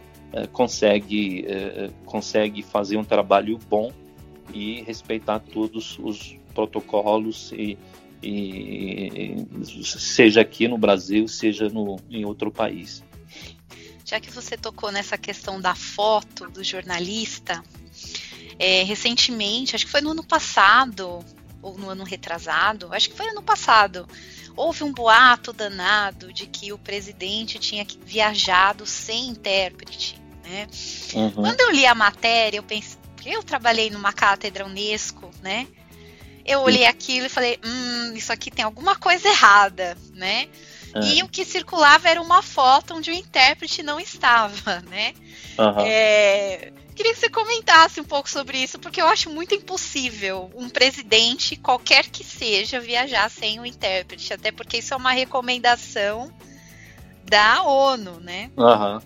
consegue, 0.51 1.45
consegue 2.07 2.63
fazer 2.63 2.97
um 2.97 3.05
trabalho 3.05 3.59
bom 3.69 3.93
e 4.55 4.81
respeitar 4.81 5.41
todos 5.41 5.99
os 5.99 6.37
protocolos 6.55 7.53
e, 7.53 7.77
e 8.23 9.47
seja 9.85 10.41
aqui 10.41 10.69
no 10.69 10.79
Brasil, 10.79 11.29
seja 11.29 11.69
no, 11.69 12.01
em 12.11 12.25
outro 12.25 12.51
país. 12.51 13.03
Já 14.07 14.21
que 14.21 14.31
você 14.31 14.57
tocou 14.57 14.93
nessa 14.93 15.17
questão 15.17 15.61
da 15.61 15.75
foto 15.75 16.49
do 16.51 16.63
jornalista, 16.63 17.63
é, 18.59 18.83
recentemente, 18.83 19.75
acho 19.75 19.87
que 19.87 19.91
foi 19.91 20.01
no 20.01 20.11
ano 20.11 20.23
passado, 20.23 21.25
ou 21.63 21.79
no 21.79 21.89
ano 21.89 22.05
retrasado, 22.05 22.93
acho 22.93 23.09
que 23.11 23.17
foi 23.17 23.29
ano 23.29 23.43
passado, 23.43 24.07
houve 24.57 24.85
um 24.85 24.93
boato 24.93 25.53
danado 25.53 26.33
de 26.33 26.47
que 26.47 26.73
o 26.73 26.79
presidente 26.79 27.59
tinha 27.59 27.87
viajado 28.05 28.85
sem 28.85 29.29
intérprete. 29.29 30.21
Né? 30.45 30.67
Uhum. 31.15 31.31
Quando 31.31 31.61
eu 31.61 31.71
li 31.71 31.87
a 31.87 31.95
matéria, 31.95 32.59
eu 32.59 32.63
pensei, 32.63 32.99
eu 33.25 33.43
trabalhei 33.43 33.89
numa 33.89 34.13
cátedra 34.13 34.67
Unesco, 34.67 35.31
né? 35.41 35.69
eu 36.45 36.61
olhei 36.61 36.85
aquilo 36.87 37.27
e 37.27 37.31
falei, 37.31 37.59
hum, 37.65 38.15
isso 38.15 38.33
aqui 38.33 38.51
tem 38.51 38.65
alguma 38.65 38.97
coisa 38.97 39.29
errada, 39.29 39.97
né? 40.15 40.49
É. 40.95 41.01
E 41.01 41.23
o 41.23 41.29
que 41.29 41.45
circulava 41.45 42.09
era 42.09 42.21
uma 42.21 42.43
foto 42.43 42.95
onde 42.95 43.11
o 43.11 43.15
intérprete 43.15 43.83
não 43.83 43.99
estava, 43.99 44.81
né? 44.91 45.15
Uhum. 45.59 45.81
É, 45.81 46.73
queria 47.03 47.15
que 47.15 47.21
você 47.21 47.29
comentasse 47.29 48.01
um 48.01 48.05
pouco 48.05 48.31
sobre 48.31 48.59
isso, 48.59 48.79
porque 48.79 49.03
eu 49.03 49.09
acho 49.09 49.29
muito 49.29 49.57
impossível 49.57 50.49
um 50.55 50.69
presidente, 50.69 51.57
qualquer 51.57 52.09
que 52.09 52.23
seja, 52.23 52.79
viajar 52.79 53.29
sem 53.29 53.59
o 53.59 53.67
intérprete, 53.67 54.33
até 54.33 54.53
porque 54.53 54.77
isso 54.79 54.95
é 54.95 54.97
uma 54.97 55.11
recomendação 55.11 56.33
da 57.25 57.65
ONU, 57.65 58.21
né? 58.21 58.53
Uhum. 58.57 59.01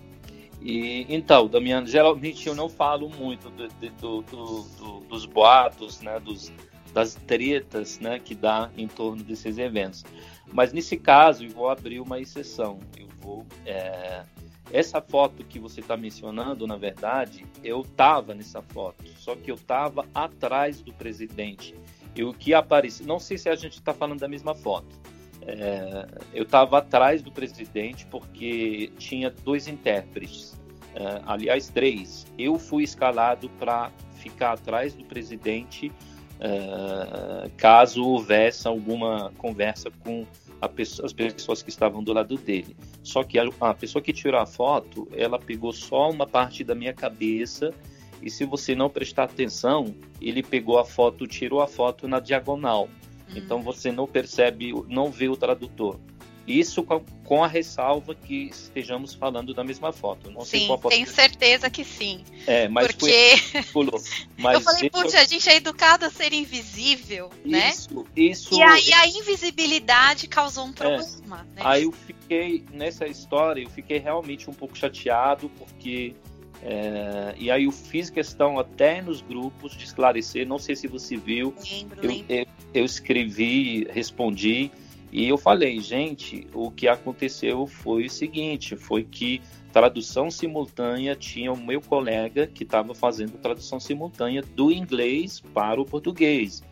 E 0.61 1.07
então, 1.09 1.47
Damiano, 1.47 1.87
geralmente 1.87 2.47
eu 2.47 2.53
não 2.53 2.69
falo 2.69 3.09
muito 3.09 3.49
do, 3.49 3.67
do, 3.67 4.21
do, 4.21 4.99
dos 5.09 5.25
boatos, 5.25 5.99
né, 6.01 6.19
dos, 6.19 6.51
das 6.93 7.15
tretas, 7.15 7.99
né, 7.99 8.19
que 8.19 8.35
dá 8.35 8.69
em 8.77 8.87
torno 8.87 9.23
desses 9.23 9.57
eventos. 9.57 10.05
Mas 10.53 10.71
nesse 10.71 10.97
caso, 10.97 11.45
eu 11.45 11.49
vou 11.49 11.67
abrir 11.67 11.99
uma 11.99 12.19
exceção. 12.19 12.77
Eu 12.95 13.07
vou 13.19 13.45
é... 13.65 14.23
essa 14.71 15.01
foto 15.01 15.43
que 15.43 15.59
você 15.59 15.79
está 15.79 15.95
mencionando, 15.95 16.67
na 16.67 16.75
verdade, 16.75 17.45
eu 17.63 17.81
estava 17.81 18.33
nessa 18.33 18.61
foto, 18.61 19.05
só 19.17 19.35
que 19.35 19.49
eu 19.49 19.55
estava 19.55 20.05
atrás 20.13 20.81
do 20.81 20.93
presidente. 20.93 21.73
E 22.15 22.23
o 22.23 22.33
que 22.33 22.53
apareceu, 22.53 23.05
não 23.05 23.19
sei 23.19 23.37
se 23.37 23.47
a 23.47 23.55
gente 23.55 23.73
está 23.73 23.93
falando 23.93 24.19
da 24.19 24.27
mesma 24.27 24.55
foto. 24.55 24.99
É, 25.43 26.07
eu 26.33 26.43
estava 26.43 26.79
atrás 26.79 27.21
do 27.21 27.31
presidente 27.31 28.05
porque 28.07 28.91
tinha 28.97 29.29
dois 29.29 29.67
intérpretes, 29.67 30.59
é, 30.93 31.21
aliás, 31.25 31.69
três. 31.69 32.25
Eu 32.37 32.59
fui 32.59 32.83
escalado 32.83 33.49
para 33.51 33.91
ficar 34.15 34.53
atrás 34.53 34.93
do 34.93 35.05
presidente 35.05 35.91
é, 36.39 37.49
caso 37.57 38.03
houvesse 38.03 38.67
alguma 38.67 39.31
conversa 39.37 39.89
com 40.03 40.25
pessoa, 40.67 41.05
as 41.05 41.11
pessoas 41.11 41.61
que 41.61 41.69
estavam 41.69 42.01
do 42.01 42.13
lado 42.13 42.37
dele. 42.37 42.77
Só 43.03 43.23
que 43.23 43.37
a, 43.37 43.43
a 43.59 43.73
pessoa 43.73 44.01
que 44.01 44.13
tirou 44.13 44.39
a 44.39 44.45
foto, 44.45 45.07
ela 45.11 45.37
pegou 45.37 45.73
só 45.73 46.09
uma 46.09 46.25
parte 46.25 46.63
da 46.63 46.73
minha 46.73 46.93
cabeça 46.93 47.73
e 48.21 48.29
se 48.29 48.45
você 48.45 48.73
não 48.73 48.89
prestar 48.89 49.25
atenção, 49.25 49.93
ele 50.21 50.41
pegou 50.41 50.79
a 50.79 50.85
foto, 50.85 51.27
tirou 51.27 51.61
a 51.61 51.67
foto 51.67 52.07
na 52.07 52.19
diagonal. 52.19 52.89
Então 53.35 53.61
você 53.61 53.91
não 53.91 54.07
percebe, 54.07 54.71
não 54.87 55.11
vê 55.11 55.27
o 55.27 55.35
tradutor. 55.35 55.99
Isso 56.47 56.81
com, 56.81 57.03
com 57.25 57.43
a 57.43 57.47
ressalva 57.47 58.15
que 58.15 58.45
estejamos 58.45 59.13
falando 59.13 59.53
da 59.53 59.65
mesma 59.65 59.91
foto. 59.91 60.31
Não 60.31 60.45
sim, 60.45 60.69
tenho 60.89 61.05
certeza 61.05 61.69
que 61.69 61.83
sim. 61.83 62.23
É, 62.47 62.69
mas 62.69 62.87
porque 62.87 63.37
foi, 63.73 63.87
mas 64.39 64.55
eu 64.55 64.61
falei, 64.61 64.89
putz, 64.89 65.13
a 65.13 65.25
gente 65.25 65.49
é 65.49 65.57
educado 65.57 66.05
a 66.05 66.09
ser 66.09 66.31
invisível, 66.31 67.29
isso, 67.43 67.93
né? 67.93 68.05
Isso. 68.15 68.55
E 68.55 68.63
aí 68.63 68.93
a 68.93 69.07
invisibilidade 69.07 70.27
causou 70.27 70.65
um 70.65 70.69
é. 70.69 70.73
problema. 70.73 71.45
É, 71.55 71.55
né? 71.55 71.61
Aí 71.65 71.83
eu 71.83 71.91
fiquei 71.91 72.63
nessa 72.71 73.05
história, 73.05 73.61
eu 73.61 73.69
fiquei 73.69 73.97
realmente 73.97 74.49
um 74.49 74.53
pouco 74.53 74.77
chateado 74.77 75.49
porque 75.49 76.15
é, 76.63 77.35
e 77.37 77.51
aí 77.51 77.65
eu 77.65 77.71
fiz 77.71 78.09
questão 78.09 78.57
até 78.57 79.01
nos 79.01 79.21
grupos 79.21 79.75
de 79.75 79.83
esclarecer, 79.83 80.47
não 80.47 80.57
sei 80.57 80.75
se 80.75 80.87
você 80.87 81.15
viu, 81.15 81.53
lembro, 81.71 81.99
eu, 82.01 82.09
lembro. 82.09 82.25
Eu, 82.33 82.45
eu, 82.73 82.85
escrevi, 82.85 83.87
respondi, 83.91 84.71
e 85.11 85.27
eu 85.27 85.37
falei, 85.37 85.79
gente, 85.79 86.47
o 86.53 86.69
que 86.69 86.87
aconteceu 86.87 87.65
foi 87.65 88.05
o 88.05 88.09
seguinte, 88.09 88.75
foi 88.75 89.03
que 89.03 89.41
tradução 89.71 90.29
simultânea 90.29 91.15
tinha 91.15 91.51
o 91.51 91.57
meu 91.57 91.81
colega 91.81 92.47
que 92.47 92.63
estava 92.63 92.93
fazendo 92.93 93.37
tradução 93.37 93.79
simultânea 93.79 94.41
do 94.41 94.71
inglês 94.71 95.39
para 95.53 95.79
o 95.79 95.85
português. 95.85 96.63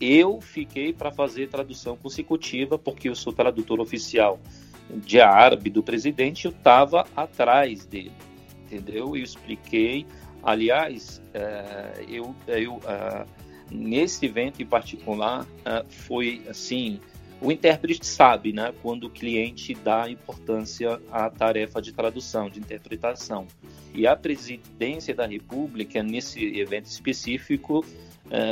Eu 0.00 0.40
fiquei 0.40 0.92
para 0.92 1.10
fazer 1.10 1.48
tradução 1.48 1.96
consecutiva 1.96 2.78
porque 2.78 3.08
eu 3.08 3.14
sou 3.14 3.32
tradutor 3.32 3.80
oficial 3.80 4.38
de 4.90 5.20
árabe 5.20 5.70
do 5.70 5.82
presidente, 5.82 6.46
eu 6.46 6.52
estava 6.52 7.06
atrás 7.16 7.84
dele 7.84 8.12
entendeu? 8.68 9.16
Eu 9.16 9.22
expliquei. 9.22 10.06
Aliás, 10.42 11.20
é, 11.34 12.04
eu, 12.08 12.34
eu 12.46 12.80
é, 12.86 13.24
nesse 13.70 14.26
evento 14.26 14.62
em 14.62 14.66
particular 14.66 15.46
é, 15.64 15.84
foi 15.88 16.42
assim, 16.48 17.00
o 17.40 17.52
intérprete 17.52 18.06
sabe, 18.06 18.52
né, 18.52 18.72
quando 18.82 19.04
o 19.04 19.10
cliente 19.10 19.74
dá 19.74 20.10
importância 20.10 21.00
à 21.10 21.30
tarefa 21.30 21.80
de 21.80 21.92
tradução, 21.92 22.48
de 22.48 22.58
interpretação. 22.58 23.46
E 23.94 24.06
a 24.06 24.16
presidência 24.16 25.14
da 25.14 25.26
República 25.26 26.02
nesse 26.02 26.58
evento 26.58 26.86
específico 26.86 27.84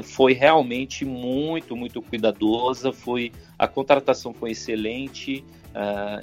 foi 0.03 0.33
realmente 0.33 1.05
muito, 1.05 1.77
muito 1.77 2.01
cuidadosa. 2.01 2.93
Foi 2.93 3.31
a 3.59 3.69
contratação 3.69 4.33
foi 4.33 4.53
excelente. 4.53 5.45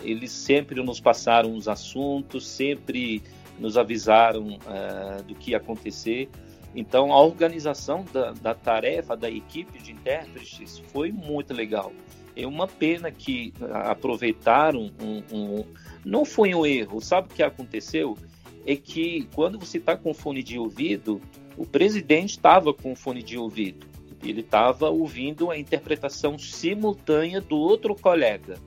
eles 0.03 0.32
sempre 0.32 0.82
nos 0.82 0.99
passaram 0.99 1.55
os 1.55 1.68
assuntos, 1.68 2.47
sempre 2.47 3.22
nos 3.59 3.78
avisaram 3.78 4.57
uh, 4.57 5.24
do 5.24 5.36
que 5.36 5.51
ia 5.51 5.57
acontecer. 5.57 6.30
Então, 6.76 7.14
a 7.14 7.22
organização 7.22 8.03
da, 8.11 8.32
da, 8.32 8.55
tarefa 8.55 9.16
da 9.16 9.30
equipe 9.30 9.78
de 9.80 9.91
intérpretes 9.91 10.80
foi 10.91 11.11
muito 11.11 11.53
legal. 11.53 11.91
É 12.36 12.47
uma 12.47 12.67
pena 12.67 13.11
que 13.11 13.53
aproveitaram 13.71 14.91
um, 15.01 15.23
um, 15.31 15.65
não 16.03 16.25
foi 16.25 16.53
um 16.53 16.65
erro. 16.65 16.99
Sabe 16.99 17.27
o 17.27 17.36
que 17.36 17.43
aconteceu? 17.43 18.17
É 18.65 18.75
que 18.75 19.27
quando 19.36 19.59
você 19.59 19.77
está 19.77 19.95
com 19.95 20.13
fone 20.13 20.41
de 20.41 20.57
ouvido, 20.57 21.21
o 21.57 21.65
presidente 21.65 22.31
estava 22.31 22.73
com 22.73 22.95
fone 22.95 23.21
de 23.21 23.38
ouvido. 23.38 23.86
Ele 24.23 24.41
estava 24.41 24.89
ouvindo 24.89 25.51
a 25.51 25.57
interpretação 25.57 26.38
simultânea 26.39 27.41
do 27.41 27.57
outro 27.57 27.93
colega 27.93 28.57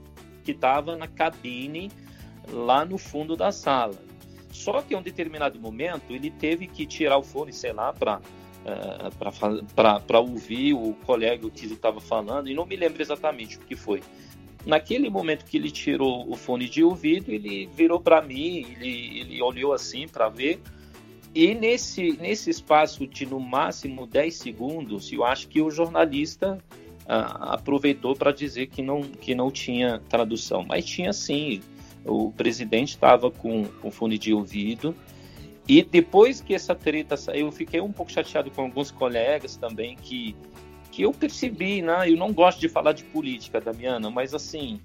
que 0.44 0.52
estava 0.52 0.96
na 0.96 1.08
cabine 1.08 1.90
lá 2.52 2.84
no 2.84 2.98
fundo 2.98 3.36
da 3.36 3.50
sala. 3.50 3.96
Só 4.52 4.80
que 4.80 4.94
em 4.94 4.96
um 4.96 5.02
determinado 5.02 5.58
momento 5.58 6.12
ele 6.12 6.30
teve 6.30 6.66
que 6.66 6.86
tirar 6.86 7.18
o 7.18 7.22
fone, 7.22 7.52
sei 7.52 7.72
lá, 7.72 7.92
para 7.92 8.20
uh, 8.66 10.04
para 10.06 10.20
ouvir 10.20 10.74
o 10.74 10.94
colega 11.06 11.48
que 11.48 11.64
ele 11.64 11.74
estava 11.74 12.00
falando, 12.00 12.48
e 12.48 12.54
não 12.54 12.66
me 12.66 12.76
lembro 12.76 13.00
exatamente 13.00 13.56
o 13.56 13.60
que 13.60 13.76
foi. 13.76 14.02
Naquele 14.64 15.08
momento 15.08 15.44
que 15.44 15.56
ele 15.56 15.70
tirou 15.70 16.28
o 16.28 16.36
fone 16.36 16.68
de 16.68 16.82
ouvido, 16.82 17.30
ele 17.30 17.66
virou 17.72 18.00
para 18.00 18.20
mim, 18.20 18.66
ele, 18.78 19.20
ele 19.20 19.42
olhou 19.42 19.72
assim 19.72 20.08
para 20.08 20.28
ver, 20.28 20.60
e 21.34 21.54
nesse, 21.54 22.12
nesse 22.12 22.50
espaço 22.50 23.06
de 23.06 23.26
no 23.26 23.38
máximo 23.38 24.06
10 24.06 24.34
segundos, 24.34 25.12
eu 25.12 25.24
acho 25.24 25.48
que 25.48 25.60
o 25.60 25.70
jornalista 25.70 26.58
uh, 27.02 27.52
aproveitou 27.52 28.16
para 28.16 28.32
dizer 28.32 28.66
que 28.66 28.82
não, 28.82 29.02
que 29.02 29.34
não 29.34 29.50
tinha 29.50 30.00
tradução, 30.08 30.64
mas 30.66 30.84
tinha 30.84 31.12
sim 31.12 31.60
o 32.06 32.30
presidente 32.30 32.90
estava 32.90 33.30
com, 33.30 33.64
com 33.64 33.90
fone 33.90 34.16
de 34.16 34.32
ouvido. 34.32 34.94
E 35.68 35.82
depois 35.82 36.40
que 36.40 36.54
essa 36.54 36.74
treta 36.74 37.16
saiu, 37.16 37.46
eu 37.46 37.52
fiquei 37.52 37.80
um 37.80 37.90
pouco 37.90 38.12
chateado 38.12 38.50
com 38.50 38.62
alguns 38.62 38.90
colegas 38.90 39.56
também 39.56 39.96
que, 39.96 40.36
que 40.92 41.02
eu 41.02 41.12
percebi, 41.12 41.82
né? 41.82 42.08
Eu 42.08 42.16
não 42.16 42.32
gosto 42.32 42.60
de 42.60 42.68
falar 42.68 42.92
de 42.92 43.02
política, 43.04 43.60
Damiana, 43.60 44.08
mas 44.08 44.32
assim, 44.32 44.80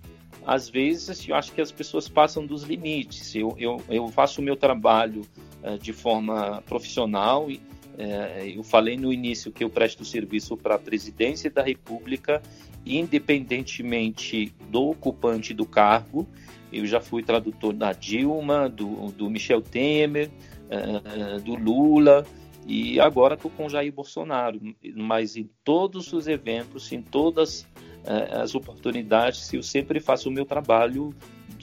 às 0.46 0.68
vezes 0.68 1.28
eu 1.28 1.36
acho 1.36 1.52
que 1.52 1.62
as 1.62 1.72
pessoas 1.72 2.08
passam 2.08 2.46
dos 2.46 2.64
limites. 2.64 3.36
Eu, 3.36 3.56
eu, 3.60 3.82
eu 3.90 4.08
faço 4.08 4.42
o 4.42 4.44
meu 4.44 4.56
trabalho 4.56 5.22
uh, 5.64 5.78
de 5.78 5.94
forma 5.94 6.64
profissional 6.66 7.50
e 7.52 7.58
uh, 7.58 8.44
eu 8.56 8.64
falei 8.64 8.98
no 8.98 9.14
início 9.14 9.52
que 9.52 9.64
eu 9.64 9.70
presto 9.70 10.04
serviço 10.04 10.58
para 10.58 10.76
a 10.76 10.80
presidência 10.80 11.50
da 11.52 11.62
República, 11.62 12.42
independentemente 12.84 14.52
do 14.70 14.90
ocupante 14.90 15.54
do 15.54 15.66
cargo. 15.66 16.28
Eu 16.74 16.86
já 16.86 17.02
fui 17.02 17.22
tradutor 17.22 17.74
da 17.74 17.92
Dilma, 17.92 18.68
do, 18.68 19.12
do 19.12 19.30
Michel 19.30 19.62
Temer, 19.62 20.32
uh, 20.72 21.42
do 21.42 21.56
Lula, 21.56 22.26
e 22.66 23.00
agora 23.00 23.34
estou 23.34 23.52
com 23.52 23.70
Jair 23.70 23.92
Bolsonaro. 23.92 24.60
Mas 24.96 25.36
em 25.36 25.50
todos 25.64 26.14
os 26.14 26.28
eventos, 26.28 26.92
em 26.92 27.02
todas 27.02 27.62
uh, 27.62 28.42
as 28.42 28.56
oportunidades, 28.56 29.52
eu 29.54 29.64
sempre 29.64 30.00
faço 30.00 30.30
o 30.30 30.32
meu 30.32 30.46
trabalho 30.46 31.14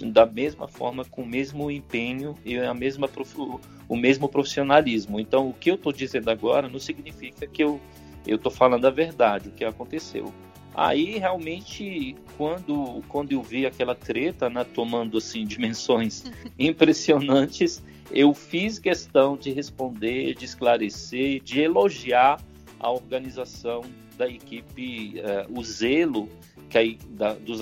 da 0.06 0.24
mesma 0.24 0.68
forma, 0.68 1.04
com 1.04 1.22
o 1.22 1.26
mesmo 1.26 1.70
empenho 1.70 2.34
e 2.44 2.56
a 2.56 2.74
mesma 2.74 3.08
o 3.88 3.96
mesmo 3.96 4.28
profissionalismo. 4.28 5.18
Então, 5.18 5.48
o 5.48 5.52
que 5.52 5.70
eu 5.70 5.74
estou 5.74 5.92
dizendo 5.92 6.30
agora 6.30 6.68
não 6.68 6.78
significa 6.78 7.46
que 7.46 7.64
eu 7.64 7.80
estou 8.26 8.52
falando 8.52 8.86
a 8.86 8.90
verdade, 8.90 9.48
o 9.48 9.52
que 9.52 9.64
aconteceu. 9.64 10.32
Aí 10.74 11.18
realmente, 11.18 12.14
quando, 12.36 13.02
quando 13.08 13.32
eu 13.32 13.42
vi 13.42 13.66
aquela 13.66 13.94
treta, 13.96 14.48
né, 14.48 14.64
tomando 14.64 15.18
assim 15.18 15.42
dimensões 15.46 16.24
impressionantes, 16.56 17.82
eu 18.10 18.32
fiz 18.34 18.78
questão 18.78 19.36
de 19.36 19.52
responder, 19.52 20.34
de 20.34 20.44
esclarecer, 20.44 21.40
de 21.42 21.60
elogiar 21.60 22.40
a 22.80 22.90
organização 22.90 23.82
da 24.16 24.28
equipe, 24.28 25.14
uh, 25.20 25.58
o 25.58 25.62
zelo 25.62 26.28
que 26.68 26.76
aí, 26.76 26.98
da, 27.10 27.32
dos, 27.34 27.60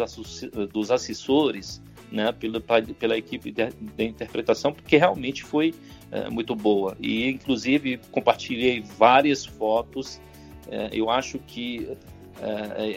dos 0.72 0.90
assessores, 0.90 1.80
né, 2.10 2.32
pela, 2.32 2.60
pela 2.60 3.16
equipe 3.16 3.52
de, 3.52 4.04
interpretação, 4.04 4.72
porque 4.72 4.96
realmente 4.96 5.44
foi 5.44 5.74
uh, 6.10 6.32
muito 6.32 6.54
boa. 6.56 6.96
E, 7.00 7.28
inclusive, 7.28 8.00
compartilhei 8.10 8.80
várias 8.80 9.44
fotos. 9.44 10.20
Uh, 10.66 10.90
eu 10.92 11.10
acho 11.10 11.38
que 11.40 11.88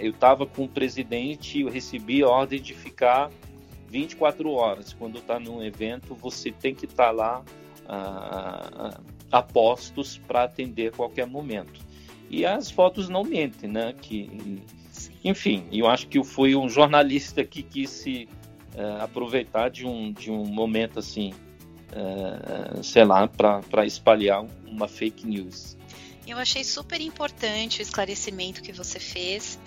eu 0.02 0.12
estava 0.12 0.46
com 0.46 0.66
o 0.66 0.68
presidente, 0.68 1.62
eu 1.62 1.70
recebi 1.70 2.22
a 2.22 2.28
ordem 2.28 2.62
de 2.62 2.74
ficar 2.74 3.32
24 3.90 4.52
horas. 4.52 4.94
Quando 4.94 5.20
está 5.20 5.40
num 5.40 5.64
evento, 5.64 6.16
você 6.16 6.52
tem 6.52 6.74
que 6.74 6.86
estar 6.86 7.08
tá 7.08 7.12
lá 7.12 7.44
ah, 7.88 9.00
a 9.32 9.42
postos 9.42 10.18
para 10.18 10.44
atender 10.44 10.90
a 10.90 10.92
qualquer 10.92 11.26
momento. 11.26 11.82
E 12.30 12.46
as 12.46 12.70
fotos 12.70 13.10
não 13.10 13.24
mentem, 13.24 13.70
né? 13.70 13.94
Que, 14.00 14.62
enfim, 15.24 15.66
eu 15.72 15.88
acho 15.88 16.08
que 16.08 16.24
foi 16.24 16.56
um 16.56 16.70
jornalista 16.70 17.44
que 17.44 17.64
quis 17.64 17.90
se 17.90 18.30
uh, 18.76 19.02
aproveitar 19.02 19.70
de 19.70 19.86
um, 19.88 20.12
de 20.12 20.30
um 20.30 20.46
momento 20.46 21.00
assim 21.00 21.34
uh, 21.94 22.84
sei 22.84 23.04
lá, 23.04 23.28
para 23.28 23.86
espalhar 23.86 24.46
uma 24.66 24.88
fake 24.88 25.26
news. 25.26 25.78
Eu 26.28 26.38
achei 26.38 26.64
super 26.64 27.02
importante 27.02 27.80
o 27.80 27.82
esclarecimento 27.82 28.62
que 28.62 28.72
você 28.72 29.00
fez, 29.00 29.60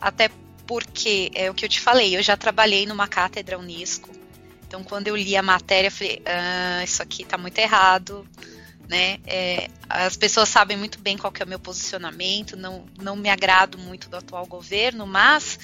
até 0.00 0.28
porque 0.66 1.30
é 1.34 1.50
o 1.50 1.54
que 1.54 1.64
eu 1.64 1.68
te 1.68 1.80
falei, 1.80 2.16
eu 2.16 2.22
já 2.22 2.36
trabalhei 2.36 2.86
numa 2.86 3.06
cátedra 3.06 3.58
Unesco, 3.58 4.10
então 4.66 4.82
quando 4.82 5.08
eu 5.08 5.16
li 5.16 5.36
a 5.36 5.42
matéria, 5.42 5.88
eu 5.88 5.92
falei, 5.92 6.22
ah, 6.26 6.82
isso 6.82 7.02
aqui 7.02 7.22
está 7.22 7.38
muito 7.38 7.58
errado, 7.58 8.26
né? 8.88 9.18
É, 9.26 9.68
as 9.88 10.16
pessoas 10.16 10.48
sabem 10.48 10.76
muito 10.76 10.98
bem 10.98 11.16
qual 11.16 11.32
é 11.38 11.44
o 11.44 11.48
meu 11.48 11.58
posicionamento, 11.58 12.56
não, 12.56 12.84
não 13.00 13.16
me 13.16 13.28
agrado 13.28 13.78
muito 13.78 14.08
do 14.08 14.16
atual 14.16 14.46
governo, 14.46 15.06
mas 15.06 15.58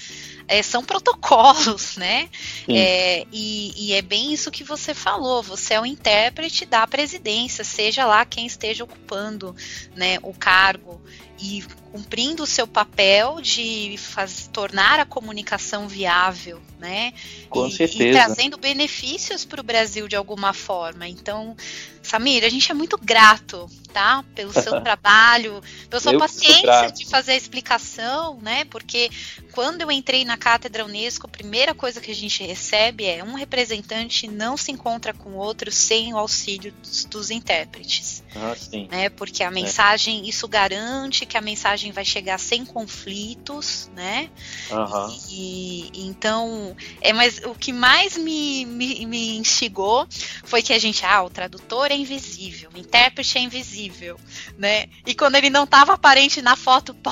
é, 0.46 0.62
são 0.62 0.84
protocolos, 0.84 1.96
né? 1.98 2.28
É, 2.68 3.26
e, 3.32 3.72
e, 3.76 3.92
é 3.92 4.02
bem 4.02 4.32
isso 4.32 4.50
que 4.50 4.64
você 4.64 4.94
falou. 4.94 5.42
Você 5.42 5.74
é 5.74 5.80
o 5.80 5.86
intérprete 5.86 6.66
da 6.66 6.86
presidência, 6.86 7.64
seja 7.64 8.04
lá 8.04 8.24
quem 8.24 8.46
esteja 8.46 8.84
ocupando 8.84 9.54
né, 9.94 10.18
o 10.22 10.34
cargo 10.34 11.00
e 11.42 11.64
cumprindo 11.90 12.42
o 12.42 12.46
seu 12.46 12.66
papel 12.66 13.40
de 13.40 13.96
faz, 13.96 14.48
tornar 14.52 15.00
a 15.00 15.06
comunicação 15.06 15.88
viável, 15.88 16.60
né? 16.78 17.12
Com 17.48 17.66
e, 17.66 17.72
certeza. 17.72 18.04
E 18.04 18.12
trazendo 18.12 18.58
benefícios 18.58 19.44
para 19.44 19.60
o 19.60 19.64
Brasil 19.64 20.06
de 20.06 20.14
alguma 20.14 20.52
forma. 20.52 21.08
Então, 21.08 21.56
Samir, 22.02 22.44
a 22.44 22.48
gente 22.48 22.70
é 22.70 22.74
muito 22.74 22.98
grato, 22.98 23.68
tá? 23.92 24.09
Pelo 24.34 24.52
seu 24.52 24.80
trabalho, 24.80 25.62
pela 25.88 26.00
sua 26.00 26.12
eu 26.12 26.18
paciência 26.18 26.90
de 26.92 27.06
fazer 27.08 27.32
a 27.32 27.36
explicação, 27.36 28.38
né? 28.40 28.64
Porque 28.66 29.10
quando 29.52 29.82
eu 29.82 29.90
entrei 29.90 30.24
na 30.24 30.36
cátedra 30.36 30.84
Unesco, 30.84 31.26
a 31.26 31.30
primeira 31.30 31.74
coisa 31.74 32.00
que 32.00 32.10
a 32.10 32.14
gente 32.14 32.42
recebe 32.42 33.04
é 33.04 33.22
um 33.22 33.34
representante 33.34 34.26
não 34.26 34.56
se 34.56 34.70
encontra 34.70 35.12
com 35.12 35.34
outro 35.34 35.70
sem 35.70 36.12
o 36.14 36.18
auxílio 36.18 36.72
dos, 36.72 37.04
dos 37.04 37.30
intérpretes. 37.30 38.22
Ah, 38.34 38.54
sim. 38.56 38.88
Né? 38.90 39.08
Porque 39.08 39.42
a 39.42 39.48
é. 39.48 39.50
mensagem, 39.50 40.20
é. 40.20 40.28
isso 40.28 40.46
garante 40.46 41.26
que 41.26 41.36
a 41.36 41.40
mensagem 41.40 41.92
vai 41.92 42.04
chegar 42.04 42.38
sem 42.38 42.64
conflitos, 42.64 43.90
né? 43.94 44.30
Uhum. 44.70 45.18
E, 45.28 45.90
e, 45.92 46.06
então, 46.06 46.76
é, 47.00 47.12
mas 47.12 47.38
o 47.44 47.54
que 47.54 47.72
mais 47.72 48.16
me, 48.16 48.64
me, 48.64 49.06
me 49.06 49.38
instigou 49.38 50.06
foi 50.44 50.62
que 50.62 50.72
a 50.72 50.78
gente, 50.78 51.04
ah, 51.04 51.22
o 51.22 51.30
tradutor 51.30 51.90
é 51.90 51.96
invisível, 51.96 52.70
o 52.74 52.78
intérprete 52.78 53.38
é 53.38 53.40
invisível, 53.40 54.18
né? 54.56 54.86
E 55.06 55.14
quando 55.14 55.34
ele 55.34 55.50
não 55.50 55.64
estava 55.64 55.94
aparente 55.94 56.40
na 56.40 56.56
foto, 56.56 56.94
pô, 56.94 57.10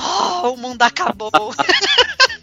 o 0.53 0.57
mundo 0.57 0.81
acabou. 0.81 1.31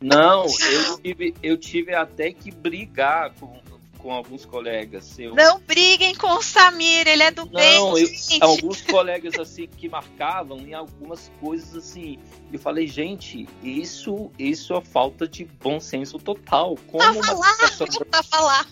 Não, 0.00 0.44
eu 0.44 0.98
tive, 0.98 1.34
eu 1.42 1.56
tive 1.56 1.94
até 1.94 2.30
que 2.32 2.50
brigar 2.50 3.32
com, 3.34 3.58
com 3.98 4.12
alguns 4.12 4.44
colegas. 4.44 5.18
Eu... 5.18 5.34
Não 5.34 5.58
briguem 5.60 6.14
com 6.14 6.28
o 6.28 6.42
Samir, 6.42 7.08
ele 7.08 7.22
é 7.22 7.30
do 7.30 7.46
Não, 7.46 7.52
bem. 7.52 7.76
Eu, 7.76 8.08
alguns 8.40 8.82
colegas 8.82 9.38
assim 9.38 9.66
que 9.66 9.88
marcavam 9.88 10.58
em 10.58 10.74
algumas 10.74 11.30
coisas 11.40 11.74
assim. 11.74 12.18
Eu 12.52 12.58
falei, 12.58 12.86
gente, 12.86 13.48
isso, 13.62 14.30
isso 14.38 14.74
é 14.74 14.80
falta 14.80 15.26
de 15.26 15.44
bom 15.44 15.80
senso 15.80 16.18
total. 16.18 16.76
Como 16.86 17.02
tava 17.02 17.34
uma 17.34 17.54
situação... 17.68 18.06
tava 18.10 18.40
lá. 18.40 18.66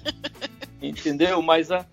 Entendeu? 0.83 1.41
Mas 1.41 1.71
a, 1.71 1.87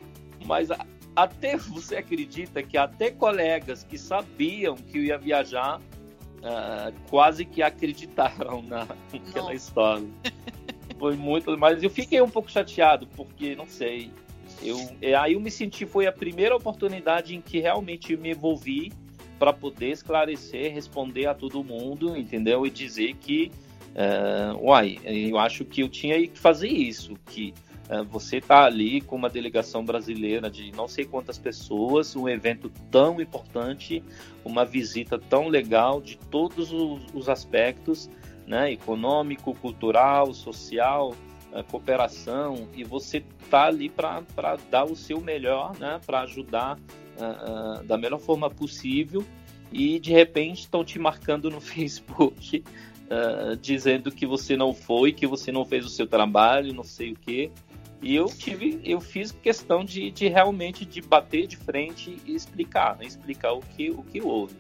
mas 0.45 0.69
a, 0.71 0.85
até 1.15 1.57
você 1.57 1.97
acredita 1.97 2.61
que 2.61 2.77
até 2.77 3.11
colegas 3.11 3.83
que 3.83 3.97
sabiam 3.97 4.75
que 4.75 4.97
eu 4.97 5.03
ia 5.03 5.17
viajar 5.17 5.79
uh, 6.41 6.93
quase 7.09 7.45
que 7.45 7.61
acreditaram 7.61 8.61
na, 8.63 8.87
naquela 9.13 9.53
história. 9.53 10.07
Foi 10.99 11.15
muito, 11.15 11.57
mas 11.57 11.81
eu 11.81 11.89
fiquei 11.89 12.21
um 12.21 12.29
pouco 12.29 12.51
chateado 12.51 13.07
porque 13.15 13.55
não 13.55 13.67
sei. 13.67 14.11
Eu, 14.61 14.77
é, 15.01 15.15
aí 15.15 15.33
eu 15.33 15.39
me 15.39 15.49
senti 15.49 15.85
foi 15.85 16.05
a 16.05 16.11
primeira 16.11 16.55
oportunidade 16.55 17.35
em 17.35 17.41
que 17.41 17.59
realmente 17.59 18.15
me 18.15 18.31
envolvi 18.31 18.91
para 19.39 19.51
poder 19.51 19.89
esclarecer, 19.89 20.71
responder 20.71 21.25
a 21.25 21.33
todo 21.33 21.63
mundo, 21.63 22.15
entendeu? 22.15 22.63
E 22.63 22.69
dizer 22.69 23.15
que, 23.15 23.51
uh, 23.95 24.63
uai, 24.63 24.99
eu 25.03 25.39
acho 25.39 25.65
que 25.65 25.81
eu 25.81 25.89
tinha 25.89 26.27
que 26.27 26.37
fazer 26.37 26.67
isso, 26.67 27.15
que 27.25 27.51
você 28.09 28.37
está 28.37 28.63
ali 28.63 29.01
com 29.01 29.17
uma 29.17 29.29
delegação 29.29 29.83
brasileira 29.83 30.49
de 30.49 30.71
não 30.71 30.87
sei 30.87 31.03
quantas 31.03 31.37
pessoas, 31.37 32.15
um 32.15 32.29
evento 32.29 32.71
tão 32.89 33.19
importante, 33.19 34.01
uma 34.45 34.63
visita 34.63 35.19
tão 35.19 35.49
legal 35.49 36.01
de 36.01 36.17
todos 36.17 36.71
os, 36.71 37.01
os 37.13 37.27
aspectos, 37.27 38.09
né, 38.47 38.71
econômico, 38.71 39.53
cultural, 39.55 40.33
social, 40.33 41.15
é, 41.53 41.61
cooperação, 41.63 42.67
e 42.73 42.83
você 42.83 43.23
está 43.43 43.65
ali 43.65 43.89
para 43.89 44.21
dar 44.69 44.85
o 44.85 44.95
seu 44.95 45.19
melhor, 45.19 45.77
né, 45.77 45.99
para 46.05 46.21
ajudar 46.21 46.77
uh, 46.77 47.81
uh, 47.81 47.83
da 47.83 47.97
melhor 47.97 48.19
forma 48.19 48.49
possível, 48.49 49.23
e 49.71 49.99
de 49.99 50.11
repente 50.11 50.61
estão 50.61 50.83
te 50.83 50.97
marcando 50.97 51.49
no 51.49 51.59
Facebook. 51.61 52.63
Uh, 53.11 53.57
dizendo 53.57 54.09
que 54.09 54.25
você 54.25 54.55
não 54.55 54.73
foi, 54.73 55.11
que 55.11 55.27
você 55.27 55.51
não 55.51 55.65
fez 55.65 55.85
o 55.85 55.89
seu 55.89 56.07
trabalho, 56.07 56.73
não 56.73 56.85
sei 56.85 57.11
o 57.11 57.15
que. 57.15 57.51
E 58.01 58.15
eu 58.15 58.25
tive, 58.25 58.81
eu 58.83 58.99
fiz 58.99 59.31
questão 59.31 59.85
de, 59.85 60.09
de 60.09 60.27
realmente 60.27 60.85
de 60.85 61.01
bater 61.01 61.45
de 61.45 61.55
frente 61.55 62.19
e 62.25 62.35
explicar, 62.35 62.97
né? 62.97 63.05
explicar 63.05 63.53
o 63.53 63.61
que, 63.61 63.91
o 63.91 64.01
que 64.03 64.21
houve. 64.21 64.55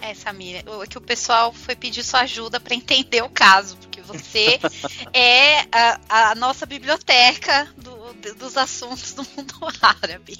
É, 0.00 0.12
Samir, 0.14 0.56
é 0.56 0.86
que 0.86 0.98
o 0.98 1.00
pessoal 1.00 1.52
foi 1.52 1.74
pedir 1.74 2.02
sua 2.02 2.20
ajuda 2.20 2.60
para 2.60 2.74
entender 2.74 3.22
o 3.22 3.30
caso, 3.30 3.76
porque 3.78 4.02
você 4.02 4.58
é 5.12 5.60
a, 5.72 6.00
a, 6.08 6.34
nossa 6.34 6.66
biblioteca 6.66 7.68
do, 7.78 8.34
dos 8.34 8.56
assuntos 8.56 9.14
do 9.14 9.22
mundo 9.36 9.54
árabe. 9.80 10.38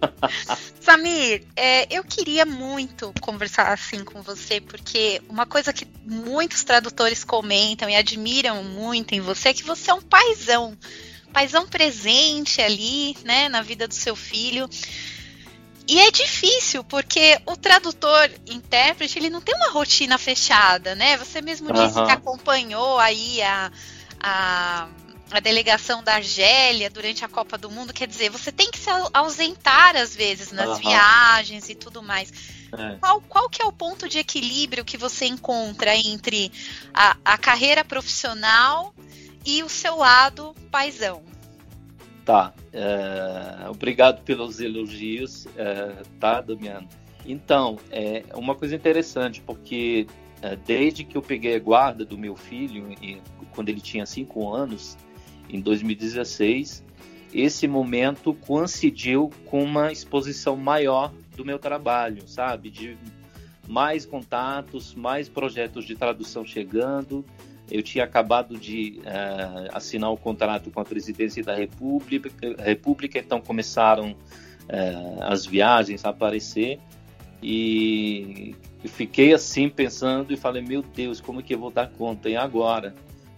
Samir, 0.80 1.44
é, 1.54 1.86
eu 1.94 2.02
queria 2.02 2.46
muito 2.46 3.12
conversar 3.20 3.72
assim 3.72 4.04
com 4.04 4.22
você, 4.22 4.60
porque 4.60 5.20
uma 5.28 5.44
coisa 5.44 5.72
que 5.72 5.86
muitos 6.04 6.64
tradutores 6.64 7.24
comentam 7.24 7.90
e 7.90 7.96
admiram 7.96 8.64
muito 8.64 9.14
em 9.14 9.20
você 9.20 9.50
é 9.50 9.54
que 9.54 9.64
você 9.64 9.90
é 9.90 9.94
um 9.94 10.00
paizão 10.00 10.76
paizão 11.32 11.66
presente 11.66 12.60
ali, 12.60 13.16
né, 13.24 13.48
na 13.48 13.62
vida 13.62 13.86
do 13.86 13.94
seu 13.94 14.16
filho. 14.16 14.68
E 15.88 15.98
é 16.00 16.10
difícil, 16.10 16.84
porque 16.84 17.40
o 17.46 17.56
tradutor, 17.56 18.30
intérprete, 18.46 19.18
ele 19.18 19.30
não 19.30 19.40
tem 19.40 19.54
uma 19.54 19.70
rotina 19.70 20.18
fechada, 20.18 20.94
né? 20.94 21.16
Você 21.16 21.40
mesmo 21.40 21.72
disse 21.72 21.94
que 22.04 22.10
acompanhou 22.10 22.98
aí 22.98 23.40
a, 23.40 23.72
a, 24.20 24.88
a, 25.30 25.40
delegação 25.40 26.02
da 26.02 26.16
Argélia 26.16 26.90
durante 26.90 27.24
a 27.24 27.28
Copa 27.28 27.56
do 27.56 27.70
Mundo. 27.70 27.94
Quer 27.94 28.06
dizer, 28.06 28.28
você 28.28 28.52
tem 28.52 28.70
que 28.70 28.78
se 28.78 28.90
ausentar 29.14 29.96
às 29.96 30.14
vezes 30.14 30.52
nas 30.52 30.68
uhum. 30.68 30.76
viagens 30.76 31.70
e 31.70 31.74
tudo 31.74 32.02
mais. 32.02 32.30
É. 32.70 32.96
Qual, 33.00 33.22
qual 33.22 33.48
que 33.48 33.62
é 33.62 33.64
o 33.64 33.72
ponto 33.72 34.06
de 34.06 34.18
equilíbrio 34.18 34.84
que 34.84 34.98
você 34.98 35.24
encontra 35.24 35.96
entre 35.96 36.52
a, 36.92 37.16
a 37.24 37.38
carreira 37.38 37.82
profissional 37.82 38.94
e 39.44 39.62
o 39.62 39.68
seu 39.68 39.96
lado 39.96 40.54
paisão. 40.70 41.22
Tá. 42.24 42.52
É, 42.72 43.68
obrigado 43.70 44.22
pelos 44.22 44.60
elogios, 44.60 45.46
é, 45.56 46.02
tá, 46.20 46.40
Damiano? 46.40 46.88
Então, 47.24 47.78
é 47.90 48.24
uma 48.34 48.54
coisa 48.54 48.74
interessante, 48.74 49.40
porque 49.40 50.06
é, 50.42 50.56
desde 50.56 51.04
que 51.04 51.16
eu 51.16 51.22
peguei 51.22 51.56
a 51.56 51.58
guarda 51.58 52.04
do 52.04 52.16
meu 52.16 52.36
filho, 52.36 52.94
e, 53.02 53.20
quando 53.52 53.70
ele 53.70 53.80
tinha 53.80 54.06
5 54.06 54.54
anos, 54.54 54.96
em 55.48 55.60
2016, 55.60 56.84
esse 57.32 57.66
momento 57.66 58.34
coincidiu 58.34 59.30
com 59.46 59.62
uma 59.62 59.92
exposição 59.92 60.56
maior 60.56 61.12
do 61.36 61.44
meu 61.44 61.58
trabalho, 61.58 62.26
sabe? 62.28 62.70
De 62.70 62.96
mais 63.66 64.06
contatos, 64.06 64.94
mais 64.94 65.28
projetos 65.28 65.84
de 65.84 65.94
tradução 65.94 66.44
chegando, 66.44 67.24
eu 67.70 67.82
tinha 67.82 68.04
acabado 68.04 68.58
de 68.58 69.00
uh, 69.00 69.70
assinar 69.72 70.10
o 70.10 70.16
contrato 70.16 70.70
com 70.70 70.80
a 70.80 70.84
presidência 70.84 71.42
da 71.42 71.54
República, 71.54 72.30
República 72.58 73.18
então 73.18 73.40
começaram 73.40 74.12
uh, 74.12 75.22
as 75.22 75.44
viagens 75.44 76.04
a 76.04 76.08
aparecer 76.10 76.78
e 77.42 78.54
fiquei 78.84 79.32
assim 79.34 79.68
pensando 79.68 80.32
e 80.32 80.36
falei: 80.36 80.62
meu 80.62 80.82
Deus, 80.82 81.20
como 81.20 81.42
que 81.42 81.54
eu 81.54 81.58
vou 81.58 81.70
dar 81.70 81.88
conta? 81.88 82.28
E 82.28 82.36
agora? 82.36 82.94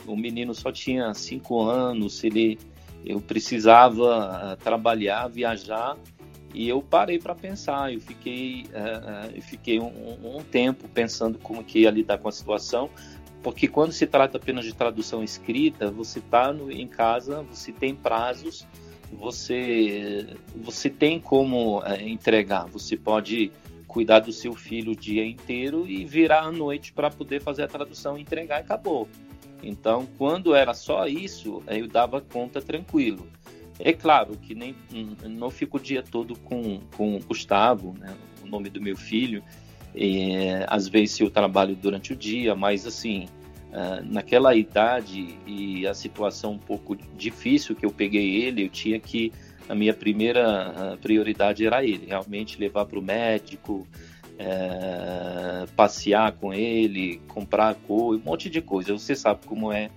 O 0.07 0.17
menino 0.17 0.55
só 0.55 0.73
tinha 0.73 1.13
cinco 1.13 1.63
anos, 1.63 2.25
ele, 2.25 2.59
eu 3.05 3.21
precisava 3.21 4.55
uh, 4.55 4.57
trabalhar, 4.57 5.29
viajar 5.29 5.97
e 6.55 6.69
eu 6.69 6.81
parei 6.81 7.19
para 7.19 7.35
pensar. 7.35 7.93
Eu 7.93 8.01
fiquei, 8.01 8.65
eu 9.35 9.43
fiquei 9.43 9.79
um, 9.79 10.39
um 10.39 10.43
tempo 10.43 10.89
pensando 10.89 11.39
como 11.39 11.63
que 11.63 11.81
ia 11.81 11.91
lidar 11.91 12.19
com 12.19 12.29
a 12.29 12.33
situação 12.33 12.91
porque 13.43 13.67
quando 13.67 13.93
se 13.93 14.07
trata 14.07 14.37
apenas 14.37 14.65
de 14.65 14.75
tradução 14.75 15.23
escrita, 15.23 15.91
você 15.91 16.19
está 16.19 16.55
em 16.71 16.87
casa, 16.87 17.43
você 17.43 17.73
tem 17.73 17.95
prazos, 17.95 18.67
você, 19.13 20.37
você 20.55 20.91
tem 20.91 21.19
como 21.19 21.83
é, 21.85 22.09
entregar, 22.09 22.67
você 22.67 22.97
pode 22.97 23.51
cuidar 23.87 24.21
do 24.21 24.33
seu 24.33 24.55
filho 24.55 24.93
o 24.93 24.97
dia 24.97 25.27
inteiro 25.27 25.87
e 25.87 26.05
virar 26.05 26.43
à 26.43 26.53
noite 26.53 26.93
para 26.93 27.11
poder 27.11 27.43
fazer 27.43 27.65
a 27.65 27.69
tradução, 27.69 28.17
entregar 28.17 28.59
e 28.59 28.61
acabou. 28.61 29.09
Então, 29.63 30.07
quando 30.17 30.55
era 30.55 30.73
só 30.75 31.07
isso, 31.07 31.63
eu 31.67 31.89
dava 31.89 32.21
conta 32.21 32.63
tranquilo. 32.63 33.27
É 33.79 33.93
claro 33.93 34.37
que 34.37 34.55
nem 34.55 34.77
não 35.23 35.51
fico 35.51 35.79
o 35.79 35.81
dia 35.81 36.03
todo 36.03 36.39
com, 36.41 36.81
com 36.97 37.17
o 37.17 37.21
Gustavo, 37.21 37.95
né, 37.99 38.15
o 38.43 38.47
nome 38.47 38.69
do 38.69 38.81
meu 38.81 38.97
filho. 38.97 39.43
É, 39.95 40.65
às 40.69 40.89
vezes 40.89 41.19
eu 41.21 41.31
trabalho 41.31 41.75
durante 41.75 42.13
o 42.13 42.17
dia, 42.17 42.55
mas 42.55 42.87
assim, 42.87 43.29
uh, 43.71 44.05
naquela 44.05 44.55
idade 44.55 45.39
e 45.47 45.87
a 45.87 45.95
situação 45.95 46.53
um 46.53 46.59
pouco 46.59 46.97
difícil 47.17 47.75
que 47.75 47.85
eu 47.85 47.91
peguei 47.91 48.43
ele, 48.43 48.65
eu 48.65 48.69
tinha 48.69 49.01
que 49.01 49.33
a 49.69 49.75
minha 49.75 49.95
primeira 49.95 50.99
prioridade 51.01 51.65
era 51.65 51.85
ele, 51.85 52.07
realmente 52.07 52.59
levar 52.59 52.87
para 52.87 52.99
o 52.99 53.03
médico, 53.03 53.87
é, 54.37 55.65
passear 55.77 56.33
com 56.33 56.53
ele, 56.53 57.21
comprar 57.29 57.75
cor, 57.75 58.17
um 58.17 58.19
monte 58.19 58.51
de 58.51 58.61
coisa. 58.61 58.93
Você 58.93 59.15
sabe 59.15 59.47
como 59.47 59.73
é, 59.73 59.89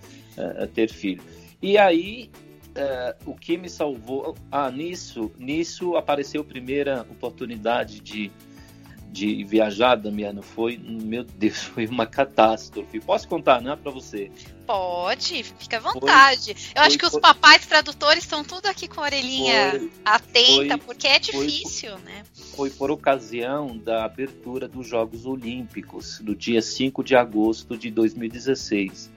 ter 0.76 0.91
filho. 0.91 1.24
E 1.60 1.76
aí, 1.76 2.30
o 3.26 3.34
que 3.34 3.58
me 3.58 3.68
salvou, 3.68 4.36
ah, 4.52 4.70
nisso, 4.70 5.32
nisso 5.39 5.96
apareceu 5.96 6.41
a 6.41 6.46
primeira 6.46 7.02
oportunidade 7.10 8.00
de 8.00 8.32
de 9.14 9.43
viajar, 9.43 9.95
Damiano, 9.95 10.41
foi, 10.41 10.76
meu 10.78 11.24
Deus, 11.24 11.61
foi 11.61 11.86
uma 11.86 12.07
catástrofe. 12.07 12.99
Posso 12.99 13.28
contar, 13.28 13.61
né, 13.61 13.78
para 13.82 13.91
você? 13.91 14.32
Pode, 14.66 15.43
fica 15.43 15.78
à 15.78 15.80
vontade. 15.80 16.55
Foi, 16.55 16.74
Eu 16.76 16.82
acho 16.82 16.97
que 16.97 17.05
os 17.05 17.20
papais 17.20 17.66
tradutores 17.66 18.24
estão 18.24 18.43
tudo 18.43 18.66
aqui 18.66 18.88
com 18.88 19.01
a 19.01 19.03
orelhinha 19.03 19.72
foi, 19.72 19.91
atenta, 20.03 20.78
porque 20.80 21.07
é 21.07 21.20
difícil, 21.20 21.97
né? 21.99 22.24
Foi 22.55 22.72
por 22.72 22.89
ocasião 22.89 23.78
da 23.78 24.03
abertura 24.03 24.68
dos 24.68 24.88
Jogos 24.88 25.26
Olímpicos, 25.26 26.20
do 26.20 26.36
dia 26.36 26.61
5 26.61 27.03
de 27.03 27.16
agosto 27.16 27.78
de 27.78 27.91
2016. 27.91 29.11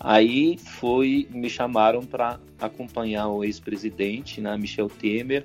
Aí 0.00 0.58
foi, 0.58 1.28
me 1.30 1.48
chamaram 1.48 2.04
para 2.04 2.40
acompanhar 2.60 3.28
o 3.28 3.44
ex-presidente, 3.44 4.40
né, 4.40 4.56
Michel 4.56 4.88
Temer, 4.88 5.44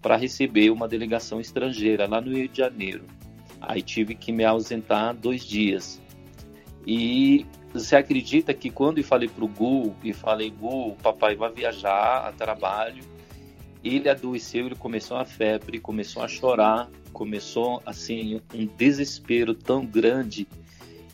para 0.00 0.16
receber 0.16 0.70
uma 0.70 0.86
delegação 0.86 1.40
estrangeira 1.40 2.06
lá 2.06 2.20
no 2.20 2.30
Rio 2.30 2.48
de 2.48 2.58
Janeiro. 2.58 3.04
Aí 3.60 3.82
tive 3.82 4.14
que 4.14 4.32
me 4.32 4.44
ausentar 4.44 5.14
dois 5.14 5.44
dias. 5.44 6.00
E 6.86 7.44
você 7.72 7.96
acredita 7.96 8.54
que 8.54 8.70
quando 8.70 8.98
eu 8.98 9.04
falei 9.04 9.28
para 9.28 9.44
o 9.44 9.48
Gu, 9.48 9.94
e 10.02 10.12
falei, 10.12 10.50
Gu, 10.50 10.96
papai 11.02 11.34
vai 11.34 11.52
viajar 11.52 12.26
a 12.26 12.32
trabalho, 12.32 13.04
ele 13.82 14.08
adoeceu, 14.08 14.66
ele 14.66 14.74
começou 14.74 15.16
a 15.16 15.24
febre, 15.24 15.78
começou 15.78 16.22
a 16.22 16.28
chorar, 16.28 16.88
começou 17.12 17.82
assim 17.84 18.40
um 18.54 18.66
desespero 18.66 19.54
tão 19.54 19.84
grande 19.84 20.46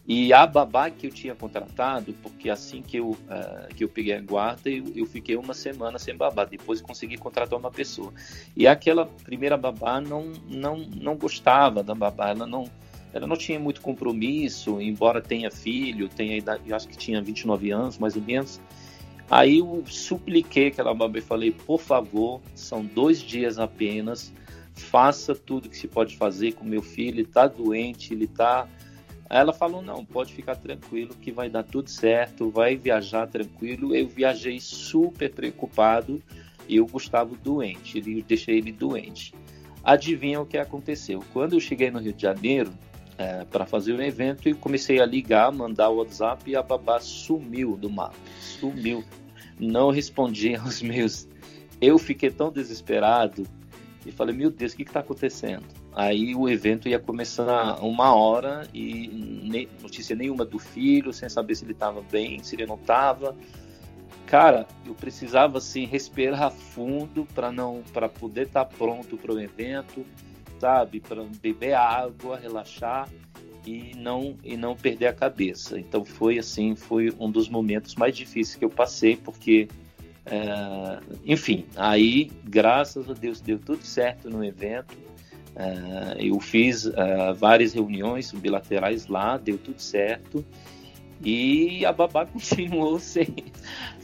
e 0.07 0.33
a 0.33 0.45
babá 0.47 0.91
que 0.91 1.07
eu 1.07 1.11
tinha 1.13 1.35
contratado, 1.35 2.13
porque 2.15 2.51
assim 2.51 2.83
que 2.83 2.97
eu, 2.97 3.11
uh, 3.11 3.75
que 3.75 3.85
eu 3.85 3.89
peguei 3.89 4.15
a 4.15 4.21
guarda, 4.21 4.69
eu, 4.69 4.85
eu, 4.97 5.07
fiquei 5.07 5.37
uma 5.37 5.55
semana 5.55 5.97
sem 5.97 6.17
babá. 6.17 6.45
Depois 6.45 6.81
consegui 6.81 7.17
contratar 7.17 7.57
uma 7.57 7.71
pessoa. 7.71 8.13
E 8.57 8.67
aquela 8.67 9.07
primeira 9.07 9.57
babá 9.57 10.01
não, 10.01 10.33
não, 10.49 10.79
não 10.79 11.17
gostava 11.17 11.85
da 11.85 11.95
babá, 11.95 12.31
ela 12.31 12.47
não, 12.47 12.69
ela 13.13 13.29
não 13.29 13.37
tinha 13.37 13.61
muito 13.61 13.81
compromisso, 13.81 14.81
embora 14.81 15.21
tenha 15.21 15.53
filho, 15.53 16.09
tenha 16.09 16.37
idade, 16.37 16.73
acho 16.73 16.89
que 16.89 16.97
tinha 16.97 17.23
29 17.23 17.71
anos, 17.71 17.97
mais 17.97 18.17
ou 18.17 18.23
menos. 18.23 18.61
Aí 19.31 19.59
eu 19.61 19.85
supliquei 19.87 20.67
aquela 20.67 20.93
babá 20.93 21.19
e 21.19 21.23
falei, 21.23 21.53
por 21.53 21.81
favor, 21.81 22.41
são 22.57 22.85
dois 22.85 23.21
dias 23.21 23.57
apenas, 23.57 24.33
faça 24.75 25.33
tudo 25.33 25.69
que 25.69 25.77
se 25.77 25.87
pode 25.87 26.17
fazer 26.17 26.53
com 26.53 26.65
meu 26.65 26.83
filho, 26.83 27.21
ele 27.21 27.23
está 27.23 27.47
doente, 27.47 28.13
ele 28.13 28.25
está 28.25 28.67
Aí 29.33 29.39
ela 29.39 29.55
falou: 29.55 29.81
não, 29.81 30.05
pode 30.05 30.35
ficar 30.35 30.57
tranquilo 30.57 31.15
que 31.15 31.33
vai 31.33 31.49
dar 31.49 31.63
tudo 31.63 31.89
certo, 31.89 32.51
vai 32.51 32.77
viajar 32.77 33.27
tranquilo. 33.27 33.97
Eu 33.97 34.07
viajei 34.07 34.61
super 34.61 35.33
preocupado 35.33 36.23
e 36.69 36.79
o 36.79 36.87
Gustavo 36.87 37.35
doente, 37.35 37.97
ele, 37.97 38.23
deixei 38.23 38.59
ele 38.59 38.71
doente. 38.71 39.35
Adivinha 39.83 40.39
o 40.39 40.45
que 40.45 40.59
aconteceu? 40.59 41.25
Quando 41.33 41.55
eu 41.55 41.61
cheguei 41.61 41.91
no 41.91 41.99
Rio 41.99 42.13
de 42.13 42.21
Janeiro 42.21 42.75
é, 43.17 43.47
para 43.47 43.65
fazer 43.65 43.95
o 43.95 44.03
evento, 44.03 44.51
eu 44.51 44.57
comecei 44.57 45.01
a 45.01 45.07
ligar, 45.07 45.51
mandar 45.51 45.89
o 45.89 45.97
WhatsApp 45.97 46.51
e 46.51 46.55
a 46.55 46.63
babá 46.63 47.01
sumiu 47.01 47.75
do 47.75 47.89
mapa, 47.89 48.15
sumiu, 48.39 49.03
não 49.59 49.91
respondia 49.91 50.61
aos 50.63 50.83
meus. 50.83 51.27
Eu 51.81 51.97
fiquei 51.97 52.31
tão 52.31 52.53
desesperado 52.53 53.47
e 54.05 54.13
falei: 54.13 54.37
meu 54.37 54.51
Deus, 54.51 54.75
o 54.75 54.77
que 54.77 54.83
está 54.83 55.01
acontecendo? 55.01 55.82
Aí 55.95 56.35
o 56.35 56.49
evento 56.49 56.89
ia 56.89 56.99
começar 56.99 57.75
uma 57.85 58.15
hora 58.15 58.67
e 58.73 59.09
nem, 59.45 59.69
notícia 59.83 60.17
nenhuma 60.17 60.45
do 60.45 60.59
filho, 60.59 61.13
sem 61.13 61.29
saber 61.29 61.55
se 61.55 61.65
ele 61.65 61.73
estava 61.73 62.01
bem, 62.11 62.43
se 62.43 62.57
ele 62.57 62.67
não 62.67 62.77
estava. 62.77 63.37
Cara, 64.27 64.67
eu 64.87 64.95
precisava 64.95 65.59
assim 65.59 65.85
respirar 65.85 66.51
fundo 66.51 67.27
para 67.35 67.53
não 67.53 67.83
para 67.93 68.09
poder 68.09 68.47
estar 68.47 68.65
tá 68.65 68.77
pronto 68.77 69.19
para 69.19 69.35
o 69.35 69.41
evento, 69.41 70.07
sabe? 70.59 71.01
Para 71.01 71.25
beber 71.43 71.75
água, 71.75 72.39
relaxar 72.39 73.07
e 73.67 73.93
não 73.95 74.35
e 74.43 74.57
não 74.57 74.75
perder 74.75 75.09
a 75.09 75.13
cabeça. 75.13 75.79
Então 75.79 76.07
foi 76.07 76.39
assim, 76.39 76.75
foi 76.75 77.13
um 77.19 77.31
dos 77.31 77.51
momentos 77.51 77.95
mais 77.97 78.17
difíceis 78.17 78.57
que 78.57 78.65
eu 78.65 78.71
passei 78.71 79.17
porque 79.17 79.69
é, 80.25 81.01
enfim, 81.27 81.67
aí 81.77 82.31
graças 82.45 83.11
a 83.11 83.13
Deus 83.13 83.43
deu 83.43 83.59
tudo 83.59 83.85
certo 83.85 84.31
no 84.31 84.43
evento 84.43 84.97
Uh, 85.55 86.19
eu 86.19 86.41
fiz 86.41 86.87
uh, 86.87 87.35
várias 87.37 87.75
reuniões 87.75 88.33
bilaterais 88.33 89.07
lá, 89.07 89.37
deu 89.37 89.59
tudo 89.59 89.81
certo. 89.81 90.45
E 91.23 91.85
a 91.85 91.93
babá 91.93 92.25
continuou 92.27 92.99
sem, 92.99 93.35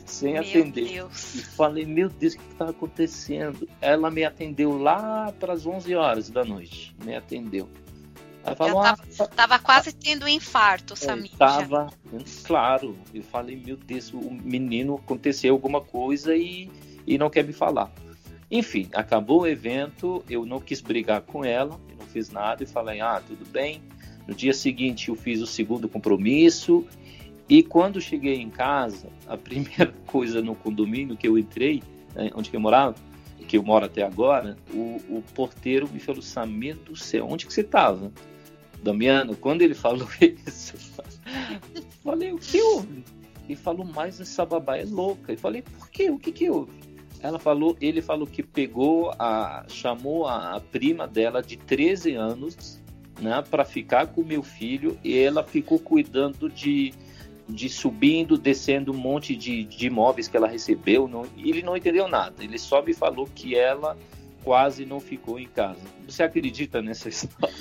sem 0.05 0.35
meu 0.35 0.43
atender. 0.43 0.89
Deus. 0.89 1.35
E 1.35 1.43
falei, 1.43 1.87
meu 1.87 2.09
Deus, 2.09 2.35
o 2.35 2.39
que 2.39 2.53
está 2.53 2.69
acontecendo? 2.69 3.69
Ela 3.81 4.11
me 4.11 4.25
atendeu 4.25 4.77
lá 4.79 5.33
para 5.39 5.53
as 5.53 5.67
11 5.67 5.95
horas 5.95 6.31
da 6.31 6.45
noite. 6.45 6.95
Me 7.03 7.17
atendeu. 7.17 7.69
Ela 8.45 8.57
falou, 8.57 8.83
tava, 8.83 9.03
ah, 9.19 9.27
tava 9.27 9.59
quase 9.59 9.93
tendo 9.93 10.25
um 10.25 10.29
infarto, 10.29 10.95
Samir. 10.97 11.31
Tava, 11.37 11.91
claro. 12.45 12.97
Eu 13.13 13.23
falei, 13.23 13.57
meu 13.57 13.77
Deus, 13.77 14.13
o 14.13 14.31
menino 14.31 14.95
aconteceu 14.95 15.53
alguma 15.55 15.81
coisa 15.81 16.35
e, 16.37 16.71
e 17.07 17.19
não 17.19 17.29
quer 17.29 17.45
me 17.45 17.53
falar. 17.53 17.91
Enfim, 18.51 18.89
acabou 18.95 19.43
o 19.43 19.47
evento, 19.47 20.25
eu 20.29 20.47
não 20.47 20.59
quis 20.59 20.81
brigar 20.81 21.21
com 21.21 21.45
ela, 21.45 21.79
eu 21.91 21.97
não 21.99 22.07
fiz 22.07 22.31
nada 22.31 22.63
e 22.63 22.67
falei: 22.67 23.01
ah, 23.01 23.23
tudo 23.27 23.47
bem. 23.47 23.83
No 24.27 24.35
dia 24.35 24.53
seguinte, 24.53 25.09
eu 25.09 25.15
fiz 25.15 25.41
o 25.41 25.47
segundo 25.47 25.89
compromisso. 25.89 26.87
E 27.49 27.63
quando 27.63 28.01
cheguei 28.01 28.41
em 28.41 28.51
casa, 28.51 29.09
a 29.27 29.37
primeira 29.39 29.93
coisa 30.07 30.41
no 30.41 30.55
condomínio 30.55 31.17
que 31.17 31.29
eu 31.29 31.39
entrei, 31.39 31.83
né, 32.15 32.31
onde 32.35 32.53
eu 32.53 32.61
morava, 32.61 32.95
que 33.47 33.57
eu 33.57 33.63
moro 33.63 33.87
até 33.87 34.03
agora, 34.03 34.57
o, 34.73 35.01
o 35.09 35.25
porteiro 35.35 35.89
me 35.89 36.01
falou: 36.01 36.23
Samir 36.23 36.77
do 36.77 36.97
céu, 36.97 37.27
onde 37.29 37.47
que 37.47 37.53
você 37.53 37.63
estava? 37.63 38.13
Damiano, 38.83 39.35
quando 39.37 39.63
ele 39.63 39.75
falou 39.75 40.09
isso, 40.47 40.75
falei: 42.03 42.33
o 42.33 42.39
que 42.39 42.61
houve? 42.61 43.05
Ele 43.45 43.57
falou: 43.57 43.85
mas 43.85 44.21
essa 44.21 44.45
babá 44.47 44.79
é 44.79 44.85
louca. 44.85 45.33
Eu 45.33 45.39
falei: 45.39 45.63
por 45.63 45.91
quê? 45.91 46.11
O 46.11 46.19
que 46.19 46.33
que 46.33 46.49
houve? 46.49 46.88
Ela 47.21 47.39
falou, 47.39 47.77
ele 47.81 48.01
falou 48.01 48.27
que 48.27 48.43
pegou 48.43 49.13
a 49.19 49.65
chamou 49.69 50.27
a, 50.27 50.57
a 50.57 50.61
prima 50.61 51.07
dela 51.07 51.43
de 51.43 51.57
13 51.57 52.15
anos, 52.15 52.81
né, 53.21 53.43
para 53.51 53.65
ficar 53.65 54.07
com 54.09 54.23
meu 54.23 54.43
filho 54.43 54.99
e 55.03 55.19
ela 55.19 55.43
ficou 55.43 55.79
cuidando 55.79 56.49
de 56.49 56.95
de 57.49 57.69
subindo, 57.69 58.37
descendo 58.37 58.93
um 58.93 58.97
monte 58.97 59.35
de, 59.35 59.65
de 59.65 59.87
imóveis 59.87 60.29
que 60.29 60.37
ela 60.37 60.47
recebeu. 60.47 61.09
Não, 61.09 61.27
ele 61.37 61.63
não 61.63 61.77
entendeu 61.77 62.07
nada. 62.07 62.45
Ele 62.45 62.59
só 62.59 62.83
me 62.83 62.93
falou 62.93 63.27
que 63.35 63.57
ela 63.57 63.97
quase 64.45 64.85
não 64.85 65.01
ficou 65.01 65.39
em 65.39 65.49
casa. 65.49 65.81
Você 66.07 66.23
acredita 66.23 66.83
nessa 66.83 67.09
história? 67.09 67.55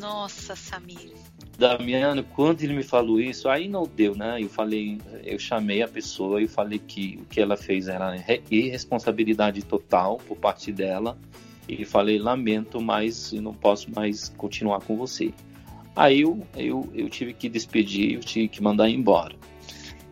Nossa, 0.00 0.56
Samir. 0.56 1.12
Damiano, 1.58 2.24
quando 2.24 2.62
ele 2.62 2.74
me 2.74 2.82
falou 2.82 3.20
isso, 3.20 3.48
aí 3.48 3.68
não 3.68 3.86
deu, 3.86 4.14
né? 4.14 4.42
Eu 4.42 4.48
falei, 4.48 4.98
eu 5.24 5.38
chamei 5.38 5.82
a 5.82 5.88
pessoa 5.88 6.42
e 6.42 6.48
falei 6.48 6.78
que 6.78 7.18
o 7.22 7.26
que 7.26 7.40
ela 7.40 7.56
fez 7.56 7.88
era 7.88 8.16
irresponsabilidade 8.50 9.62
total 9.62 10.16
por 10.16 10.36
parte 10.36 10.72
dela. 10.72 11.16
E 11.68 11.84
falei, 11.84 12.18
lamento, 12.18 12.80
mas 12.80 13.32
não 13.32 13.54
posso 13.54 13.90
mais 13.94 14.30
continuar 14.30 14.80
com 14.80 14.96
você. 14.96 15.32
Aí 15.94 16.22
eu, 16.22 16.44
eu, 16.56 16.90
eu 16.94 17.08
tive 17.08 17.32
que 17.32 17.48
despedir, 17.48 18.14
eu 18.14 18.20
tive 18.20 18.48
que 18.48 18.62
mandar 18.62 18.88
embora. 18.88 19.36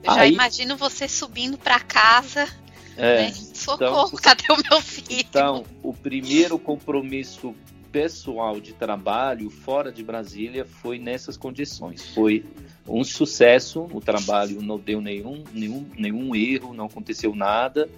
Eu 0.03 0.14
já 0.14 0.20
aí, 0.20 0.32
imagino 0.32 0.76
você 0.76 1.09
subindo 1.09 1.59
para 1.59 1.80
casa. 1.80 2.49
É, 2.97 3.24
né? 3.24 3.32
Socorro, 3.32 4.09
então, 4.09 4.20
cadê 4.22 4.45
o 4.51 4.57
meu 4.70 4.80
filho? 4.80 5.24
Então, 5.28 5.64
o 5.82 5.93
primeiro 5.93 6.59
compromisso 6.59 7.55
pessoal 7.91 8.61
de 8.61 8.72
trabalho 8.72 9.51
fora 9.51 9.93
de 9.93 10.03
Brasília 10.03 10.64
foi 10.64 10.99
nessas 10.99 11.36
condições. 11.36 12.14
Foi 12.14 12.45
um 12.86 13.05
sucesso, 13.05 13.88
o 13.93 14.01
trabalho 14.01 14.61
não 14.62 14.78
deu 14.78 15.01
nenhum, 15.01 15.45
nenhum, 15.53 15.86
nenhum 15.97 16.34
erro, 16.34 16.74
não 16.74 16.86
aconteceu 16.86 17.34
nada, 17.34 17.88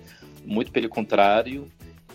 muito 0.45 0.73
pelo 0.73 0.89
contrário, 0.89 1.67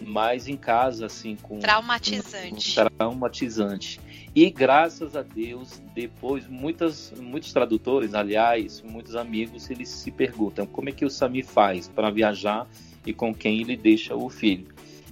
mas 0.02 0.48
em 0.48 0.58
casa, 0.58 1.06
assim, 1.06 1.36
com. 1.36 1.60
Traumatizante. 1.60 2.80
Um, 2.80 2.88
traumatizante. 2.98 4.00
E 4.36 4.52
graças 4.52 5.16
a 5.16 5.24
Deus, 5.24 5.82
depois, 5.96 6.48
muitas, 6.48 7.12
muitos 7.20 7.52
tradutores, 7.52 8.14
aliás, 8.14 8.82
muitos 8.82 9.16
amigos, 9.16 9.70
eles 9.70 9.90
se 9.90 10.12
perguntam 10.12 10.68
como 10.68 10.90
é 10.90 10.92
que 10.92 11.06
o 11.06 11.10
Sami 11.10 11.42
faz 11.42 11.88
para 11.88 12.12
viajar 12.12 12.68
e 13.06 13.14
com 13.14 13.34
quem 13.34 13.62
ele 13.62 13.76
deixa 13.76 14.16
o 14.16 14.30
filho. 14.30 14.68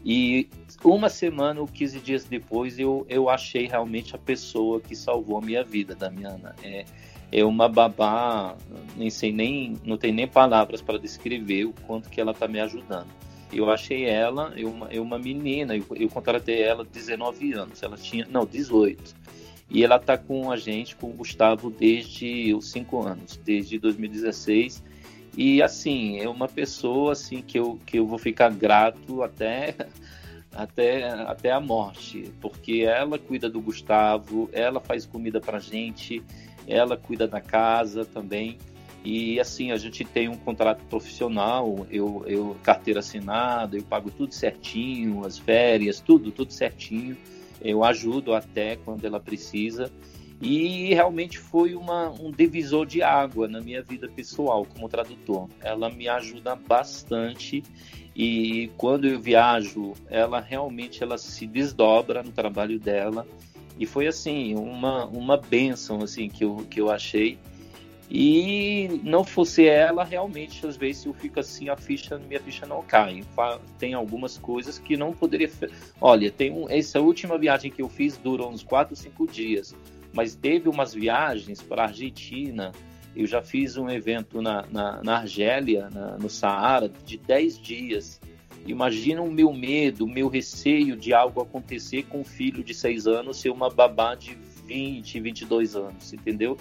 E 0.05 0.47
uma 0.85 1.09
semana 1.09 1.59
ou 1.59 1.67
15 1.67 1.99
dias 1.99 2.25
depois 2.25 2.77
eu, 2.77 3.05
eu 3.09 3.29
achei 3.29 3.67
realmente 3.67 4.15
a 4.15 4.19
pessoa 4.19 4.79
que 4.79 4.95
salvou 4.95 5.37
a 5.37 5.41
minha 5.41 5.63
vida, 5.63 5.95
Damiana. 5.95 6.55
É, 6.63 6.85
é 7.31 7.43
uma 7.43 7.67
babá, 7.67 8.55
nem 8.95 9.09
sei 9.09 9.31
nem, 9.31 9.75
não 9.83 9.97
tem 9.97 10.11
nem 10.13 10.27
palavras 10.27 10.81
para 10.81 10.99
descrever 10.99 11.65
o 11.65 11.73
quanto 11.85 12.09
que 12.09 12.21
ela 12.21 12.31
está 12.31 12.47
me 12.47 12.59
ajudando. 12.59 13.07
Eu 13.51 13.69
achei 13.69 14.05
ela, 14.05 14.53
eu 14.55 14.69
uma, 14.69 14.87
eu 14.91 15.01
uma 15.01 15.17
menina, 15.17 15.75
eu, 15.75 15.85
eu 15.95 16.09
contratei 16.09 16.61
ela 16.61 16.85
19 16.85 17.53
anos, 17.53 17.81
ela 17.81 17.97
tinha, 17.97 18.27
não, 18.29 18.45
18. 18.45 19.15
E 19.69 19.83
ela 19.83 19.95
está 19.95 20.17
com 20.17 20.51
a 20.51 20.57
gente, 20.57 20.95
com 20.95 21.09
o 21.09 21.13
Gustavo, 21.13 21.69
desde 21.69 22.53
os 22.53 22.69
5 22.71 23.01
anos, 23.01 23.39
desde 23.43 23.79
2016. 23.79 24.83
E 25.37 25.61
assim, 25.61 26.19
é 26.19 26.29
uma 26.29 26.47
pessoa 26.47 27.11
assim 27.11 27.41
que 27.41 27.59
eu, 27.59 27.79
que 27.85 27.97
eu 27.97 28.05
vou 28.05 28.17
ficar 28.17 28.53
grato 28.53 29.23
até 29.23 29.75
até, 30.55 31.03
até 31.03 31.51
a 31.51 31.59
morte, 31.59 32.31
porque 32.39 32.85
ela 32.87 33.19
cuida 33.19 33.49
do 33.49 33.59
Gustavo, 33.59 34.49
ela 34.53 34.79
faz 34.79 35.05
comida 35.05 35.41
pra 35.41 35.59
gente, 35.59 36.23
ela 36.65 36.95
cuida 36.95 37.27
da 37.27 37.41
casa 37.41 38.05
também. 38.05 38.57
E 39.03 39.39
assim, 39.39 39.71
a 39.71 39.77
gente 39.77 40.03
tem 40.03 40.27
um 40.29 40.37
contrato 40.37 40.81
profissional, 40.89 41.85
eu, 41.91 42.23
eu 42.25 42.57
carteira 42.63 43.01
assinada, 43.01 43.77
eu 43.77 43.83
pago 43.83 44.09
tudo 44.09 44.33
certinho, 44.33 45.23
as 45.25 45.37
férias, 45.37 45.99
tudo, 45.99 46.31
tudo 46.31 46.51
certinho. 46.51 47.15
Eu 47.61 47.83
ajudo 47.83 48.33
até 48.33 48.77
quando 48.77 49.05
ela 49.05 49.19
precisa. 49.19 49.91
E 50.41 50.93
realmente 50.93 51.39
foi 51.39 51.75
uma, 51.75 52.09
um 52.09 52.29
divisor 52.29 52.85
de 52.85 53.01
água 53.01 53.47
na 53.47 53.61
minha 53.61 53.81
vida 53.81 54.07
pessoal 54.07 54.65
como 54.65 54.89
tradutor. 54.89 55.47
Ela 55.61 55.89
me 55.89 56.07
ajuda 56.07 56.55
bastante 56.55 57.63
e 58.15 58.71
quando 58.77 59.05
eu 59.07 59.19
viajo, 59.19 59.93
ela 60.09 60.39
realmente 60.39 61.03
ela 61.03 61.17
se 61.17 61.45
desdobra 61.45 62.23
no 62.23 62.31
trabalho 62.31 62.79
dela. 62.79 63.27
E 63.77 63.85
foi 63.85 64.07
assim, 64.07 64.55
uma, 64.55 65.05
uma 65.05 65.35
benção 65.35 66.01
assim, 66.01 66.29
que, 66.29 66.45
eu, 66.45 66.65
que 66.69 66.79
eu 66.79 66.89
achei. 66.89 67.37
E 68.09 69.01
não 69.03 69.23
fosse 69.23 69.67
ela, 69.67 70.03
realmente, 70.03 70.65
às 70.65 70.77
vezes 70.77 71.05
eu 71.05 71.13
fico 71.13 71.39
assim, 71.39 71.69
a 71.69 71.75
ficha, 71.75 72.17
minha 72.17 72.39
ficha 72.39 72.65
não 72.65 72.81
cai. 72.81 73.23
Tem 73.77 73.93
algumas 73.93 74.37
coisas 74.37 74.79
que 74.79 74.95
não 74.95 75.11
poderia. 75.11 75.51
Olha, 75.99 76.31
tem 76.31 76.51
um, 76.51 76.69
essa 76.69 77.01
última 77.01 77.37
viagem 77.37 77.69
que 77.69 77.81
eu 77.81 77.89
fiz 77.89 78.15
durou 78.15 78.49
uns 78.49 78.63
4, 78.63 78.95
5 78.95 79.27
dias. 79.27 79.75
Mas 80.15 80.33
teve 80.33 80.69
umas 80.69 80.93
viagens 80.93 81.61
para 81.61 81.83
a 81.83 81.87
Argentina. 81.87 82.71
Eu 83.15 83.27
já 83.27 83.41
fiz 83.41 83.77
um 83.77 83.89
evento 83.89 84.41
na, 84.41 84.65
na, 84.71 85.03
na 85.03 85.17
Argélia, 85.17 85.89
na, 85.91 86.17
no 86.17 86.29
Saara, 86.29 86.89
de 87.05 87.17
10 87.17 87.59
dias. 87.59 88.21
Imagina 88.65 89.21
o 89.21 89.29
meu 89.29 89.53
medo, 89.53 90.05
o 90.05 90.09
meu 90.09 90.27
receio 90.27 90.95
de 90.95 91.13
algo 91.13 91.41
acontecer 91.41 92.03
com 92.03 92.21
um 92.21 92.23
filho 92.23 92.63
de 92.63 92.73
6 92.73 93.05
anos 93.05 93.37
ser 93.37 93.51
uma 93.51 93.69
babá 93.69 94.15
de 94.15 94.37
20, 94.65 95.19
22 95.19 95.75
anos, 95.75 96.13
entendeu? 96.13 96.57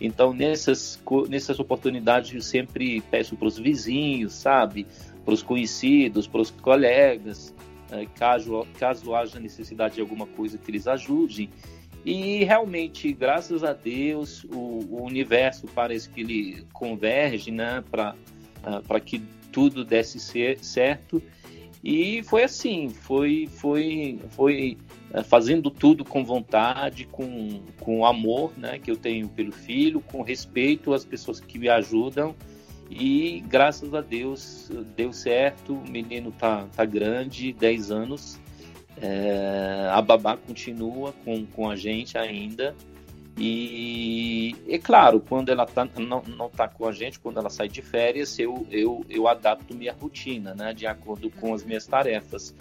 Então, 0.00 0.32
nessas, 0.32 1.00
nessas 1.28 1.58
oportunidades, 1.58 2.32
eu 2.32 2.40
sempre 2.40 3.00
peço 3.10 3.36
para 3.36 3.48
os 3.48 3.58
vizinhos, 3.58 4.34
sabe? 4.34 4.86
Para 5.24 5.34
os 5.34 5.42
conhecidos, 5.42 6.26
para 6.26 6.40
os 6.40 6.50
colegas, 6.50 7.52
eh, 7.90 8.06
caso, 8.14 8.64
caso 8.78 9.14
haja 9.14 9.40
necessidade 9.40 9.96
de 9.96 10.00
alguma 10.00 10.26
coisa 10.26 10.56
que 10.56 10.70
eles 10.70 10.86
ajudem. 10.86 11.50
E 12.10 12.42
realmente, 12.42 13.12
graças 13.12 13.62
a 13.62 13.74
Deus, 13.74 14.42
o, 14.44 14.56
o 14.56 15.04
universo 15.04 15.66
parece 15.74 16.08
que 16.08 16.22
ele 16.22 16.66
converge 16.72 17.50
né, 17.50 17.84
para 17.90 18.14
uh, 18.64 19.00
que 19.02 19.22
tudo 19.52 19.84
desse 19.84 20.18
ser, 20.18 20.58
certo. 20.58 21.22
E 21.84 22.22
foi 22.22 22.44
assim, 22.44 22.88
foi, 22.88 23.46
foi, 23.46 24.18
foi 24.30 24.78
uh, 25.12 25.22
fazendo 25.22 25.70
tudo 25.70 26.02
com 26.02 26.24
vontade, 26.24 27.04
com, 27.04 27.60
com 27.78 28.06
amor 28.06 28.52
né, 28.56 28.78
que 28.78 28.90
eu 28.90 28.96
tenho 28.96 29.28
pelo 29.28 29.52
filho, 29.52 30.00
com 30.00 30.22
respeito 30.22 30.94
às 30.94 31.04
pessoas 31.04 31.40
que 31.40 31.58
me 31.58 31.68
ajudam. 31.68 32.34
E 32.88 33.44
graças 33.46 33.92
a 33.92 34.00
Deus 34.00 34.70
deu 34.96 35.12
certo, 35.12 35.74
o 35.74 35.86
menino 35.86 36.32
tá, 36.32 36.66
tá 36.74 36.86
grande, 36.86 37.52
10 37.52 37.90
anos, 37.90 38.40
é, 39.00 39.88
a 39.92 40.00
babá 40.02 40.36
continua 40.36 41.12
com, 41.24 41.44
com 41.46 41.70
a 41.70 41.76
gente 41.76 42.16
ainda. 42.16 42.74
E 43.40 44.56
é 44.68 44.78
claro, 44.78 45.20
quando 45.20 45.50
ela 45.50 45.64
tá, 45.64 45.88
não, 45.96 46.22
não 46.22 46.50
tá 46.50 46.66
com 46.66 46.86
a 46.88 46.92
gente, 46.92 47.20
quando 47.20 47.38
ela 47.38 47.48
sai 47.48 47.68
de 47.68 47.80
férias, 47.80 48.36
eu, 48.38 48.66
eu, 48.68 49.04
eu 49.08 49.28
adapto 49.28 49.74
minha 49.74 49.92
rotina, 49.92 50.54
né, 50.54 50.74
de 50.74 50.86
acordo 50.86 51.30
com 51.30 51.54
as 51.54 51.62
minhas 51.62 51.86
tarefas. 51.86 52.52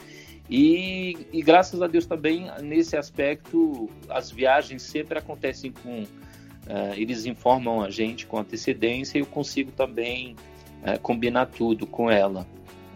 E, 0.50 1.18
e 1.34 1.42
graças 1.42 1.82
a 1.82 1.88
Deus 1.88 2.06
também, 2.06 2.48
nesse 2.62 2.96
aspecto, 2.96 3.90
as 4.08 4.32
viagens 4.32 4.84
sempre 4.84 5.18
acontecem 5.18 5.72
com. 5.72 6.04
Uh, 6.04 6.94
eles 6.98 7.26
informam 7.26 7.82
a 7.82 7.90
gente 7.90 8.26
com 8.26 8.38
antecedência 8.38 9.18
e 9.18 9.22
eu 9.22 9.26
consigo 9.26 9.72
também 9.72 10.36
uh, 10.84 11.00
combinar 11.02 11.46
tudo 11.46 11.88
com 11.88 12.12
ela. 12.12 12.46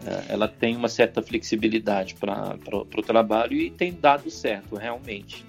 É, 0.06 0.32
ela 0.32 0.48
tem 0.48 0.76
uma 0.76 0.88
certa 0.88 1.22
flexibilidade 1.22 2.14
para 2.14 2.56
o 2.72 3.02
trabalho 3.02 3.56
e 3.56 3.70
tem 3.70 3.92
dado 3.92 4.30
certo, 4.30 4.76
realmente. 4.76 5.44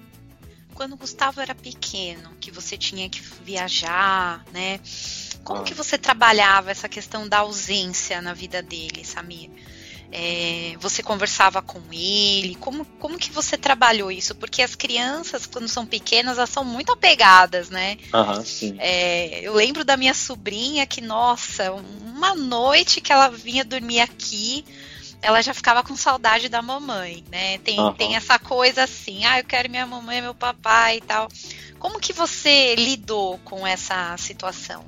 Quando 0.74 0.94
o 0.94 0.96
Gustavo 0.96 1.40
era 1.40 1.54
pequeno, 1.54 2.30
que 2.40 2.50
você 2.50 2.76
tinha 2.76 3.08
que 3.08 3.20
viajar, 3.20 4.44
né? 4.52 4.80
Como 5.44 5.60
ah. 5.60 5.62
que 5.62 5.74
você 5.74 5.96
trabalhava 5.96 6.70
essa 6.70 6.88
questão 6.88 7.28
da 7.28 7.38
ausência 7.38 8.20
na 8.20 8.32
vida 8.32 8.60
dele, 8.60 9.04
Samir? 9.04 9.50
É, 10.16 10.76
você 10.78 11.02
conversava 11.02 11.60
com 11.60 11.80
ele? 11.92 12.54
Como, 12.60 12.84
como 13.00 13.18
que 13.18 13.32
você 13.32 13.56
trabalhou 13.56 14.12
isso? 14.12 14.32
Porque 14.34 14.62
as 14.62 14.76
crianças, 14.76 15.44
quando 15.44 15.68
são 15.68 15.84
pequenas, 15.84 16.38
elas 16.38 16.50
são 16.50 16.64
muito 16.64 16.92
apegadas, 16.92 17.68
né? 17.68 17.98
Uhum, 18.12 18.76
é, 18.78 19.40
eu 19.40 19.54
lembro 19.54 19.84
da 19.84 19.96
minha 19.96 20.14
sobrinha 20.14 20.86
que, 20.86 21.00
nossa, 21.00 21.72
uma 22.14 22.34
noite 22.34 23.00
que 23.00 23.12
ela 23.12 23.28
vinha 23.28 23.64
dormir 23.64 24.00
aqui, 24.00 24.64
ela 25.20 25.42
já 25.42 25.52
ficava 25.52 25.82
com 25.82 25.96
saudade 25.96 26.48
da 26.48 26.62
mamãe, 26.62 27.24
né? 27.30 27.58
Tem, 27.58 27.80
uhum. 27.80 27.92
tem 27.92 28.14
essa 28.14 28.38
coisa 28.38 28.84
assim, 28.84 29.24
ah, 29.24 29.40
eu 29.40 29.44
quero 29.44 29.68
minha 29.68 29.86
mamãe, 29.86 30.22
meu 30.22 30.34
papai 30.34 30.98
e 30.98 31.00
tal. 31.00 31.28
Como 31.78 31.98
que 31.98 32.12
você 32.12 32.74
lidou 32.76 33.38
com 33.38 33.66
essa 33.66 34.16
situação? 34.16 34.84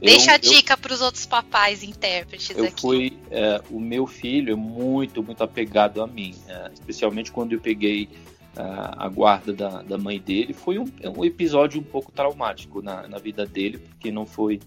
Deixa 0.00 0.30
eu, 0.30 0.34
a 0.34 0.38
dica 0.38 0.76
para 0.76 0.92
os 0.92 1.00
outros 1.00 1.26
papais 1.26 1.82
intérpretes 1.82 2.56
eu 2.56 2.64
aqui. 2.64 2.80
Fui, 2.80 3.18
é, 3.30 3.60
o 3.70 3.78
meu 3.78 4.06
filho 4.06 4.52
é 4.52 4.56
muito, 4.56 5.22
muito 5.22 5.42
apegado 5.42 6.02
a 6.02 6.06
mim, 6.06 6.34
é, 6.48 6.70
especialmente 6.72 7.30
quando 7.30 7.52
eu 7.52 7.60
peguei 7.60 8.08
é, 8.56 8.62
a 8.62 9.08
guarda 9.08 9.52
da, 9.52 9.82
da 9.82 9.98
mãe 9.98 10.18
dele. 10.18 10.54
Foi 10.54 10.78
um, 10.78 10.90
um 11.16 11.24
episódio 11.24 11.80
um 11.80 11.84
pouco 11.84 12.10
traumático 12.10 12.80
na, 12.80 13.06
na 13.06 13.18
vida 13.18 13.44
dele, 13.44 13.78
porque 13.78 14.10
não 14.10 14.24
foi. 14.24 14.60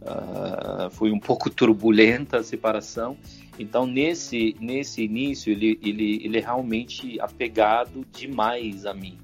Uh, 0.00 0.90
foi 0.90 1.10
um 1.10 1.18
pouco 1.18 1.50
turbulenta 1.50 2.38
a 2.38 2.42
separação. 2.42 3.16
Então, 3.58 3.86
nesse, 3.86 4.54
nesse 4.60 5.02
início, 5.02 5.52
ele, 5.52 5.78
ele, 5.82 6.20
ele 6.24 6.38
é 6.38 6.40
realmente 6.40 7.20
apegado 7.20 8.06
demais 8.12 8.86
a 8.86 8.94
mim. 8.94 9.18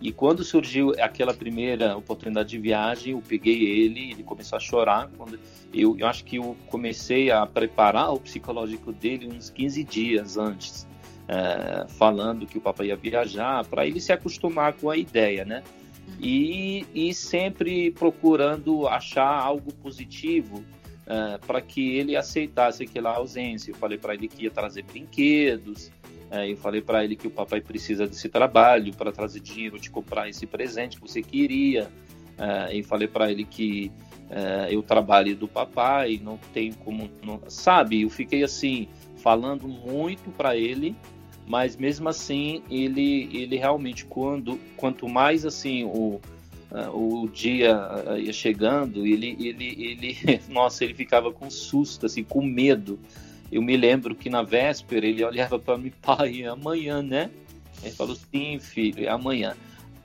E 0.00 0.12
quando 0.12 0.44
surgiu 0.44 0.92
aquela 1.00 1.34
primeira 1.34 1.96
oportunidade 1.96 2.50
de 2.50 2.58
viagem, 2.58 3.12
eu 3.12 3.22
peguei 3.26 3.64
ele, 3.64 4.12
ele 4.12 4.22
começou 4.22 4.56
a 4.56 4.60
chorar. 4.60 5.10
Quando 5.16 5.38
eu, 5.72 5.96
eu 5.98 6.06
acho 6.06 6.24
que 6.24 6.36
eu 6.36 6.56
comecei 6.68 7.30
a 7.30 7.44
preparar 7.46 8.12
o 8.12 8.20
psicológico 8.20 8.92
dele 8.92 9.28
uns 9.28 9.50
15 9.50 9.82
dias 9.84 10.36
antes, 10.36 10.86
é, 11.26 11.86
falando 11.88 12.46
que 12.46 12.58
o 12.58 12.60
papai 12.60 12.88
ia 12.88 12.96
viajar, 12.96 13.64
para 13.64 13.86
ele 13.86 14.00
se 14.00 14.12
acostumar 14.12 14.72
com 14.74 14.88
a 14.88 14.96
ideia, 14.96 15.44
né? 15.44 15.64
E, 16.20 16.84
e 16.94 17.14
sempre 17.14 17.90
procurando 17.92 18.86
achar 18.88 19.28
algo 19.28 19.72
positivo 19.74 20.64
é, 21.06 21.38
para 21.38 21.60
que 21.60 21.96
ele 21.96 22.16
aceitasse 22.16 22.82
aquela 22.82 23.14
ausência. 23.14 23.70
Eu 23.70 23.76
falei 23.76 23.96
para 23.96 24.14
ele 24.14 24.28
que 24.28 24.44
ia 24.44 24.50
trazer 24.50 24.82
brinquedos, 24.82 25.90
é, 26.30 26.50
eu 26.50 26.56
falei 26.56 26.82
para 26.82 27.02
ele 27.02 27.16
que 27.16 27.26
o 27.26 27.30
papai 27.30 27.60
precisa 27.60 28.06
desse 28.06 28.28
trabalho 28.28 28.92
para 28.94 29.10
trazer 29.10 29.40
dinheiro 29.40 29.78
de 29.78 29.90
comprar 29.90 30.28
esse 30.28 30.46
presente 30.46 30.96
que 30.96 31.08
você 31.08 31.22
queria. 31.22 31.90
É, 32.36 32.78
eu 32.78 32.84
falei 32.84 33.08
para 33.08 33.30
ele 33.30 33.44
que 33.44 33.90
eu 34.70 34.82
trabalho 34.82 35.34
do 35.34 35.48
papai, 35.48 36.20
não 36.22 36.38
tem 36.52 36.70
como, 36.70 37.08
não, 37.24 37.40
sabe? 37.48 38.02
Eu 38.02 38.10
fiquei 38.10 38.44
assim 38.44 38.86
falando 39.16 39.66
muito 39.66 40.30
para 40.32 40.54
ele, 40.54 40.94
mas 41.48 41.76
mesmo 41.76 42.08
assim 42.08 42.62
ele 42.70 43.28
ele 43.32 43.56
realmente 43.56 44.04
quando 44.04 44.58
quanto 44.76 45.08
mais 45.08 45.44
assim 45.46 45.84
o 45.84 46.20
uh, 46.70 47.22
o 47.22 47.28
dia 47.28 47.76
ia 48.18 48.32
chegando, 48.32 49.06
ele 49.06 49.36
ele 49.40 50.14
ele 50.16 50.40
nossa, 50.48 50.84
ele 50.84 50.94
ficava 50.94 51.32
com 51.32 51.50
susto 51.50 52.06
assim, 52.06 52.22
com 52.22 52.42
medo 52.42 52.98
eu 53.50 53.62
me 53.62 53.76
lembro 53.76 54.14
que 54.14 54.28
na 54.28 54.42
véspera 54.42 55.06
ele 55.06 55.24
olhava 55.24 55.58
para 55.58 55.78
mim, 55.78 55.92
pai, 56.02 56.42
é 56.42 56.48
amanhã, 56.48 57.02
né? 57.02 57.30
Ele 57.82 57.94
falou, 57.94 58.14
sim, 58.14 58.58
filho, 58.58 59.04
é 59.04 59.08
amanhã. 59.08 59.56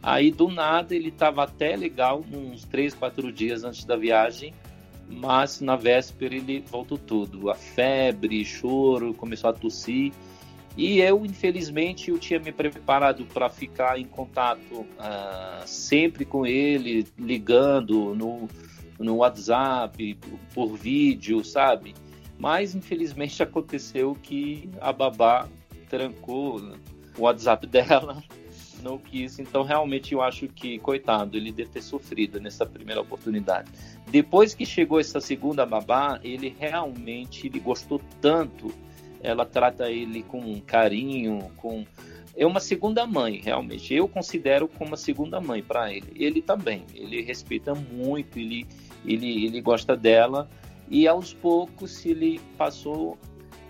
Aí 0.01 0.31
do 0.31 0.49
nada 0.49 0.95
ele 0.95 1.09
estava 1.09 1.43
até 1.43 1.75
legal, 1.75 2.23
uns 2.31 2.63
três, 2.65 2.93
quatro 2.93 3.31
dias 3.31 3.63
antes 3.63 3.85
da 3.85 3.95
viagem. 3.95 4.53
mas 5.09 5.59
na 5.59 5.75
véspera 5.75 6.35
ele 6.35 6.63
voltou 6.65 6.97
tudo. 6.97 7.49
A 7.49 7.55
febre, 7.55 8.43
choro, 8.45 9.13
começou 9.13 9.49
a 9.49 9.53
tossir. 9.53 10.13
E 10.75 10.99
eu, 10.99 11.23
infelizmente, 11.25 12.09
eu 12.09 12.17
tinha 12.17 12.39
me 12.39 12.51
preparado 12.51 13.25
para 13.25 13.47
ficar 13.47 13.99
em 13.99 14.05
contato 14.05 14.79
uh, 14.79 15.67
sempre 15.67 16.25
com 16.25 16.45
ele, 16.45 17.05
ligando 17.17 18.15
no, 18.15 18.49
no 18.97 19.17
WhatsApp, 19.17 20.17
por 20.53 20.75
vídeo, 20.75 21.43
sabe? 21.43 21.93
Mas, 22.39 22.73
infelizmente, 22.73 23.41
aconteceu 23.43 24.17
que 24.21 24.67
a 24.81 24.91
babá 24.91 25.47
trancou 25.87 26.59
o 27.17 27.21
WhatsApp 27.21 27.67
dela, 27.67 28.23
não 28.81 28.97
quis. 28.97 29.37
Então, 29.37 29.61
realmente, 29.61 30.13
eu 30.13 30.23
acho 30.23 30.47
que, 30.47 30.79
coitado, 30.79 31.37
ele 31.37 31.51
deve 31.51 31.69
ter 31.69 31.83
sofrido 31.83 32.41
nessa 32.41 32.65
primeira 32.65 32.99
oportunidade. 32.99 33.71
Depois 34.07 34.55
que 34.55 34.65
chegou 34.65 34.99
essa 34.99 35.21
segunda 35.21 35.67
babá, 35.67 36.19
ele 36.23 36.53
realmente 36.59 37.45
ele 37.45 37.59
gostou 37.59 38.01
tanto 38.19 38.73
ela 39.23 39.45
trata 39.45 39.89
ele 39.89 40.21
com 40.21 40.61
carinho, 40.61 41.49
com 41.57 41.85
é 42.35 42.45
uma 42.45 42.59
segunda 42.59 43.05
mãe, 43.05 43.41
realmente. 43.43 43.93
Eu 43.93 44.07
considero 44.07 44.67
como 44.67 44.91
uma 44.91 44.97
segunda 44.97 45.39
mãe 45.39 45.61
para 45.61 45.93
ele. 45.93 46.11
Ele 46.15 46.41
também, 46.41 46.83
ele 46.93 47.21
respeita 47.21 47.75
muito, 47.75 48.39
ele, 48.39 48.65
ele, 49.05 49.45
ele 49.45 49.61
gosta 49.61 49.95
dela 49.95 50.49
e 50.89 51.07
aos 51.07 51.33
poucos 51.33 52.05
ele 52.05 52.41
passou, 52.57 53.17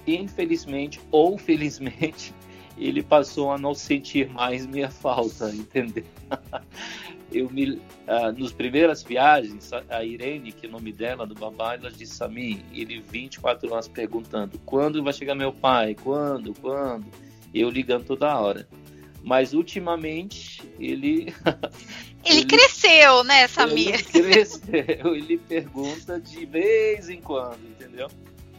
infelizmente 0.08 1.00
ou 1.12 1.38
felizmente, 1.38 2.34
ele 2.78 3.04
passou 3.04 3.52
a 3.52 3.58
não 3.58 3.74
sentir 3.74 4.30
mais 4.30 4.66
minha 4.66 4.90
falta, 4.90 5.50
entendeu? 5.54 6.06
Eu 7.34 7.50
me, 7.50 7.82
ah, 8.08 8.32
nos 8.32 8.54
primeiras 8.54 9.04
viagens, 9.04 9.72
a 9.90 10.04
Irene, 10.04 10.52
que 10.52 10.66
é 10.66 10.70
o 10.70 10.72
nome 10.72 10.92
dela, 10.92 11.26
do 11.26 11.34
babá, 11.34 11.76
ela 11.76 11.92
disse 11.92 12.24
a 12.24 12.28
mim, 12.28 12.64
ele 12.74 13.02
24 13.02 13.72
horas 13.72 13.88
perguntando, 13.88 14.60
quando 14.66 15.04
vai 15.04 15.14
chegar 15.14 15.36
meu 15.36 15.52
pai? 15.52 15.96
Quando? 15.96 16.54
Quando? 16.54 17.06
Eu 17.54 17.70
ligando 17.70 18.06
toda 18.06 18.40
hora. 18.40 18.68
Mas 19.24 19.54
ultimamente 19.54 20.62
ele. 20.80 21.34
Ele, 22.26 22.38
ele 22.38 22.46
cresceu, 22.46 23.22
né, 23.26 23.50
Samir? 23.50 23.96
Ele 24.16 24.32
cresceu, 24.32 25.14
ele 25.14 25.38
pergunta 25.38 26.22
de 26.22 26.46
vez 26.46 27.10
em 27.10 27.20
quando, 27.20 27.60
entendeu? 27.68 28.08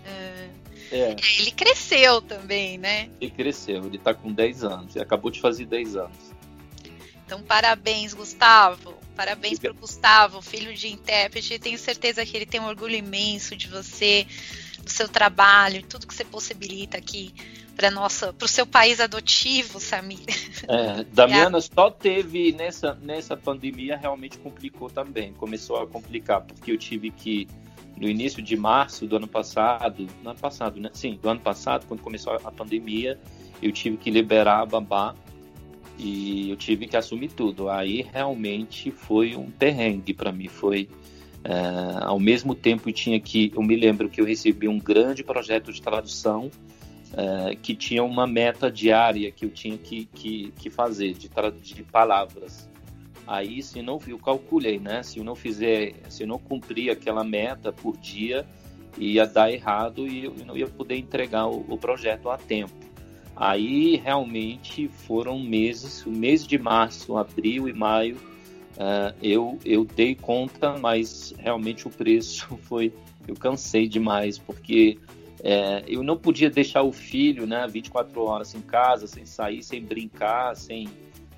É. 0.05 0.51
É. 0.93 1.17
Ele 1.41 1.51
cresceu 1.51 2.21
também, 2.21 2.77
né? 2.77 3.09
Ele 3.19 3.31
cresceu, 3.31 3.87
ele 3.87 3.97
tá 3.97 4.13
com 4.13 4.31
10 4.31 4.65
anos, 4.65 4.95
ele 4.95 5.03
acabou 5.03 5.31
de 5.31 5.41
fazer 5.41 5.65
10 5.65 5.97
anos. 5.97 6.34
Então, 7.25 7.43
parabéns, 7.43 8.15
Gustavo. 8.15 8.95
Parabéns 9.17 9.59
para 9.59 9.71
o 9.71 9.75
Gustavo, 9.75 10.43
filho 10.43 10.75
de 10.75 10.89
intérprete. 10.89 11.59
Tenho 11.59 11.79
certeza 11.79 12.25
que 12.27 12.37
ele 12.37 12.47
tem 12.47 12.61
um 12.61 12.67
orgulho 12.67 12.97
imenso 12.97 13.57
de 13.57 13.69
você, 13.69 14.27
do 14.83 14.91
seu 14.91 15.09
trabalho, 15.09 15.85
tudo 15.87 16.07
que 16.07 16.15
você 16.15 16.25
possibilita 16.25 16.99
aqui 16.99 17.33
para 17.77 17.91
nossa, 17.91 18.33
para 18.33 18.45
o 18.45 18.49
seu 18.49 18.67
país 18.67 19.01
adotivo, 19.01 19.81
Samir. 19.81 20.21
É, 20.69 21.05
Damiana 21.13 21.61
só 21.63 21.91
teve 21.91 22.53
nessa 22.53 22.95
nessa 23.03 23.37
pandemia 23.37 23.97
realmente 23.97 24.39
complicou 24.39 24.89
também, 24.89 25.33
começou 25.35 25.83
a 25.83 25.87
complicar 25.87 26.41
porque 26.43 26.71
eu 26.71 26.79
tive 26.79 27.11
que 27.11 27.49
no 27.97 28.09
início 28.09 28.43
de 28.43 28.57
março 28.57 29.07
do 29.07 29.17
ano 29.17 29.29
passado, 29.29 30.09
no 30.23 30.31
ano 30.31 30.39
passado, 30.39 30.81
né? 30.81 30.91
Sim, 30.93 31.19
do 31.21 31.29
ano 31.29 31.41
passado, 31.41 31.87
quando 31.87 32.01
começou 32.01 32.33
a 32.33 32.51
pandemia, 32.51 33.19
eu 33.63 33.71
tive 33.71 33.97
que 33.97 34.11
liberar 34.11 34.61
a 34.61 34.67
babá 34.67 35.15
e 35.99 36.51
eu 36.51 36.57
tive 36.57 36.87
que 36.87 36.97
assumir 36.97 37.31
tudo. 37.31 37.69
Aí 37.69 38.03
realmente 38.13 38.91
foi 38.91 39.37
um 39.37 39.51
perrengue 39.51 40.13
para 40.13 40.33
mim. 40.33 40.49
Foi 40.49 40.89
é, 41.45 42.05
ao 42.05 42.19
mesmo 42.19 42.55
tempo 42.55 42.91
tinha 42.91 43.21
que 43.21 43.53
eu 43.55 43.63
me 43.63 43.77
lembro 43.77 44.09
que 44.09 44.21
eu 44.21 44.25
recebi 44.25 44.67
um 44.67 44.79
grande 44.79 45.23
projeto 45.23 45.73
de 45.73 45.81
tradução 45.81 46.51
é, 47.17 47.55
que 47.55 47.75
tinha 47.77 48.03
uma 48.03 48.27
meta 48.27 48.71
diária 48.71 49.31
que 49.31 49.45
eu 49.45 49.51
tinha 49.51 49.77
que, 49.77 50.07
que, 50.07 50.53
que 50.59 50.71
fazer 50.71 51.13
de 51.15 51.29
traduzir 51.29 51.85
palavras. 51.85 52.69
Aí 53.27 53.63
se 53.63 53.81
não 53.83 53.99
eu 54.07 54.19
calculei, 54.19 54.79
né? 54.79 55.03
Se 55.03 55.19
eu 55.19 55.25
não 55.25 55.35
fizer, 55.35 55.95
se 56.09 56.23
eu 56.23 56.27
não 56.27 56.39
cumprir 56.39 56.91
aquela 56.91 57.25
meta 57.25 57.73
por 57.73 57.97
dia, 57.97 58.47
ia 58.99 59.27
dar 59.27 59.51
errado 59.51 60.07
e 60.07 60.25
eu 60.25 60.35
não 60.47 60.57
ia 60.57 60.67
poder 60.67 60.97
entregar 60.97 61.47
o, 61.47 61.65
o 61.69 61.79
projeto 61.79 62.31
a 62.31 62.37
tempo. 62.37 62.94
Aí 63.37 63.97
realmente 63.97 64.89
foram 64.89 65.39
meses, 65.39 66.07
o 66.07 66.11
mês 66.11 66.47
de 66.47 66.57
março, 66.59 67.17
abril 67.17 67.69
e 67.69 67.73
maio, 67.73 68.17
uh, 68.77 69.15
eu, 69.23 69.59
eu 69.65 69.85
dei 69.85 70.15
conta, 70.15 70.79
mas 70.79 71.35
realmente 71.39 71.87
o 71.87 71.91
preço 71.91 72.57
foi. 72.63 72.93
Eu 73.27 73.35
cansei 73.35 73.89
demais, 73.89 74.39
porque 74.39 74.99
é, 75.43 75.83
eu 75.87 76.03
não 76.03 76.17
podia 76.17 76.49
deixar 76.49 76.83
o 76.83 76.91
filho 76.91 77.47
né, 77.47 77.67
24 77.67 78.23
horas 78.23 78.55
em 78.55 78.61
casa, 78.61 79.07
sem 79.07 79.27
sair, 79.27 79.63
sem 79.63 79.83
brincar, 79.83 80.55
sem, 80.57 80.89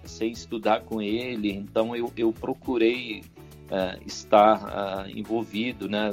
sem 0.05 0.31
estudar 0.31 0.83
com 0.83 1.01
ele. 1.03 1.53
Então 1.53 1.95
eu, 1.95 2.13
eu 2.17 2.33
procurei 2.33 3.23
uh, 3.71 4.01
estar 4.07 5.07
uh, 5.07 5.11
envolvido 5.11 5.89
né, 5.89 6.11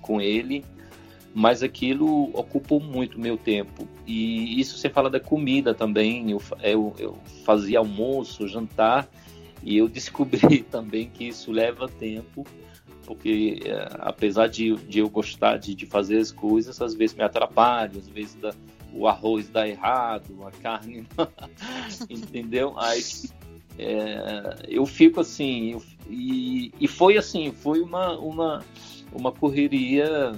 com 0.00 0.20
ele 0.20 0.64
mas 1.34 1.62
aquilo 1.62 2.30
ocupou 2.34 2.80
muito 2.80 3.18
meu 3.18 3.36
tempo. 3.36 3.88
E 4.06 4.60
isso 4.60 4.76
você 4.76 4.88
fala 4.88 5.08
da 5.08 5.20
comida 5.20 5.74
também. 5.74 6.30
Eu, 6.30 6.42
eu, 6.62 6.94
eu, 6.98 7.18
fazia 7.44 7.78
almoço, 7.78 8.46
jantar, 8.46 9.08
e 9.62 9.76
eu 9.76 9.88
descobri 9.88 10.62
também 10.70 11.08
que 11.08 11.28
isso 11.28 11.50
leva 11.50 11.88
tempo, 11.88 12.46
porque 13.06 13.60
é, 13.64 13.88
apesar 14.00 14.48
de, 14.48 14.76
de 14.76 14.98
eu 14.98 15.08
gostar 15.08 15.58
de, 15.58 15.74
de 15.74 15.86
fazer 15.86 16.18
as 16.18 16.30
coisas, 16.30 16.80
às 16.80 16.94
vezes 16.94 17.16
me 17.16 17.24
atrapalha, 17.24 17.98
às 17.98 18.08
vezes 18.08 18.34
dá, 18.34 18.52
o 18.92 19.08
arroz 19.08 19.48
dá 19.48 19.66
errado, 19.66 20.44
a 20.46 20.50
carne, 20.50 21.06
entendeu? 22.10 22.74
Aí 22.78 23.02
é, 23.78 24.56
eu 24.68 24.84
fico 24.84 25.20
assim, 25.20 25.72
eu, 25.72 25.82
e, 26.08 26.72
e 26.78 26.86
foi 26.86 27.16
assim, 27.16 27.52
foi 27.52 27.80
uma, 27.80 28.18
uma, 28.18 28.64
uma 29.14 29.32
correria 29.32 30.32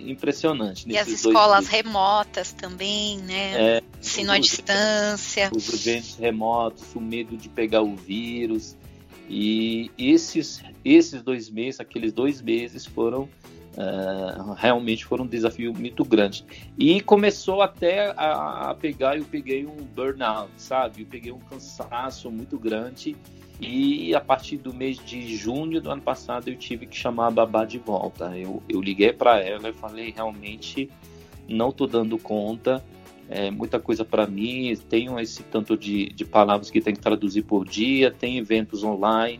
impressionante. 0.00 0.84
E 0.88 0.96
as 0.96 1.08
escolas 1.08 1.68
remotas 1.68 2.52
também, 2.52 3.18
né? 3.18 3.76
É, 3.76 3.82
Ensino 4.00 4.32
à 4.32 4.38
distância. 4.38 5.50
Os 5.54 5.86
eventos 5.86 6.16
remotos, 6.16 6.94
o 6.94 7.00
medo 7.00 7.36
de 7.36 7.48
pegar 7.48 7.82
o 7.82 7.94
vírus. 7.94 8.76
E 9.28 9.90
esses, 9.96 10.62
esses 10.84 11.22
dois 11.22 11.48
meses, 11.50 11.78
aqueles 11.78 12.12
dois 12.12 12.40
meses 12.40 12.84
foram 12.86 13.28
uh, 13.76 14.52
realmente 14.54 15.04
foram 15.04 15.24
um 15.24 15.28
desafio 15.28 15.72
muito 15.72 16.04
grande. 16.04 16.44
E 16.78 17.00
começou 17.00 17.62
até 17.62 18.12
a, 18.16 18.70
a 18.70 18.74
pegar, 18.74 19.16
eu 19.16 19.24
peguei 19.24 19.66
um 19.66 19.76
burnout, 19.94 20.50
sabe? 20.56 21.02
Eu 21.02 21.06
peguei 21.06 21.32
um 21.32 21.38
cansaço 21.38 22.30
muito 22.30 22.58
grande 22.58 23.16
e 23.60 24.14
a 24.14 24.20
partir 24.20 24.56
do 24.56 24.72
mês 24.72 24.98
de 24.98 25.36
junho 25.36 25.80
do 25.80 25.90
ano 25.90 26.00
passado 26.00 26.48
eu 26.48 26.56
tive 26.56 26.86
que 26.86 26.96
chamar 26.96 27.26
a 27.26 27.30
babá 27.30 27.64
de 27.64 27.78
volta. 27.78 28.36
Eu, 28.36 28.62
eu 28.68 28.80
liguei 28.80 29.12
para 29.12 29.40
ela 29.40 29.68
e 29.68 29.72
falei: 29.72 30.12
realmente 30.16 30.88
não 31.46 31.68
estou 31.68 31.86
dando 31.86 32.16
conta, 32.16 32.82
é 33.28 33.50
muita 33.50 33.78
coisa 33.78 34.04
para 34.04 34.26
mim. 34.26 34.74
Tenho 34.88 35.20
esse 35.20 35.42
tanto 35.42 35.76
de, 35.76 36.06
de 36.10 36.24
palavras 36.24 36.70
que 36.70 36.80
tem 36.80 36.94
que 36.94 37.00
traduzir 37.00 37.42
por 37.42 37.66
dia, 37.66 38.10
tem 38.10 38.38
eventos 38.38 38.82
online, 38.82 39.38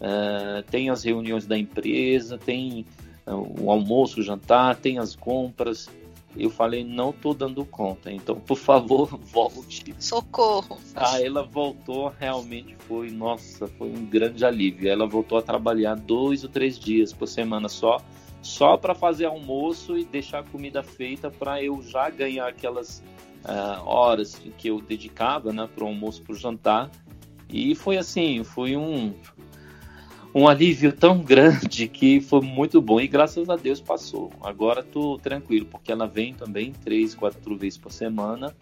uh, 0.00 0.62
tem 0.70 0.90
as 0.90 1.02
reuniões 1.02 1.46
da 1.46 1.56
empresa, 1.56 2.36
tem 2.36 2.84
uh, 3.26 3.62
o 3.62 3.70
almoço, 3.70 4.20
o 4.20 4.22
jantar, 4.22 4.76
tem 4.76 4.98
as 4.98 5.16
compras 5.16 5.88
eu 6.36 6.48
falei, 6.48 6.82
não 6.82 7.10
estou 7.10 7.34
dando 7.34 7.64
conta, 7.64 8.10
então 8.10 8.36
por 8.36 8.56
favor 8.56 9.06
volte. 9.20 9.94
Socorro. 9.98 10.78
Ah, 10.94 11.20
ela 11.20 11.42
voltou, 11.42 12.12
realmente 12.18 12.74
foi, 12.88 13.10
nossa, 13.10 13.66
foi 13.66 13.88
um 13.88 14.06
grande 14.06 14.44
alívio. 14.44 14.88
Ela 14.88 15.06
voltou 15.06 15.38
a 15.38 15.42
trabalhar 15.42 15.94
dois 15.94 16.42
ou 16.42 16.50
três 16.50 16.78
dias 16.78 17.12
por 17.12 17.26
semana 17.26 17.68
só, 17.68 18.00
só 18.40 18.76
para 18.76 18.94
fazer 18.94 19.26
almoço 19.26 19.96
e 19.96 20.04
deixar 20.04 20.40
a 20.40 20.42
comida 20.42 20.82
feita 20.82 21.30
para 21.30 21.62
eu 21.62 21.82
já 21.82 22.08
ganhar 22.08 22.48
aquelas 22.48 23.02
uh, 23.44 23.84
horas 23.84 24.40
que 24.56 24.68
eu 24.68 24.80
dedicava, 24.80 25.52
né, 25.52 25.68
para 25.74 25.84
o 25.84 25.88
almoço, 25.88 26.22
para 26.22 26.32
o 26.32 26.36
jantar. 26.36 26.90
E 27.48 27.74
foi 27.74 27.98
assim, 27.98 28.42
foi 28.42 28.74
um, 28.76 29.12
um 30.34 30.48
alívio 30.48 30.92
tão 30.92 31.18
grande 31.18 31.86
que 31.88 32.20
foi 32.20 32.40
muito 32.40 32.80
bom 32.80 33.00
e 33.00 33.06
graças 33.06 33.48
a 33.48 33.56
Deus 33.56 33.80
passou. 33.80 34.30
Agora 34.40 34.80
estou 34.80 35.18
tranquilo 35.18 35.66
porque 35.66 35.92
ela 35.92 36.06
vem 36.06 36.32
também 36.32 36.72
três, 36.72 37.14
quatro 37.14 37.56
vezes 37.56 37.78
por 37.78 37.92
semana 37.92 38.54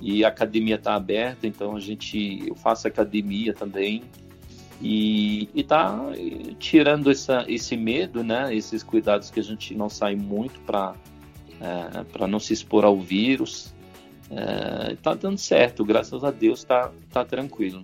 e 0.00 0.24
a 0.24 0.28
academia 0.28 0.76
está 0.76 0.94
aberta, 0.94 1.46
então 1.46 1.76
a 1.76 1.80
gente 1.80 2.46
eu 2.46 2.54
faço 2.54 2.86
academia 2.86 3.52
também 3.52 4.02
e 4.80 5.48
está 5.54 5.98
tirando 6.58 7.10
essa, 7.10 7.44
esse 7.48 7.76
medo, 7.76 8.22
né? 8.22 8.54
Esses 8.54 8.82
cuidados 8.82 9.28
que 9.30 9.40
a 9.40 9.42
gente 9.42 9.74
não 9.74 9.88
sai 9.88 10.14
muito 10.14 10.60
para 10.60 10.94
é, 11.60 12.04
para 12.04 12.26
não 12.26 12.38
se 12.38 12.52
expor 12.52 12.84
ao 12.84 13.00
vírus. 13.00 13.74
Está 14.92 15.12
é, 15.12 15.16
dando 15.16 15.38
certo, 15.38 15.84
graças 15.84 16.22
a 16.22 16.30
Deus 16.30 16.60
está 16.60 16.92
tá 17.10 17.24
tranquilo. 17.24 17.82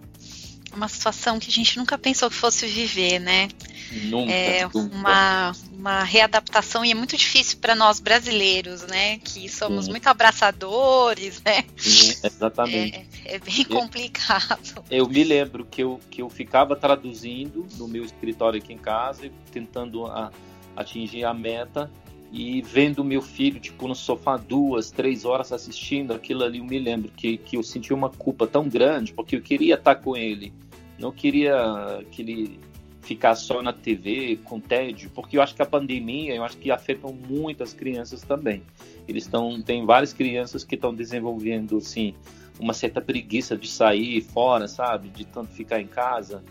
Uma 0.74 0.88
situação 0.88 1.38
que 1.38 1.48
a 1.48 1.52
gente 1.52 1.76
nunca 1.78 1.96
pensou 1.96 2.28
que 2.28 2.36
fosse 2.36 2.66
viver, 2.66 3.18
né? 3.18 3.48
Nunca, 3.90 4.32
é 4.32 4.64
nunca. 4.64 4.78
uma, 4.78 5.52
uma 5.72 6.02
readaptação 6.02 6.84
e 6.84 6.90
é 6.90 6.94
muito 6.94 7.16
difícil 7.16 7.58
para 7.60 7.74
nós 7.74 8.00
brasileiros, 8.00 8.82
né? 8.82 9.18
Que 9.18 9.48
somos 9.48 9.86
Sim. 9.86 9.92
muito 9.92 10.06
abraçadores, 10.08 11.40
né? 11.44 11.64
Sim, 11.76 12.14
exatamente. 12.22 12.96
É, 13.24 13.36
é 13.36 13.38
bem 13.38 13.64
complicado. 13.64 14.84
Eu 14.90 15.08
me 15.08 15.22
lembro 15.24 15.64
que 15.64 15.82
eu, 15.82 16.00
que 16.10 16.22
eu 16.22 16.28
ficava 16.28 16.74
traduzindo 16.76 17.66
no 17.76 17.86
meu 17.88 18.04
escritório 18.04 18.60
aqui 18.60 18.72
em 18.72 18.78
casa, 18.78 19.30
tentando 19.52 20.06
a- 20.06 20.30
atingir 20.76 21.24
a 21.24 21.32
meta 21.32 21.90
e 22.32 22.60
vendo 22.62 23.04
meu 23.04 23.22
filho, 23.22 23.60
tipo, 23.60 23.86
no 23.86 23.94
sofá 23.94 24.36
duas, 24.36 24.90
três 24.90 25.24
horas 25.24 25.52
assistindo 25.52 26.12
aquilo 26.12 26.42
ali, 26.42 26.58
eu 26.58 26.64
me 26.64 26.80
lembro 26.80 27.08
que, 27.16 27.36
que 27.36 27.56
eu 27.56 27.62
senti 27.62 27.94
uma 27.94 28.10
culpa 28.10 28.44
tão 28.44 28.68
grande, 28.68 29.12
porque 29.12 29.36
eu 29.36 29.40
queria 29.40 29.76
estar 29.76 29.94
com 29.94 30.16
ele, 30.16 30.52
não 30.98 31.12
queria 31.12 32.04
que 32.10 32.22
ele 32.22 32.60
ficasse 33.04 33.44
só 33.44 33.62
na 33.62 33.72
TV 33.72 34.38
com 34.44 34.58
tédio, 34.58 35.10
porque 35.14 35.36
eu 35.36 35.42
acho 35.42 35.54
que 35.54 35.62
a 35.62 35.66
pandemia, 35.66 36.34
eu 36.34 36.42
acho 36.42 36.56
que 36.56 36.70
afetou 36.70 37.12
muito 37.12 37.62
as 37.62 37.74
crianças 37.74 38.22
também. 38.22 38.62
Eles 39.06 39.24
estão, 39.24 39.60
tem 39.60 39.84
várias 39.84 40.12
crianças 40.12 40.64
que 40.64 40.74
estão 40.74 40.94
desenvolvendo, 40.94 41.76
assim, 41.76 42.14
uma 42.58 42.72
certa 42.72 43.00
preguiça 43.00 43.56
de 43.56 43.68
sair 43.68 44.20
fora, 44.22 44.66
sabe? 44.66 45.08
De 45.08 45.24
tanto 45.24 45.52
ficar 45.52 45.80
em 45.80 45.86
casa. 45.86 46.42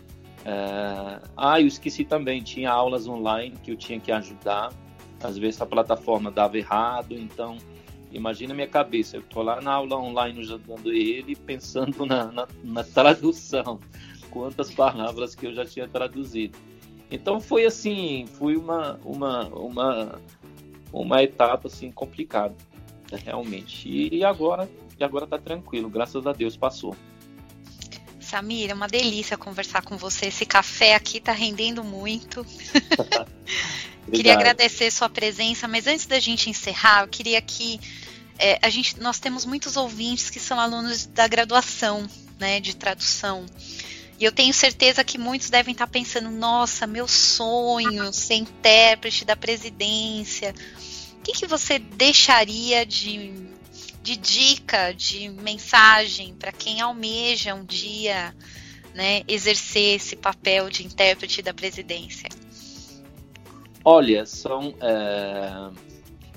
É, 0.44 1.20
Ah, 1.36 1.60
eu 1.60 1.66
esqueci 1.66 2.04
também, 2.04 2.42
tinha 2.42 2.70
aulas 2.70 3.08
online 3.08 3.56
que 3.62 3.70
eu 3.70 3.76
tinha 3.76 3.98
que 3.98 4.12
ajudar. 4.12 4.72
Às 5.22 5.38
vezes 5.38 5.60
a 5.60 5.66
plataforma 5.66 6.30
dava 6.30 6.58
errado, 6.58 7.14
então 7.14 7.56
imagina 8.12 8.54
minha 8.54 8.68
cabeça. 8.68 9.16
Eu 9.16 9.22
tô 9.22 9.42
lá 9.42 9.60
na 9.60 9.72
aula 9.72 9.96
online 9.96 10.40
ajudando 10.40 10.92
ele, 10.92 11.34
pensando 11.34 12.04
na, 12.04 12.30
na, 12.30 12.46
na 12.62 12.84
tradução, 12.84 13.80
quantas 14.34 14.68
palavras 14.74 15.34
que 15.36 15.46
eu 15.46 15.54
já 15.54 15.64
tinha 15.64 15.86
traduzido. 15.86 16.58
Então 17.08 17.40
foi 17.40 17.64
assim, 17.64 18.26
foi 18.26 18.56
uma, 18.56 18.98
uma, 19.04 19.46
uma, 19.48 20.20
uma 20.92 21.22
etapa 21.22 21.68
assim 21.68 21.92
complicada, 21.92 22.54
realmente. 23.24 23.88
E, 23.88 24.16
e 24.18 24.24
agora, 24.24 24.68
e 24.98 25.04
agora 25.04 25.24
tá 25.24 25.38
tranquilo, 25.38 25.88
graças 25.88 26.26
a 26.26 26.32
Deus 26.32 26.56
passou. 26.56 26.96
Samir, 28.20 28.70
é 28.70 28.74
uma 28.74 28.88
delícia 28.88 29.36
conversar 29.36 29.82
com 29.82 29.96
você. 29.96 30.26
Esse 30.26 30.44
café 30.44 30.96
aqui 30.96 31.20
tá 31.20 31.30
rendendo 31.30 31.84
muito. 31.84 32.44
Queria 34.10 34.34
agradecer 34.34 34.90
sua 34.90 35.08
presença, 35.08 35.68
mas 35.68 35.86
antes 35.86 36.06
da 36.06 36.18
gente 36.18 36.50
encerrar, 36.50 37.04
eu 37.04 37.08
queria 37.08 37.40
que 37.40 37.80
é, 38.38 38.58
a 38.60 38.68
gente, 38.68 39.00
nós 39.00 39.18
temos 39.18 39.46
muitos 39.46 39.76
ouvintes 39.76 40.28
que 40.30 40.40
são 40.40 40.58
alunos 40.58 41.06
da 41.06 41.26
graduação, 41.28 42.06
né, 42.38 42.60
de 42.60 42.76
tradução. 42.76 43.46
E 44.18 44.24
eu 44.24 44.32
tenho 44.32 44.54
certeza 44.54 45.02
que 45.02 45.18
muitos 45.18 45.50
devem 45.50 45.72
estar 45.72 45.86
pensando: 45.86 46.30
nossa, 46.30 46.86
meu 46.86 47.08
sonho 47.08 48.12
ser 48.12 48.34
intérprete 48.34 49.24
da 49.24 49.34
presidência. 49.36 50.54
O 51.18 51.22
que, 51.24 51.32
que 51.32 51.46
você 51.46 51.78
deixaria 51.78 52.84
de, 52.86 53.32
de 54.02 54.16
dica, 54.16 54.92
de 54.92 55.28
mensagem 55.28 56.34
para 56.34 56.52
quem 56.52 56.80
almeja 56.80 57.54
um 57.54 57.64
dia 57.64 58.34
né, 58.94 59.22
exercer 59.26 59.96
esse 59.96 60.14
papel 60.16 60.68
de 60.70 60.84
intérprete 60.86 61.42
da 61.42 61.52
presidência? 61.54 62.28
Olha, 63.84 64.24
são. 64.24 64.74
é, 64.80 65.70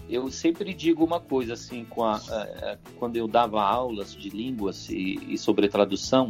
Eu 0.10 0.32
sempre 0.32 0.74
digo 0.74 1.04
uma 1.04 1.20
coisa 1.20 1.54
assim, 1.54 1.84
com 1.84 2.04
a- 2.04 2.22
é, 2.30 2.78
quando 2.98 3.18
eu 3.18 3.28
dava 3.28 3.62
aulas 3.62 4.16
de 4.16 4.30
línguas 4.30 4.90
e, 4.90 5.20
e 5.28 5.38
sobre 5.38 5.68
tradução, 5.68 6.30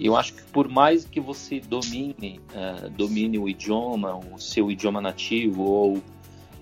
eu 0.00 0.16
acho 0.16 0.34
que 0.34 0.42
por 0.52 0.68
mais 0.68 1.04
que 1.04 1.20
você 1.20 1.60
domine, 1.60 2.40
é, 2.54 2.88
domine 2.90 3.38
o 3.38 3.48
idioma, 3.48 4.16
o 4.16 4.38
seu 4.38 4.70
idioma 4.70 5.00
nativo 5.00 5.62
ou 5.62 6.02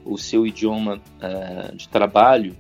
o 0.05 0.17
seu 0.17 0.47
idioma 0.47 1.01
é, 1.21 1.73
de 1.75 1.89
trabalho, 1.89 2.57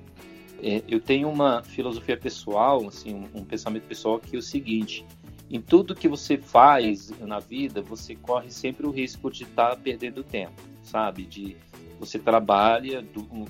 é, 0.62 0.82
eu 0.88 1.00
tenho 1.00 1.30
uma 1.30 1.62
filosofia 1.62 2.16
pessoal, 2.16 2.86
assim, 2.86 3.14
um, 3.14 3.40
um 3.40 3.44
pensamento 3.44 3.84
pessoal 3.84 4.18
que 4.18 4.36
é 4.36 4.38
o 4.38 4.42
seguinte: 4.42 5.04
em 5.50 5.60
tudo 5.60 5.94
que 5.94 6.08
você 6.08 6.36
faz 6.36 7.12
na 7.20 7.38
vida, 7.38 7.80
você 7.80 8.14
corre 8.14 8.50
sempre 8.50 8.86
o 8.86 8.90
risco 8.90 9.30
de 9.30 9.44
estar 9.44 9.76
perdendo 9.76 10.22
tempo, 10.22 10.60
sabe? 10.82 11.24
De 11.24 11.56
você 11.98 12.18
trabalha 12.18 13.00
do, 13.00 13.20
um, 13.32 13.44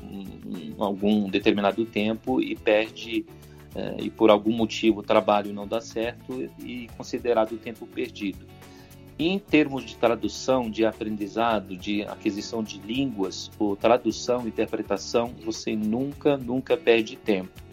um, 0.78 0.85
algum 0.85 1.28
determinado 1.28 1.85
tempo 1.85 2.40
e 2.40 2.55
perde 2.55 3.24
eh, 3.77 3.97
e 4.05 4.11
por 4.11 4.31
algum 4.31 4.53
motivo 4.53 5.01
o 5.01 5.03
trabalho 5.03 5.53
não 5.53 5.66
dá 5.66 5.81
certo 5.81 6.51
e 6.59 6.89
considerado 6.97 7.57
tempo 7.59 7.86
perdido. 7.86 8.47
E 9.19 9.28
em 9.28 9.39
termos 9.39 9.85
de 9.85 9.97
tradução, 9.97 10.70
de 10.70 10.85
aprendizado, 10.85 11.77
de 11.77 12.03
aquisição 12.03 12.62
de 12.62 12.78
línguas, 12.78 13.51
ou 13.59 13.74
tradução, 13.77 14.47
interpretação, 14.47 15.35
você 15.44 15.74
nunca, 15.74 16.36
nunca 16.36 16.77
perde 16.77 17.16
tempo 17.16 17.66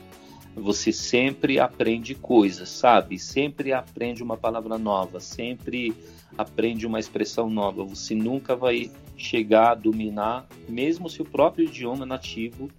você 0.56 0.92
sempre 0.92 1.60
aprende 1.60 2.14
coisas, 2.14 2.70
sabe? 2.70 3.18
Sempre 3.18 3.74
aprende 3.74 4.22
uma 4.22 4.38
palavra 4.38 4.78
nova, 4.78 5.20
sempre 5.20 5.96
aprende 6.38 6.86
uma 6.86 7.00
expressão 7.00 7.50
nova. 7.50 7.84
Você 7.84 8.14
nunca 8.14 8.56
vai 8.56 8.92
chegar 9.18 9.72
a 9.72 9.76
dominar, 9.76 10.48
mesmo 10.68 11.10
se 11.10 11.22
o 11.22 11.26
próprio 11.26 11.66
idioma 11.66 12.04
é 12.06 12.08
nativo. 12.08 12.70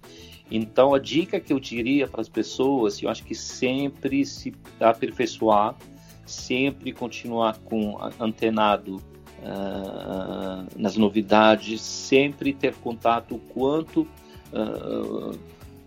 Então, 0.49 0.93
a 0.93 0.99
dica 0.99 1.39
que 1.39 1.51
eu 1.51 1.59
diria 1.59 2.07
para 2.07 2.21
as 2.21 2.29
pessoas, 2.29 3.01
eu 3.01 3.09
acho 3.09 3.23
que 3.23 3.33
sempre 3.33 4.25
se 4.25 4.53
aperfeiçoar, 4.79 5.75
sempre 6.25 6.91
continuar 6.91 7.57
com 7.59 7.97
antenado 8.19 8.97
uh, 9.41 10.67
nas 10.75 10.95
novidades, 10.95 11.81
sempre 11.81 12.53
ter 12.53 12.75
contato 12.75 13.39
quanto 13.53 14.07
uh, 14.53 15.37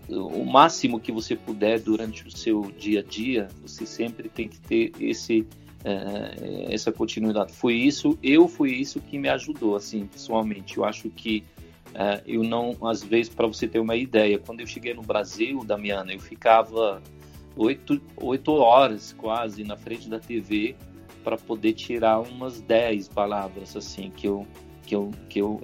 o 0.08 0.44
máximo 0.44 0.98
que 0.98 1.12
você 1.12 1.36
puder 1.36 1.80
durante 1.80 2.26
o 2.26 2.30
seu 2.30 2.72
dia 2.78 3.00
a 3.00 3.02
dia, 3.02 3.48
você 3.62 3.84
sempre 3.84 4.28
tem 4.28 4.48
que 4.48 4.58
ter 4.58 4.92
esse 4.98 5.46
uh, 5.84 6.72
essa 6.72 6.90
continuidade. 6.90 7.52
Foi 7.52 7.74
isso, 7.74 8.18
eu 8.22 8.48
fui 8.48 8.72
isso 8.72 9.00
que 9.00 9.18
me 9.18 9.28
ajudou, 9.28 9.76
assim, 9.76 10.06
pessoalmente. 10.06 10.78
Eu 10.78 10.84
acho 10.84 11.10
que 11.10 11.44
uh, 11.90 12.22
eu 12.26 12.42
não, 12.42 12.76
às 12.86 13.02
vezes, 13.02 13.32
para 13.32 13.46
você 13.46 13.66
ter 13.66 13.78
uma 13.78 13.96
ideia, 13.96 14.38
quando 14.38 14.60
eu 14.60 14.66
cheguei 14.66 14.94
no 14.94 15.02
Brasil, 15.02 15.64
Damiana, 15.64 16.12
eu 16.12 16.20
ficava 16.20 17.02
oito, 17.56 18.00
oito 18.16 18.52
horas 18.52 19.14
quase 19.16 19.64
na 19.64 19.76
frente 19.76 20.08
da 20.08 20.18
TV 20.18 20.76
para 21.24 21.36
poder 21.36 21.74
tirar 21.74 22.20
umas 22.20 22.60
dez 22.60 23.08
palavras 23.08 23.76
assim 23.76 24.10
que 24.10 24.26
eu 24.26 24.46
que 24.86 24.94
eu 24.94 25.10
que 25.28 25.40
eu 25.40 25.60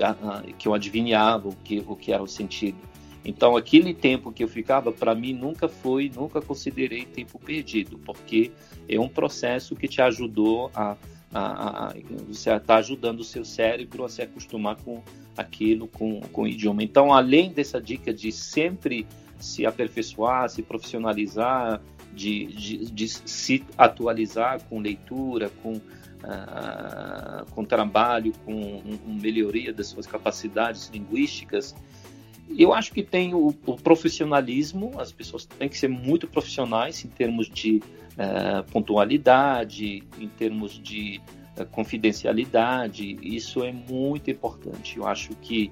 que 0.59 0.69
eu 0.69 0.75
adivinhava 0.75 1.49
o 1.49 1.57
que 1.65 1.83
o 1.87 1.97
que 1.97 2.13
era 2.13 2.23
o 2.23 2.29
sentido. 2.29 2.77
Então, 3.25 3.57
aquele 3.57 3.95
tempo 3.95 4.31
que 4.31 4.45
eu 4.45 4.49
ficava, 4.49 4.93
para 4.93 5.15
mim, 5.15 5.33
nunca 5.33 5.67
foi, 5.67 6.13
nunca 6.15 6.43
considerei 6.43 7.07
tempo 7.07 7.39
perdido, 7.39 7.99
porque 8.05 8.53
é 8.87 9.01
um 9.01 9.09
processo 9.09 9.75
que 9.75 9.89
te 9.89 10.03
ajudou 10.03 10.71
a. 10.75 10.97
a, 11.35 11.89
a 11.89 11.95
você 12.29 12.55
está 12.55 12.77
ajudando 12.77 13.21
o 13.21 13.25
seu 13.25 13.45
cérebro 13.45 14.05
a 14.05 14.09
se 14.09 14.23
acostumar 14.23 14.77
com 14.77 15.03
aquilo, 15.37 15.89
com, 15.89 16.21
com 16.21 16.43
o 16.43 16.49
idioma. 16.49 16.83
Então, 16.83 17.13
além 17.13 17.53
dessa 17.53 17.81
dica 17.81 18.15
de 18.15 18.31
sempre 18.31 19.07
se 19.39 19.67
aperfeiçoar, 19.67 20.49
se 20.49 20.63
profissionalizar, 20.63 21.83
de, 22.15 22.47
de, 22.47 22.91
de 22.91 23.09
se 23.09 23.65
atualizar 23.77 24.63
com 24.69 24.79
leitura, 24.81 25.51
com, 25.63 25.73
uh, 25.73 27.45
com 27.51 27.65
trabalho, 27.65 28.33
com 28.45 28.55
um, 28.55 29.15
melhoria 29.21 29.73
das 29.73 29.89
suas 29.89 30.07
capacidades 30.07 30.89
linguísticas, 30.93 31.75
eu 32.57 32.73
acho 32.73 32.93
que 32.93 33.03
tem 33.03 33.35
o, 33.35 33.55
o, 33.67 33.77
profissionalismo, 33.77 34.93
as 34.99 35.11
pessoas 35.11 35.45
têm 35.45 35.69
que 35.69 35.79
ser 35.79 35.89
muito 35.89 36.29
profissionais 36.29 37.05
em 37.05 37.09
termos 37.09 37.49
de 37.49 37.83
pontualidade, 38.71 40.03
em 40.19 40.29
termos 40.29 40.81
de 40.81 41.21
uh, 41.59 41.67
confidencialidade, 41.67 43.19
isso 43.23 43.63
é 43.63 43.73
muito 43.73 44.31
importante. 44.31 44.99
Eu 44.99 45.07
acho 45.07 45.31
que 45.37 45.71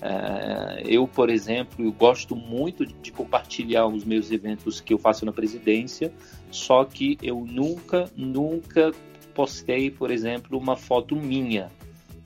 uh, 0.00 0.80
eu, 0.86 1.06
por 1.06 1.30
exemplo, 1.30 1.84
eu 1.84 1.92
gosto 1.92 2.34
muito 2.34 2.84
de 2.84 3.12
compartilhar 3.12 3.86
os 3.86 4.04
meus 4.04 4.30
eventos 4.30 4.80
que 4.80 4.92
eu 4.92 4.98
faço 4.98 5.24
na 5.24 5.32
presidência, 5.32 6.12
só 6.50 6.84
que 6.84 7.18
eu 7.22 7.44
nunca, 7.48 8.10
nunca 8.16 8.92
postei, 9.34 9.90
por 9.90 10.10
exemplo, 10.10 10.58
uma 10.58 10.76
foto 10.76 11.16
minha. 11.16 11.70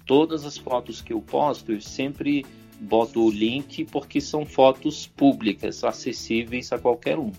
Todas 0.04 0.44
as 0.44 0.56
fotos 0.56 1.02
que 1.02 1.12
eu 1.12 1.20
posto, 1.20 1.72
eu 1.72 1.80
sempre 1.80 2.44
boto 2.80 3.22
o 3.22 3.30
link 3.30 3.84
porque 3.86 4.20
são 4.20 4.46
fotos 4.46 5.06
públicas, 5.06 5.82
acessíveis 5.84 6.72
a 6.72 6.78
qualquer 6.78 7.18
um. 7.18 7.32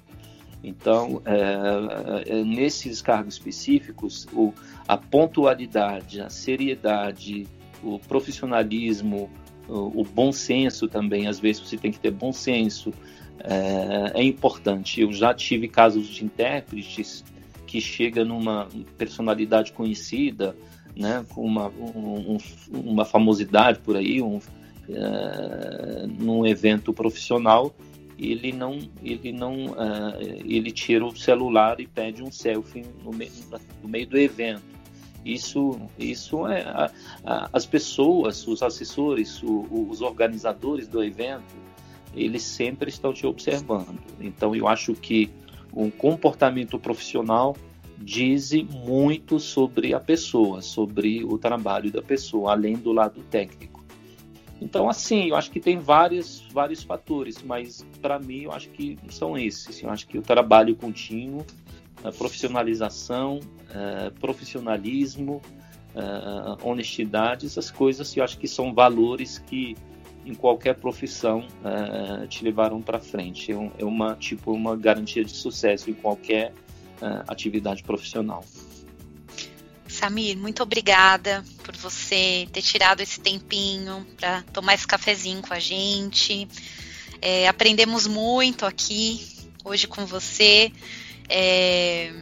Então, 0.64 1.22
é, 1.26 2.40
é, 2.40 2.44
nesses 2.44 3.02
cargos 3.02 3.36
específicos, 3.36 4.27
o, 4.34 4.53
a 4.88 4.98
pontualidade, 4.98 6.19
a 6.22 6.30
seriedade, 6.30 7.48
o 7.81 7.98
profissionalismo, 7.98 9.30
o, 9.68 10.02
o, 10.02 10.03
bom 10.03 10.31
senso 10.31 10.88
também, 10.88 11.27
às 11.27 11.40
vezes 11.40 11.61
você 11.61 11.77
tem 11.77 11.91
que 11.91 11.99
ter 11.99 12.11
bom 12.11 12.34
senso, 12.34 12.94
é, 13.41 14.19
é 14.19 14.23
importante. 14.23 15.02
Eu 15.02 15.14
já 15.14 15.34
tive 15.34 15.68
casos 15.68 16.07
de 16.07 16.26
intérpretes 16.26 17.23
que 17.65 17.80
chega 17.80 18.26
numa 18.26 18.68
personalidade 18.98 19.72
conhecida, 19.72 20.56
né, 20.95 21.23
com 21.30 21.45
uma, 21.45 21.68
um, 21.69 22.38
uma 22.73 23.06
famosidade 23.06 23.80
por 23.80 23.95
aí, 23.95 24.22
um, 24.22 24.38
uh, 24.38 26.07
num 26.19 26.45
evento 26.45 26.91
profissional, 26.91 27.73
ele 28.19 28.51
não, 28.51 28.77
ele 29.01 29.31
não, 29.31 29.67
uh, 29.67 30.19
ele 30.19 30.71
tira 30.71 31.05
o 31.05 31.15
celular 31.15 31.79
e 31.79 31.87
pede 31.87 32.21
um 32.21 32.31
selfie 32.31 32.85
no 33.03 33.11
meio, 33.11 33.31
no 33.81 33.87
meio 33.87 34.07
do 34.07 34.17
evento. 34.17 34.61
Isso, 35.23 35.79
isso 35.97 36.45
é 36.47 36.61
a, 36.63 36.91
a, 37.25 37.49
as 37.53 37.65
pessoas, 37.65 38.45
os 38.47 38.61
assessores, 38.61 39.41
o, 39.41 39.87
os 39.89 40.01
organizadores 40.01 40.87
do 40.87 41.03
evento, 41.03 41.55
eles 42.13 42.43
sempre 42.43 42.89
estão 42.89 43.13
te 43.13 43.25
observando. 43.25 43.99
Então, 44.19 44.55
eu 44.55 44.67
acho 44.67 44.93
que 44.93 45.29
um 45.73 45.89
comportamento 45.89 46.77
profissional 46.77 47.55
diz 47.97 48.51
muito 48.85 49.39
sobre 49.39 49.93
a 49.93 49.99
pessoa, 49.99 50.61
sobre 50.61 51.23
o 51.23 51.37
trabalho 51.37 51.91
da 51.91 52.01
pessoa, 52.01 52.51
além 52.51 52.75
do 52.75 52.91
lado 52.91 53.21
técnico. 53.29 53.78
Então, 54.61 54.90
assim, 54.90 55.30
eu 55.30 55.36
acho 55.36 55.49
que 55.52 55.60
tem 55.60 55.80
vários, 55.80 56.45
vários 56.52 56.84
fatores, 56.84 57.41
mas 57.41 57.86
para 58.02 58.19
mim 58.19 58.44
eu 58.44 58.52
acho 58.52 58.69
que 58.69 58.98
são 59.10 59.38
esses. 59.38 59.81
Eu 59.81 59.90
acho 59.90 60.07
que 60.07 60.18
o 60.18 60.22
trabalho 60.22 60.76
contínuo, 60.76 61.45
a 62.03 62.11
profissionalização, 62.11 63.40
a 63.69 64.11
profissionalismo, 64.19 65.41
a 65.95 66.57
honestidade, 66.64 67.45
essas 67.45 67.72
coisas 67.72 68.15
eu 68.15 68.23
acho 68.23 68.38
que 68.38 68.48
são 68.48 68.73
valores 68.73 69.40
que 69.40 69.76
em 70.26 70.36
qualquer 70.36 70.76
profissão 70.76 71.48
uh, 71.64 72.27
te 72.27 72.44
levaram 72.44 72.81
para 72.81 72.99
frente. 72.99 73.52
É, 73.52 73.56
é, 73.80 73.86
uma 73.86 74.15
tipo 74.15 74.52
uma 74.52 74.76
garantia 74.76 75.23
de 75.23 75.31
sucesso 75.31 75.90
em 75.90 75.94
qualquer 75.94 76.53
atividade 77.30 77.81
profissional. 77.81 78.44
Samir, 79.99 80.38
muito 80.38 80.63
obrigada 80.63 81.43
por 81.61 81.76
você 81.76 82.47
ter 82.53 82.61
tirado 82.61 83.01
esse 83.01 83.19
tempinho 83.19 84.07
para 84.15 84.43
tomar 84.53 84.73
esse 84.73 84.88
cafezinho 84.88 85.41
com 85.41 85.53
a 85.53 85.59
gente. 85.59 86.47
É, 87.21 87.49
aprendemos 87.49 88.07
muito 88.07 88.65
aqui 88.65 89.27
hoje 89.61 89.88
com 89.88 90.05
você. 90.05 90.71
É, 91.27 92.13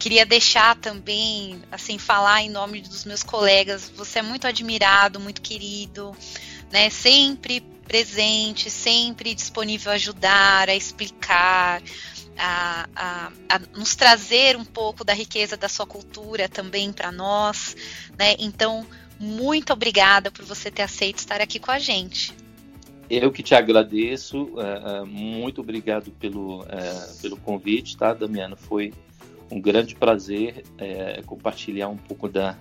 queria 0.00 0.26
deixar 0.26 0.74
também, 0.74 1.62
assim, 1.70 1.96
falar 1.96 2.42
em 2.42 2.50
nome 2.50 2.80
dos 2.80 3.04
meus 3.04 3.22
colegas. 3.22 3.88
Você 3.94 4.18
é 4.18 4.22
muito 4.22 4.48
admirado, 4.48 5.20
muito 5.20 5.40
querido, 5.40 6.16
né? 6.72 6.90
Sempre 6.90 7.60
presente, 7.86 8.68
sempre 8.68 9.32
disponível 9.32 9.92
a 9.92 9.94
ajudar, 9.94 10.68
a 10.68 10.74
explicar, 10.74 11.80
a, 12.38 12.88
a, 12.94 13.32
a, 13.48 13.58
nos 13.76 13.94
trazer 13.94 14.56
um 14.56 14.64
pouco 14.64 15.04
da 15.04 15.12
riqueza 15.12 15.56
da 15.56 15.68
sua 15.68 15.86
cultura 15.86 16.48
também 16.48 16.92
para 16.92 17.12
nós, 17.12 17.76
né? 18.18 18.34
Então, 18.38 18.86
muito 19.18 19.72
obrigada 19.72 20.30
por 20.30 20.44
você 20.44 20.70
ter 20.70 20.82
aceito 20.82 21.18
estar 21.18 21.40
aqui 21.40 21.58
com 21.58 21.70
a 21.70 21.78
gente. 21.78 22.34
Eu 23.08 23.30
que 23.30 23.42
te 23.42 23.54
agradeço, 23.54 24.44
uh, 24.44 25.06
muito 25.06 25.60
obrigado 25.60 26.10
pelo, 26.12 26.62
uh, 26.62 27.20
pelo 27.20 27.36
convite, 27.36 27.96
tá, 27.96 28.14
Damiano? 28.14 28.56
Foi 28.56 28.92
um 29.50 29.60
grande 29.60 29.94
prazer 29.94 30.64
compartilhar 31.26 31.88
um 31.88 31.96
pouco 31.96 32.26
da, 32.26 32.56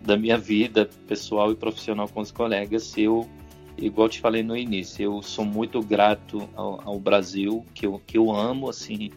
da 0.00 0.16
minha 0.16 0.38
vida 0.38 0.88
pessoal 1.06 1.52
e 1.52 1.54
profissional 1.54 2.08
com 2.08 2.20
os 2.22 2.30
colegas. 2.30 2.96
Eu 2.96 3.28
igual 3.78 4.08
te 4.08 4.20
falei 4.20 4.42
no 4.42 4.56
início, 4.56 5.02
eu 5.02 5.22
sou 5.22 5.44
muito 5.44 5.80
grato 5.82 6.48
ao, 6.54 6.80
ao 6.88 6.98
Brasil, 6.98 7.64
que 7.74 7.86
eu, 7.86 8.00
que 8.06 8.18
eu 8.18 8.30
amo, 8.30 8.68
assim, 8.68 9.10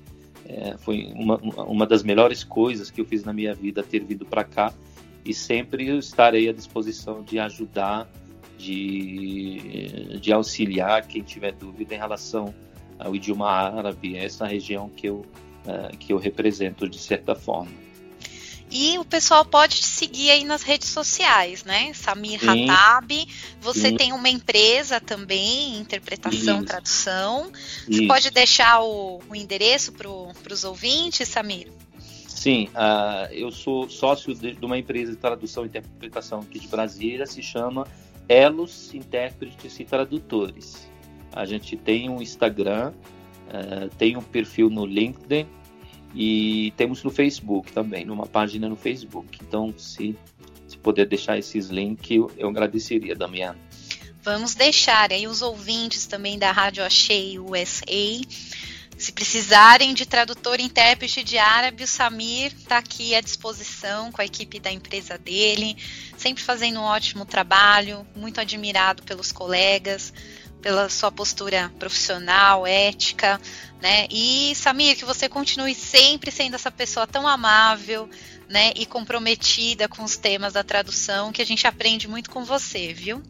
é, 0.47 0.77
foi 0.77 1.11
uma, 1.15 1.37
uma 1.37 1.85
das 1.85 2.03
melhores 2.03 2.43
coisas 2.43 2.91
que 2.91 3.01
eu 3.01 3.05
fiz 3.05 3.23
na 3.23 3.33
minha 3.33 3.53
vida 3.53 3.81
ter 3.83 4.03
vindo 4.03 4.25
para 4.25 4.43
cá 4.43 4.73
e 5.23 5.33
sempre 5.33 5.89
estarei 5.97 6.47
à 6.47 6.53
disposição 6.53 7.23
de 7.23 7.39
ajudar, 7.39 8.07
de, 8.57 10.19
de 10.19 10.31
auxiliar 10.31 11.07
quem 11.07 11.23
tiver 11.23 11.51
dúvida 11.51 11.95
em 11.95 11.97
relação 11.97 12.53
ao 12.99 13.15
idioma 13.15 13.49
árabe, 13.49 14.15
essa 14.15 14.45
região 14.45 14.87
que 14.87 15.07
eu, 15.07 15.25
uh, 15.65 15.97
que 15.97 16.13
eu 16.13 16.17
represento 16.17 16.87
de 16.87 16.99
certa 16.99 17.35
forma. 17.35 17.84
E 18.71 18.97
o 18.97 19.05
pessoal 19.05 19.45
pode 19.45 19.77
te 19.77 19.85
seguir 19.85 20.31
aí 20.31 20.43
nas 20.43 20.63
redes 20.63 20.89
sociais, 20.89 21.63
né? 21.63 21.93
Samir 21.93 22.39
Sim. 22.39 22.69
Hatab. 22.69 23.11
Você 23.61 23.89
Sim. 23.89 23.97
tem 23.97 24.13
uma 24.13 24.27
empresa 24.27 24.99
também, 24.99 25.77
interpretação, 25.77 26.57
Isso. 26.57 26.65
tradução. 26.65 27.51
Você 27.85 27.99
Isso. 27.99 28.07
pode 28.07 28.31
deixar 28.31 28.81
o, 28.81 29.21
o 29.29 29.35
endereço 29.35 29.93
para 29.93 30.53
os 30.53 30.63
ouvintes, 30.63 31.29
Samir? 31.29 31.71
Sim, 32.27 32.69
uh, 32.75 33.31
eu 33.33 33.49
sou 33.49 33.89
sócio 33.89 34.35
de, 34.35 34.53
de, 34.53 34.65
uma 34.65 34.77
empresa 34.77 35.11
de 35.13 35.17
tradução 35.17 35.63
e 35.63 35.67
interpretação 35.67 36.41
aqui 36.41 36.59
de 36.59 36.67
Brasília, 36.67 37.25
se 37.25 37.41
chama 37.41 37.87
Elos 38.27 38.93
Intérpretes 38.93 39.79
e 39.79 39.85
Tradutores. 39.85 40.87
A 41.31 41.45
gente 41.45 41.77
tem 41.77 42.09
um 42.09 42.21
Instagram, 42.21 42.91
uh, 43.47 43.89
tem 43.97 44.17
um 44.17 44.21
perfil 44.21 44.69
no 44.69 44.85
LinkedIn, 44.85 45.47
e 46.15 46.73
temos 46.77 47.03
no 47.03 47.11
Facebook 47.11 47.71
também, 47.73 48.05
numa 48.05 48.25
página 48.25 48.69
no 48.69 48.77
Facebook. 48.77 49.37
Então, 49.41 49.73
se, 49.77 50.15
se 50.67 50.77
puder 50.77 51.05
deixar 51.05 51.37
esses 51.37 51.67
links, 51.67 52.09
eu, 52.09 52.47
agradeceria, 52.47 53.13
Damiano. 53.13 53.59
Vamos 54.23 54.55
deixar 54.55 55.11
aí 55.11 55.27
os 55.27 55.41
ouvintes 55.41 56.07
também 56.07 56.39
da 56.39 56.51
Rádio 56.51 56.83
Achei 56.83 57.37
USA. 57.37 58.21
Se 58.97 59.11
precisarem 59.11 59.93
de 59.93 60.05
tradutor 60.05 60.59
e 60.59 60.63
intérprete 60.63 61.21
de 61.21 61.37
árabe, 61.37 61.83
o 61.83 61.87
Samir 61.87 62.53
está 62.55 62.77
aqui 62.77 63.13
à 63.13 63.19
disposição 63.19 64.09
com 64.09 64.21
a 64.21 64.25
equipe 64.25 64.57
da 64.57 64.71
empresa 64.71 65.17
dele, 65.17 65.75
sempre 66.17 66.41
fazendo 66.41 66.79
um 66.79 66.83
ótimo 66.83 67.25
trabalho, 67.25 68.07
muito 68.15 68.39
admirado 68.39 69.03
pelos 69.03 69.33
colegas 69.33 70.13
pela 70.65 70.89
sua 70.89 71.11
postura 71.11 71.71
profissional, 71.77 72.65
ética, 72.65 73.39
né? 73.79 74.07
E 74.09 74.51
Samir, 74.55 74.97
que 74.97 75.05
você 75.05 75.29
continue 75.29 75.75
sempre 75.75 76.31
sendo 76.31 76.55
essa 76.55 76.71
pessoa 76.71 77.05
tão 77.05 77.27
amável, 77.27 78.09
né, 78.49 78.71
e 78.75 78.83
comprometida 78.83 79.87
com 79.87 80.03
os 80.03 80.17
temas 80.17 80.53
da 80.53 80.63
tradução, 80.63 81.31
que 81.31 81.39
a 81.39 81.45
gente 81.45 81.67
aprende 81.67 82.07
muito 82.07 82.31
com 82.31 82.43
você, 82.43 82.91
viu? 82.91 83.21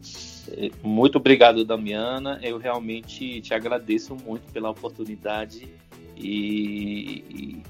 Muito 0.82 1.16
obrigado, 1.16 1.62
Damiana. 1.62 2.40
Eu 2.42 2.56
realmente 2.56 3.42
te 3.42 3.52
agradeço 3.52 4.14
muito 4.14 4.50
pela 4.50 4.70
oportunidade 4.70 5.68
e, 6.16 7.22
e 7.28 7.62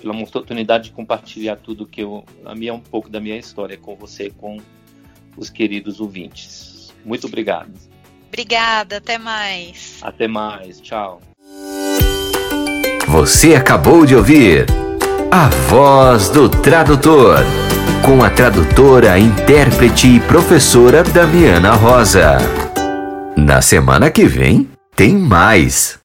pela 0.00 0.16
oportunidade 0.16 0.84
de 0.84 0.90
compartilhar 0.92 1.56
tudo 1.56 1.84
que 1.84 2.00
eu, 2.00 2.24
a 2.44 2.54
minha 2.54 2.74
um 2.74 2.80
pouco 2.80 3.08
da 3.08 3.18
minha 3.18 3.36
história 3.36 3.76
com 3.76 3.96
você, 3.96 4.30
com 4.30 4.58
os 5.36 5.50
queridos 5.50 5.98
ouvintes. 5.98 6.94
Muito 7.04 7.26
obrigado. 7.26 7.89
Obrigada, 8.30 8.98
até 8.98 9.18
mais. 9.18 9.98
Até 10.00 10.28
mais, 10.28 10.80
tchau. 10.80 11.20
Você 13.08 13.56
acabou 13.56 14.06
de 14.06 14.14
ouvir 14.14 14.66
A 15.32 15.48
Voz 15.48 16.28
do 16.28 16.48
Tradutor, 16.48 17.38
com 18.06 18.22
a 18.22 18.30
tradutora, 18.30 19.18
intérprete 19.18 20.06
e 20.06 20.20
professora 20.20 21.02
Damiana 21.02 21.72
Rosa. 21.72 22.38
Na 23.36 23.60
semana 23.60 24.10
que 24.10 24.24
vem, 24.24 24.70
tem 24.94 25.18
mais. 25.18 25.99